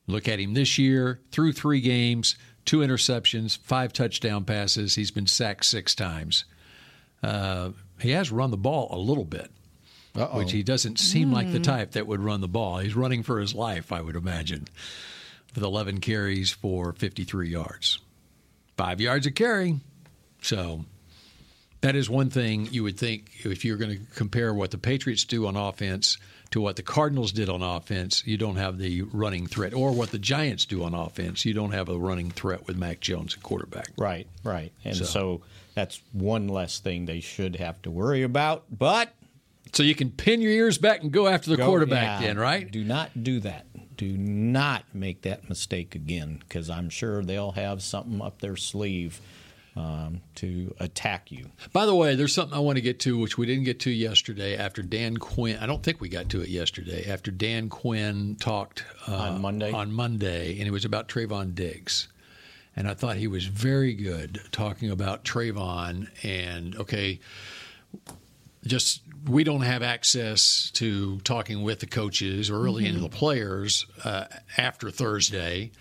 Look 0.07 0.27
at 0.27 0.39
him 0.39 0.55
this 0.55 0.79
year, 0.79 1.19
through 1.31 1.53
three 1.53 1.81
games, 1.81 2.35
two 2.65 2.79
interceptions, 2.79 3.57
five 3.57 3.93
touchdown 3.93 4.45
passes. 4.45 4.95
He's 4.95 5.11
been 5.11 5.27
sacked 5.27 5.65
six 5.65 5.95
times. 5.95 6.45
Uh, 7.21 7.71
he 7.99 8.11
has 8.11 8.31
run 8.31 8.51
the 8.51 8.57
ball 8.57 8.87
a 8.91 8.97
little 8.97 9.25
bit, 9.25 9.51
Uh-oh. 10.15 10.37
which 10.37 10.51
he 10.51 10.63
doesn't 10.63 10.99
seem 10.99 11.29
mm. 11.29 11.33
like 11.33 11.51
the 11.51 11.57
hmm. 11.57 11.63
type 11.63 11.91
that 11.91 12.07
would 12.07 12.21
run 12.21 12.41
the 12.41 12.47
ball. 12.47 12.77
He's 12.77 12.95
running 12.95 13.23
for 13.23 13.39
his 13.39 13.53
life, 13.53 13.91
I 13.91 14.01
would 14.01 14.15
imagine, 14.15 14.67
with 15.53 15.63
11 15.63 15.99
carries 15.99 16.51
for 16.51 16.93
53 16.93 17.49
yards, 17.49 17.99
five 18.77 19.01
yards 19.01 19.25
a 19.25 19.31
carry. 19.31 19.79
So 20.41 20.85
that 21.81 21.95
is 21.95 22.09
one 22.09 22.29
thing 22.29 22.67
you 22.71 22.83
would 22.83 22.97
think 22.97 23.31
if 23.43 23.65
you're 23.65 23.77
going 23.77 23.97
to 23.97 24.15
compare 24.15 24.53
what 24.53 24.71
the 24.71 24.77
Patriots 24.77 25.25
do 25.25 25.47
on 25.47 25.55
offense 25.55 26.17
to 26.51 26.61
what 26.61 26.75
the 26.75 26.81
Cardinals 26.81 27.31
did 27.31 27.49
on 27.49 27.61
offense, 27.61 28.23
you 28.25 28.37
don't 28.37 28.55
have 28.55 28.77
the 28.77 29.03
running 29.03 29.45
threat, 29.45 29.73
or 29.73 29.91
what 29.91 30.11
the 30.11 30.17
Giants 30.19 30.65
do 30.65 30.83
on 30.83 30.93
offense, 30.93 31.45
you 31.45 31.53
don't 31.53 31.71
have 31.71 31.89
a 31.89 31.97
running 31.97 32.31
threat 32.31 32.65
with 32.65 32.75
Mac 32.75 32.99
Jones 32.99 33.35
at 33.35 33.43
quarterback. 33.43 33.89
Right, 33.97 34.27
right, 34.43 34.71
and 34.83 34.95
so, 34.95 35.05
so 35.05 35.41
that's 35.75 36.01
one 36.11 36.47
less 36.47 36.79
thing 36.79 37.05
they 37.05 37.19
should 37.19 37.57
have 37.57 37.81
to 37.83 37.91
worry 37.91 38.23
about. 38.23 38.65
But 38.71 39.13
so 39.73 39.83
you 39.83 39.93
can 39.93 40.09
pin 40.09 40.41
your 40.41 40.51
ears 40.51 40.77
back 40.77 41.03
and 41.03 41.11
go 41.11 41.27
after 41.27 41.51
the 41.51 41.57
go, 41.57 41.67
quarterback, 41.67 42.21
yeah, 42.21 42.27
then, 42.27 42.39
right? 42.39 42.69
Do 42.69 42.83
not 42.83 43.23
do 43.23 43.39
that. 43.41 43.65
Do 43.95 44.17
not 44.17 44.83
make 44.93 45.23
that 45.23 45.49
mistake 45.49 45.93
again, 45.93 46.39
because 46.39 46.69
I'm 46.69 46.89
sure 46.89 47.21
they'll 47.21 47.51
have 47.51 47.83
something 47.83 48.21
up 48.21 48.39
their 48.39 48.55
sleeve 48.55 49.21
um, 49.75 50.21
to 50.35 50.73
attack 50.79 51.31
you. 51.31 51.49
By 51.71 51.85
the 51.85 51.95
way, 51.95 52.15
there's 52.15 52.33
something 52.33 52.55
I 52.55 52.59
want 52.59 52.77
to 52.77 52.81
get 52.81 52.99
to, 53.01 53.17
which 53.17 53.37
we 53.37 53.45
didn't 53.45 53.63
get 53.63 53.79
to 53.81 53.91
yesterday. 53.91 54.57
After 54.57 54.81
Dan 54.81 55.17
Quinn, 55.17 55.57
I 55.59 55.65
don't 55.65 55.83
think 55.83 56.01
we 56.01 56.09
got 56.09 56.29
to 56.29 56.41
it 56.41 56.49
yesterday. 56.49 57.09
After 57.09 57.31
Dan 57.31 57.69
Quinn 57.69 58.35
talked 58.39 58.83
uh, 59.07 59.15
on 59.15 59.41
Monday, 59.41 59.71
on 59.71 59.91
Monday, 59.91 60.57
and 60.59 60.67
it 60.67 60.71
was 60.71 60.85
about 60.85 61.07
Trevon 61.07 61.53
Diggs, 61.53 62.07
and 62.75 62.87
I 62.87 62.93
thought 62.93 63.17
he 63.17 63.27
was 63.27 63.45
very 63.45 63.93
good 63.93 64.41
talking 64.51 64.89
about 64.89 65.23
Trevon. 65.23 66.07
And 66.23 66.75
okay, 66.75 67.19
just 68.65 69.01
we 69.27 69.43
don't 69.43 69.61
have 69.61 69.83
access 69.83 70.71
to 70.71 71.19
talking 71.19 71.61
with 71.63 71.79
the 71.79 71.87
coaches 71.87 72.49
or 72.49 72.59
really 72.59 72.83
mm-hmm. 72.83 72.95
into 72.95 73.01
the 73.01 73.15
players 73.15 73.85
uh, 74.03 74.25
after 74.57 74.89
Thursday 74.89 75.71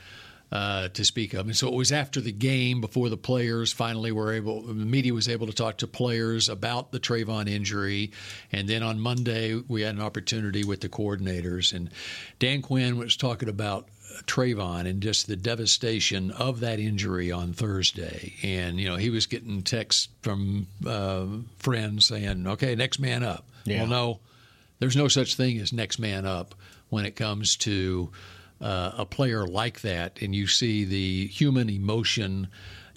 uh, 0.51 0.89
to 0.89 1.05
speak 1.05 1.35
of. 1.35 1.47
And 1.47 1.57
so 1.57 1.69
it 1.69 1.75
was 1.75 1.93
after 1.93 2.21
the 2.21 2.33
game, 2.33 2.81
before 2.81 3.09
the 3.09 3.17
players 3.17 3.73
finally 3.73 4.13
were 4.13 4.33
able, 4.33 4.63
the 4.63 4.75
media 4.75 5.13
was 5.13 5.29
able 5.29 5.47
to 5.47 5.53
talk 5.53 5.79
to 5.79 5.87
players 5.87 6.49
about 6.49 6.93
the 6.93 7.01
Trevon 7.01 7.49
injury. 7.49 8.13
And 8.51 8.69
then 8.69 8.83
on 8.83 8.99
Monday, 8.99 9.55
we 9.69 9.83
had 9.83 9.95
an 9.95 10.01
opportunity 10.01 10.65
with 10.65 10.81
the 10.81 10.89
coordinators. 10.89 11.75
And 11.75 11.91
Dan 12.39 12.63
Quinn 12.63 12.97
was 12.97 13.17
talking 13.17 13.49
about 13.49 13.89
Trevon 14.25 14.87
and 14.87 15.03
just 15.03 15.27
the 15.27 15.37
devastation 15.37 16.31
of 16.31 16.61
that 16.61 16.81
injury 16.81 17.31
on 17.31 17.53
Thursday. 17.53 18.35
And, 18.43 18.81
you 18.81 18.89
know, 18.89 18.97
he 18.97 19.11
was 19.11 19.27
getting 19.27 19.63
texts 19.63 20.09
from 20.23 20.67
uh, 20.87 21.27
friends 21.59 22.07
saying, 22.07 22.47
okay, 22.47 22.75
next 22.75 22.99
man 22.99 23.23
up. 23.23 23.45
Yeah. 23.65 23.81
Well, 23.81 23.89
no, 23.89 24.21
there's 24.79 24.97
no 24.97 25.09
such 25.09 25.35
thing 25.35 25.59
as 25.59 25.73
next 25.73 25.99
man 25.99 26.25
up 26.25 26.55
when 26.89 27.05
it 27.05 27.17
comes 27.17 27.57
to 27.59 28.11
uh, 28.61 28.93
a 28.97 29.07
player 29.07 29.47
like 29.47 29.81
that 29.83 30.21
and 30.21 30.35
you 30.35 30.47
see 30.47 30.85
the 30.85 31.27
human 31.29 31.71
emotion 31.71 32.49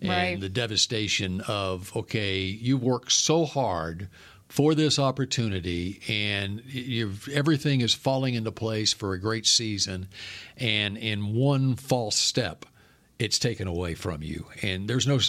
and 0.01 0.09
right. 0.09 0.39
the 0.39 0.49
devastation 0.49 1.41
of 1.47 1.95
okay 1.95 2.39
you 2.41 2.77
work 2.77 3.11
so 3.11 3.45
hard 3.45 4.09
for 4.47 4.75
this 4.75 4.99
opportunity 4.99 6.01
and 6.09 6.61
everything 7.31 7.81
is 7.81 7.93
falling 7.93 8.33
into 8.33 8.51
place 8.51 8.91
for 8.91 9.13
a 9.13 9.19
great 9.19 9.45
season 9.45 10.07
and 10.57 10.97
in 10.97 11.33
one 11.33 11.75
false 11.75 12.15
step 12.15 12.65
it's 13.21 13.37
taken 13.37 13.67
away 13.67 13.93
from 13.93 14.23
you. 14.23 14.47
And 14.63 14.87
there's 14.87 15.05
no 15.05 15.19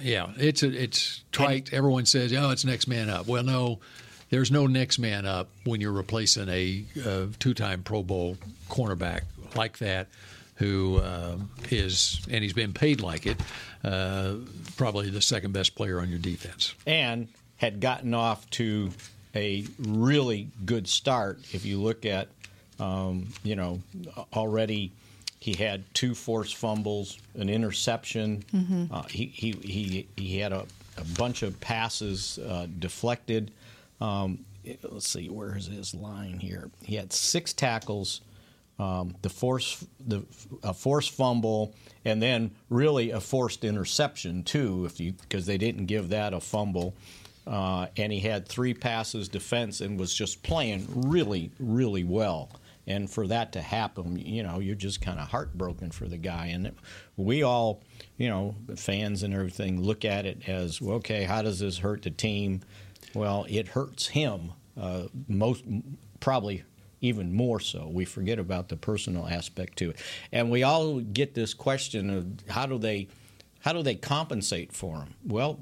yeah 0.00 0.30
it's 0.36 0.62
a, 0.62 0.70
it's 0.70 1.24
trite. 1.32 1.72
Everyone 1.72 2.06
says 2.06 2.32
oh 2.32 2.50
it's 2.50 2.64
next 2.64 2.86
man 2.86 3.10
up. 3.10 3.26
Well 3.26 3.42
no 3.42 3.80
there's 4.30 4.52
no 4.52 4.68
next 4.68 5.00
man 5.00 5.26
up 5.26 5.50
when 5.64 5.80
you're 5.80 5.92
replacing 5.92 6.48
a, 6.48 6.84
a 7.04 7.26
two-time 7.40 7.82
Pro 7.82 8.04
Bowl 8.04 8.36
cornerback 8.68 9.22
like 9.56 9.78
that 9.78 10.08
who 10.56 10.98
uh, 10.98 11.36
is 11.70 12.20
and 12.30 12.42
he's 12.42 12.52
been 12.52 12.72
paid 12.72 13.00
like 13.00 13.26
it, 13.26 13.40
uh, 13.82 14.34
probably 14.76 15.08
the 15.08 15.22
second 15.22 15.52
best 15.52 15.74
player 15.74 16.00
on 16.00 16.10
your 16.10 16.18
defense. 16.18 16.74
And 16.86 17.28
had 17.56 17.80
gotten 17.80 18.14
off 18.14 18.48
to 18.50 18.90
a 19.34 19.64
really 19.78 20.48
good 20.64 20.88
start. 20.88 21.38
If 21.52 21.64
you 21.64 21.80
look 21.80 22.04
at, 22.04 22.28
um, 22.78 23.28
you 23.42 23.56
know, 23.56 23.80
already 24.34 24.92
he 25.38 25.54
had 25.54 25.82
two 25.94 26.14
forced 26.14 26.56
fumbles, 26.56 27.18
an 27.34 27.48
interception. 27.48 28.44
Mm-hmm. 28.52 28.84
Uh, 28.92 29.02
he, 29.04 29.26
he, 29.26 29.52
he, 29.52 30.06
he 30.16 30.38
had 30.38 30.52
a, 30.52 30.66
a 30.98 31.04
bunch 31.16 31.42
of 31.42 31.58
passes 31.60 32.38
uh, 32.38 32.66
deflected. 32.78 33.50
Um, 34.02 34.44
let's 34.82 35.08
see, 35.08 35.28
where 35.28 35.56
is 35.56 35.66
his 35.66 35.94
line 35.94 36.38
here? 36.38 36.70
He 36.82 36.96
had 36.96 37.12
six 37.12 37.54
tackles 37.54 38.20
um, 38.80 39.14
the 39.20 39.28
force 39.28 39.84
the 40.06 40.24
a 40.62 40.72
forced 40.72 41.10
fumble 41.10 41.74
and 42.06 42.22
then 42.22 42.50
really 42.70 43.10
a 43.10 43.20
forced 43.20 43.62
interception 43.62 44.42
too 44.42 44.86
if 44.86 44.98
you 44.98 45.12
because 45.12 45.44
they 45.44 45.58
didn't 45.58 45.84
give 45.86 46.08
that 46.08 46.32
a 46.32 46.40
fumble. 46.40 46.94
Uh, 47.46 47.86
and 47.96 48.12
he 48.12 48.20
had 48.20 48.46
three 48.48 48.72
passes 48.72 49.28
defense 49.28 49.80
and 49.80 49.98
was 49.98 50.14
just 50.14 50.42
playing 50.42 50.86
really 50.94 51.50
really 51.58 52.04
well. 52.04 52.50
And 52.86 53.10
for 53.10 53.26
that 53.26 53.52
to 53.52 53.60
happen 53.60 54.16
you 54.16 54.42
know 54.42 54.60
you're 54.60 54.74
just 54.74 55.02
kind 55.02 55.20
of 55.20 55.28
heartbroken 55.28 55.90
for 55.90 56.06
the 56.06 56.16
guy. 56.16 56.46
And 56.46 56.72
we 57.18 57.42
all 57.42 57.82
you 58.16 58.30
know 58.30 58.54
fans 58.76 59.22
and 59.22 59.34
everything 59.34 59.82
look 59.82 60.06
at 60.06 60.24
it 60.24 60.48
as 60.48 60.80
well, 60.80 60.96
okay 60.96 61.24
how 61.24 61.42
does 61.42 61.58
this 61.58 61.76
hurt 61.76 62.00
the 62.00 62.10
team? 62.10 62.62
Well 63.14 63.44
it 63.50 63.68
hurts 63.68 64.06
him 64.08 64.52
uh, 64.80 65.08
most 65.28 65.64
probably 66.20 66.62
even 67.00 67.32
more 67.32 67.60
so. 67.60 67.88
We 67.88 68.04
forget 68.04 68.38
about 68.38 68.68
the 68.68 68.76
personal 68.76 69.26
aspect 69.26 69.78
to 69.78 69.90
it, 69.90 69.96
and 70.32 70.50
we 70.50 70.62
all 70.62 71.00
get 71.00 71.34
this 71.34 71.54
question 71.54 72.10
of 72.10 72.26
how 72.48 72.66
do 72.66 72.78
they 72.78 73.08
how 73.60 73.72
do 73.72 73.82
they 73.82 73.94
compensate 73.94 74.72
for 74.72 74.96
him? 74.96 75.14
Well, 75.24 75.60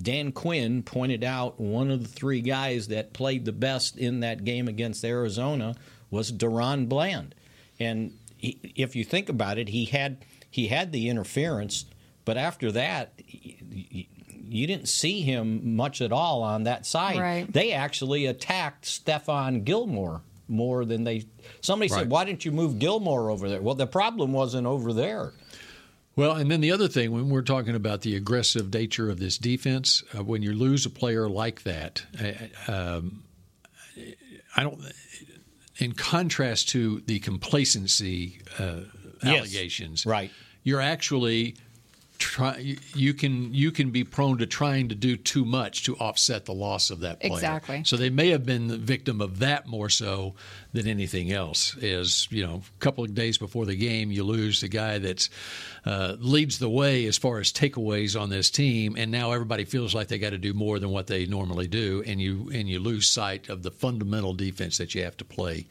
Dan 0.00 0.30
Quinn 0.32 0.82
pointed 0.82 1.24
out 1.24 1.60
one 1.60 1.90
of 1.90 2.02
the 2.02 2.08
three 2.08 2.40
guys 2.40 2.88
that 2.88 3.12
played 3.12 3.44
the 3.44 3.52
best 3.52 3.96
in 3.96 4.20
that 4.20 4.44
game 4.44 4.68
against 4.68 5.04
Arizona 5.04 5.74
was 6.10 6.32
DaRon 6.32 6.88
Bland, 6.88 7.34
and 7.78 8.12
he, 8.36 8.58
if 8.76 8.94
you 8.94 9.04
think 9.04 9.28
about 9.28 9.58
it, 9.58 9.68
he 9.68 9.86
had 9.86 10.24
he 10.50 10.68
had 10.68 10.92
the 10.92 11.08
interference, 11.08 11.84
but 12.24 12.36
after 12.36 12.72
that. 12.72 13.12
He, 13.16 14.08
you 14.50 14.66
didn't 14.66 14.88
see 14.88 15.20
him 15.20 15.76
much 15.76 16.00
at 16.00 16.10
all 16.10 16.42
on 16.42 16.64
that 16.64 16.86
side. 16.86 17.18
Right. 17.18 17.52
They 17.52 17.72
actually 17.72 18.24
attacked 18.24 18.86
Stephon 18.86 19.62
Gilmore 19.62 20.22
more 20.48 20.84
than 20.84 21.04
they. 21.04 21.26
Somebody 21.60 21.90
Right. 21.92 22.00
said, 22.00 22.10
"Why 22.10 22.24
didn't 22.24 22.44
you 22.44 22.52
move 22.52 22.78
Gilmore 22.78 23.30
over 23.30 23.48
there?" 23.48 23.60
Well, 23.62 23.74
the 23.74 23.86
problem 23.86 24.32
wasn't 24.32 24.66
over 24.66 24.92
there. 24.92 25.32
Well, 26.16 26.32
and 26.32 26.50
then 26.50 26.60
the 26.60 26.72
other 26.72 26.88
thing, 26.88 27.12
when 27.12 27.28
we're 27.28 27.42
talking 27.42 27.76
about 27.76 28.00
the 28.00 28.16
aggressive 28.16 28.72
nature 28.72 29.08
of 29.08 29.20
this 29.20 29.38
defense, 29.38 30.02
uh, 30.16 30.24
when 30.24 30.42
you 30.42 30.52
lose 30.52 30.84
a 30.84 30.90
player 30.90 31.28
like 31.28 31.62
that, 31.62 32.02
uh, 32.68 32.72
um, 32.72 33.22
I 34.56 34.62
don't. 34.64 34.80
In 35.78 35.92
contrast 35.92 36.70
to 36.70 37.00
the 37.06 37.20
complacency 37.20 38.40
uh, 38.58 38.80
Yes. 39.22 39.38
allegations, 39.42 40.04
right? 40.06 40.30
You're 40.64 40.80
actually 40.80 41.54
try. 42.18 42.76
You 42.94 43.14
can 43.14 43.54
you 43.54 43.70
can 43.70 43.90
be 43.90 44.04
prone 44.04 44.38
to 44.38 44.46
trying 44.46 44.88
to 44.88 44.94
do 44.94 45.16
too 45.16 45.44
much 45.44 45.84
to 45.84 45.96
offset 45.96 46.44
the 46.44 46.52
loss 46.52 46.90
of 46.90 47.00
that 47.00 47.20
player. 47.20 47.32
Exactly. 47.32 47.82
So 47.84 47.96
they 47.96 48.10
may 48.10 48.28
have 48.30 48.44
been 48.44 48.68
the 48.68 48.76
victim 48.76 49.20
of 49.20 49.38
that 49.38 49.66
more 49.66 49.88
so 49.88 50.34
than 50.72 50.86
anything 50.86 51.32
else. 51.32 51.76
Is 51.76 52.28
you 52.30 52.46
know, 52.46 52.62
a 52.66 52.80
couple 52.80 53.04
of 53.04 53.14
days 53.14 53.38
before 53.38 53.66
the 53.66 53.76
game, 53.76 54.10
you 54.10 54.24
lose 54.24 54.60
the 54.60 54.68
guy 54.68 54.98
that 54.98 55.28
uh, 55.84 56.16
leads 56.18 56.58
the 56.58 56.68
way 56.68 57.06
as 57.06 57.16
far 57.16 57.38
as 57.38 57.52
takeaways 57.52 58.20
on 58.20 58.28
this 58.30 58.50
team, 58.50 58.96
and 58.96 59.10
now 59.10 59.32
everybody 59.32 59.64
feels 59.64 59.94
like 59.94 60.08
they 60.08 60.18
got 60.18 60.30
to 60.30 60.38
do 60.38 60.52
more 60.52 60.78
than 60.78 60.90
what 60.90 61.06
they 61.06 61.26
normally 61.26 61.68
do, 61.68 62.02
and 62.06 62.20
you 62.20 62.50
and 62.52 62.68
you 62.68 62.80
lose 62.80 63.08
sight 63.08 63.48
of 63.48 63.62
the 63.62 63.70
fundamental 63.70 64.34
defense 64.34 64.78
that 64.78 64.94
you 64.94 65.02
have 65.04 65.16
to 65.16 65.24
play 65.24 65.66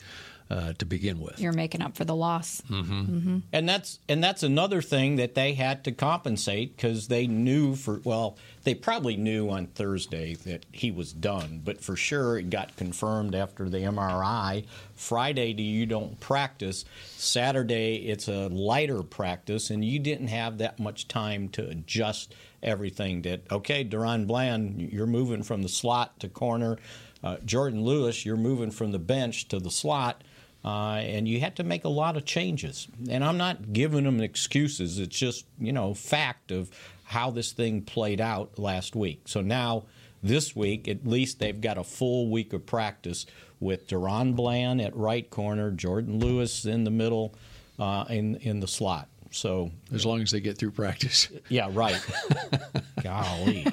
uh, 0.50 0.74
to 0.74 0.86
begin 0.86 1.20
with. 1.20 1.40
You're 1.40 1.54
making 1.54 1.82
up 1.82 1.96
for 1.98 2.06
the 2.06 2.16
loss. 2.16 2.62
Mm-hmm. 2.70 3.40
And 3.52 3.70
that's 3.70 4.00
and 4.08 4.24
that's 4.24 4.44
another 4.44 4.82
thing 4.82 5.18
that 5.18 5.36
they 5.36 5.54
had 5.54 5.84
to 5.86 5.92
compensate 5.92 6.76
because 6.76 7.08
they 7.08 7.28
knew 7.28 7.76
for 7.76 8.02
well 8.04 8.38
they 8.64 8.76
probably 8.76 9.18
knew 9.18 9.50
on 9.50 9.68
Thursday 9.68 10.36
that 10.36 10.66
he 10.72 10.92
was 10.92 11.14
done, 11.14 11.62
but 11.64 11.82
for 11.82 11.96
sure 11.96 12.38
it 12.38 12.50
got 12.50 12.76
confirmed 12.76 13.36
after 13.36 13.70
the 13.70 13.80
MRI. 13.80 14.66
Friday, 14.94 15.54
you 15.54 15.86
don't 15.86 16.20
practice. 16.20 16.84
Saturday, 17.16 18.08
it's 18.08 18.28
a 18.28 18.48
lighter 18.48 19.04
practice, 19.04 19.70
and 19.70 19.86
you 19.86 20.00
didn't 20.00 20.28
have 20.28 20.58
that 20.58 20.80
much 20.80 21.08
time 21.08 21.50
to 21.50 21.68
adjust 21.68 22.36
everything. 22.64 23.22
That 23.24 23.42
okay, 23.52 23.84
DaRon 23.86 24.28
Bland, 24.28 24.82
you're 24.82 25.08
moving 25.08 25.44
from 25.44 25.62
the 25.64 25.70
slot 25.70 26.20
to 26.22 26.30
corner. 26.30 26.78
Uh, 27.24 27.38
Jourdan 27.38 27.84
Lewis, 27.84 28.26
you're 28.26 28.38
moving 28.38 28.72
from 28.72 28.92
the 28.92 29.00
bench 29.00 29.48
to 29.50 29.60
the 29.60 29.72
slot. 29.72 30.24
Uh, 30.68 30.98
and 30.98 31.30
you 31.30 31.40
had 31.40 31.56
to 31.56 31.64
make 31.64 31.86
a 31.86 31.90
lot 31.90 32.18
of 32.18 32.26
changes. 32.26 32.90
And 33.10 33.24
I'm 33.24 33.38
not 33.38 33.72
giving 33.72 34.04
them 34.04 34.20
excuses. 34.20 35.00
It's 35.00 35.18
just, 35.18 35.46
you 35.58 35.72
know, 35.72 35.94
fact 35.94 36.52
of 36.52 36.70
how 37.06 37.32
this 37.32 37.54
thing 37.54 37.84
played 37.84 38.20
out 38.20 38.60
last 38.60 38.94
week. 38.94 39.22
So 39.30 39.40
now, 39.40 39.86
this 40.22 40.58
week, 40.58 40.90
at 40.90 41.08
least 41.08 41.40
they've 41.40 41.62
got 41.62 41.78
a 41.78 41.86
full 41.86 42.30
week 42.30 42.52
of 42.52 42.66
practice 42.66 43.26
with 43.62 43.88
DaRon 43.88 44.36
Bland 44.36 44.82
at 44.82 44.94
right 44.94 45.30
corner, 45.30 45.72
Jourdan 45.72 46.22
Lewis 46.22 46.66
in 46.66 46.84
the 46.84 46.92
middle, 46.92 47.34
uh, 47.80 48.04
in, 48.10 48.36
in 48.36 48.60
the 48.60 48.68
slot. 48.68 49.08
So 49.38 49.72
as 49.94 50.06
long 50.06 50.22
as 50.22 50.32
they 50.32 50.40
get 50.40 50.58
through 50.58 50.72
practice. 50.72 51.30
Yeah, 51.50 51.70
right. 51.72 52.04
Golly. 53.04 53.68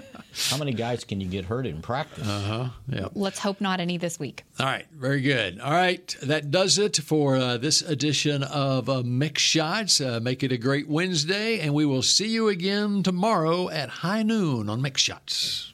How 0.50 0.58
many 0.58 0.72
guys 0.72 1.04
can 1.04 1.20
you 1.20 1.28
get 1.28 1.44
hurt 1.44 1.66
in 1.66 1.80
practice? 1.80 2.26
Uh 2.26 2.40
huh. 2.40 2.68
Yeah. 2.88 3.08
Let's 3.14 3.38
hope 3.38 3.60
not 3.60 3.80
any 3.80 3.96
this 3.96 4.18
week. 4.18 4.44
All 4.58 4.66
right, 4.66 4.86
very 4.92 5.20
good. 5.22 5.60
All 5.60 5.72
right, 5.72 6.16
that 6.22 6.50
does 6.50 6.78
it 6.78 6.96
for 6.96 7.36
uh, 7.36 7.56
this 7.56 7.82
edition 7.82 8.42
of 8.42 8.88
uh, 8.88 9.02
Mick 9.02 9.38
Shots. 9.38 10.00
Uh, 10.00 10.20
make 10.20 10.42
it 10.42 10.52
a 10.52 10.58
great 10.58 10.88
Wednesday, 10.88 11.60
and 11.60 11.72
we 11.72 11.86
will 11.86 12.02
see 12.02 12.28
you 12.28 12.48
again 12.48 13.02
tomorrow 13.02 13.70
at 13.70 13.88
high 13.88 14.22
noon 14.22 14.68
on 14.68 14.80
Mick 14.80 14.96
Shots. 14.96 15.73